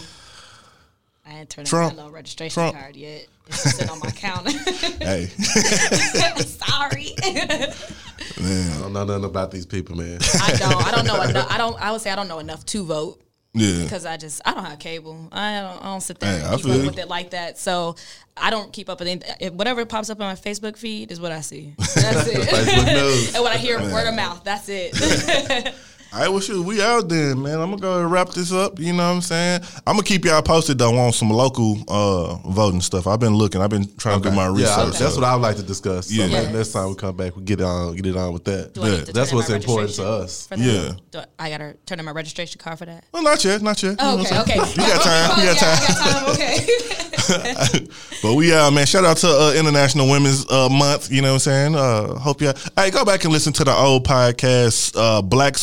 I 1.26 1.40
ain't 1.40 1.50
turned 1.50 1.66
Trump. 1.66 1.90
in 1.90 1.96
my 1.96 2.02
little 2.04 2.14
registration 2.14 2.54
Trump. 2.54 2.76
card 2.76 2.94
yet. 2.94 3.26
It's 3.48 3.62
just 3.64 3.76
sitting 3.78 3.90
on 3.90 3.98
my 3.98 4.10
counter. 4.12 4.52
Hey, 5.04 5.26
Sorry. 6.44 7.12
Man, 8.40 8.70
I 8.72 8.80
don't 8.82 8.92
know 8.92 9.04
nothing 9.04 9.24
about 9.24 9.50
these 9.50 9.66
people, 9.66 9.96
man. 9.96 10.18
I 10.40 10.56
don't. 10.56 10.86
I 10.86 10.90
don't 10.92 11.06
know 11.06 11.20
enough. 11.22 11.46
I 11.50 11.58
don't. 11.58 11.80
I 11.82 11.90
would 11.90 12.00
say 12.00 12.10
I 12.10 12.16
don't 12.16 12.28
know 12.28 12.38
enough 12.38 12.64
to 12.66 12.84
vote 12.84 13.20
yeah. 13.56 13.82
because 13.82 14.06
I 14.06 14.16
just 14.16 14.40
I 14.44 14.54
don't 14.54 14.64
have 14.64 14.78
cable. 14.78 15.28
I 15.32 15.60
don't. 15.60 15.82
I 15.82 15.86
don't 15.86 16.00
sit 16.00 16.18
there 16.20 16.40
Hey, 16.40 16.56
keep 16.56 16.66
up 16.66 16.86
with 16.86 16.98
it 16.98 17.08
like 17.08 17.30
that. 17.30 17.58
So 17.58 17.96
I 18.36 18.50
don't 18.50 18.72
keep 18.72 18.88
up 18.88 18.98
with 18.98 19.08
anything. 19.08 19.56
Whatever 19.56 19.84
pops 19.86 20.10
up 20.10 20.20
on 20.20 20.26
my 20.26 20.34
Facebook 20.34 20.76
feed 20.76 21.10
is 21.10 21.20
what 21.20 21.32
I 21.32 21.40
see. 21.40 21.74
That's 21.78 22.28
it. 22.28 23.34
And 23.34 23.42
when 23.42 23.52
I 23.52 23.56
hear 23.56 23.78
word 23.80 24.06
of 24.06 24.14
mouth, 24.14 24.42
that's 24.44 24.68
it. 24.68 24.94
All 26.12 26.20
right, 26.22 26.28
well, 26.30 26.40
shoot, 26.40 26.64
we 26.64 26.80
out 26.80 27.08
then, 27.10 27.42
man. 27.42 27.60
I'm 27.60 27.68
gonna 27.70 27.82
go 27.82 28.00
and 28.00 28.10
wrap 28.10 28.30
this 28.30 28.50
up. 28.50 28.78
You 28.78 28.92
know 28.94 29.06
what 29.08 29.16
I'm 29.16 29.20
saying? 29.20 29.60
I'm 29.86 29.96
gonna 29.96 30.02
keep 30.04 30.24
y'all 30.24 30.40
posted 30.40 30.78
though 30.78 30.96
on 30.96 31.12
some 31.12 31.28
local 31.28 31.76
uh, 31.88 32.36
voting 32.50 32.80
stuff. 32.80 33.06
I've 33.06 33.20
been 33.20 33.34
looking. 33.34 33.60
I've 33.60 33.68
been 33.68 33.86
trying 33.96 34.22
to 34.22 34.30
do 34.30 34.34
my 34.34 34.44
Yeah, 34.44 34.48
I- 34.48 34.52
research. 34.84 34.98
that's 34.98 35.14
so- 35.14 35.20
what 35.20 35.26
I 35.28 35.34
would 35.34 35.42
like 35.42 35.56
to 35.56 35.62
discuss. 35.62 36.06
So 36.06 36.14
Yeah. 36.14 36.28
maybe 36.28 36.52
next 36.54 36.72
time 36.72 36.88
we 36.88 36.94
come 36.94 37.16
back, 37.16 37.36
we 37.36 37.42
get 37.42 37.60
on, 37.60 37.96
get 37.96 38.06
it 38.06 38.16
on 38.16 38.32
with 38.32 38.44
that. 38.44 38.72
Do 38.72 38.82
I 38.84 38.90
need 38.90 39.06
to 39.06 39.12
That's 39.12 39.30
what's 39.32 39.50
important 39.50 39.92
to 39.96 40.06
us. 40.08 40.48
Yeah. 40.56 40.92
Do 41.10 41.18
I, 41.18 41.24
I 41.38 41.50
gotta 41.50 41.76
turn 41.84 41.98
in 41.98 42.04
my 42.06 42.12
registration 42.12 42.58
card 42.60 42.78
for 42.78 42.86
that. 42.86 43.04
Well, 43.12 43.22
not 43.22 43.44
yet, 43.44 43.60
not 43.60 43.82
yet. 43.82 43.96
Oh, 43.98 44.18
okay, 44.20 44.38
okay. 44.40 44.54
You 44.54 44.76
got 44.76 45.02
time. 45.02 45.38
You 45.40 45.46
got 45.52 45.58
time. 45.58 45.78
Yeah, 45.78 46.24
I 46.24 46.24
got 46.24 46.24
time. 46.24 46.30
Okay. 46.30 46.66
but 48.22 48.34
we 48.34 48.54
uh 48.54 48.70
man, 48.70 48.86
shout 48.86 49.04
out 49.04 49.16
to 49.18 49.26
uh, 49.28 49.52
International 49.56 50.08
Women's 50.08 50.48
uh, 50.50 50.68
Month. 50.70 51.10
You 51.10 51.20
know 51.22 51.28
what 51.30 51.46
I'm 51.46 51.72
saying? 51.72 51.74
Uh, 51.74 52.14
hope 52.14 52.40
y'all. 52.40 52.54
Hey, 52.76 52.90
go 52.90 53.04
back 53.04 53.24
and 53.24 53.32
listen 53.32 53.52
to 53.54 53.64
the 53.64 53.72
old 53.74 54.06
podcast, 54.06 54.94
uh, 54.96 55.20
Black 55.22 55.56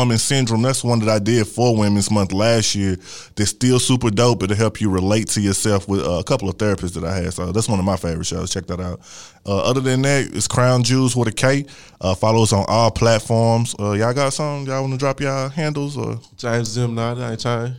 Superwoman 0.00 0.18
Syndrome. 0.18 0.62
That's 0.62 0.82
one 0.82 0.98
that 1.00 1.08
I 1.10 1.18
did 1.18 1.46
for 1.46 1.76
Women's 1.76 2.10
Month 2.10 2.32
last 2.32 2.74
year. 2.74 2.96
That's 3.36 3.50
still 3.50 3.78
super 3.78 4.10
dope. 4.10 4.42
It'll 4.42 4.56
help 4.56 4.80
you 4.80 4.88
relate 4.90 5.28
to 5.28 5.40
yourself 5.42 5.88
with 5.88 6.00
uh, 6.00 6.12
a 6.12 6.24
couple 6.24 6.48
of 6.48 6.56
therapists 6.56 6.94
that 6.94 7.04
I 7.04 7.14
had. 7.16 7.34
So 7.34 7.52
that's 7.52 7.68
one 7.68 7.78
of 7.78 7.84
my 7.84 7.96
favorite 7.96 8.24
shows. 8.24 8.50
Check 8.50 8.66
that 8.68 8.80
out. 8.80 9.00
Uh, 9.44 9.58
other 9.58 9.80
than 9.80 10.00
that, 10.02 10.34
it's 10.34 10.48
Krown 10.48 10.84
Jewels 10.84 11.14
with 11.14 11.28
a 11.28 11.32
K. 11.32 11.66
Uh, 12.00 12.14
follow 12.14 12.42
us 12.42 12.52
on 12.54 12.64
all 12.66 12.90
platforms. 12.90 13.74
Uh, 13.78 13.92
y'all 13.92 14.14
got 14.14 14.32
something? 14.32 14.66
Y'all 14.72 14.80
want 14.80 14.94
to 14.94 14.98
drop 14.98 15.20
y'all 15.20 15.50
handles? 15.50 15.98
Or 15.98 16.18
James 16.38 16.74
Jim, 16.74 16.94
nah, 16.94 17.12
that 17.14 17.32
ain't 17.32 17.40
trying. 17.40 17.74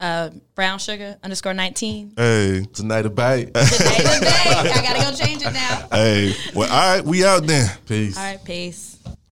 uh, 0.00 0.30
brown 0.54 0.78
sugar 0.78 1.16
underscore 1.22 1.52
nineteen. 1.54 2.12
hey, 2.16 2.64
Tonight 2.72 3.04
a 3.06 3.10
bite. 3.10 3.46
Today, 3.52 3.60
today. 3.60 4.30
I 4.54 4.80
gotta 4.82 5.10
go 5.10 5.16
change 5.26 5.42
it 5.42 5.52
now. 5.52 5.86
hey. 5.92 6.32
Well, 6.54 6.70
all 6.72 6.96
right, 6.96 7.04
we 7.04 7.24
out 7.26 7.46
then. 7.46 7.68
Peace. 7.86 8.16
All 8.16 8.24
right, 8.24 8.42
peace. 8.42 8.95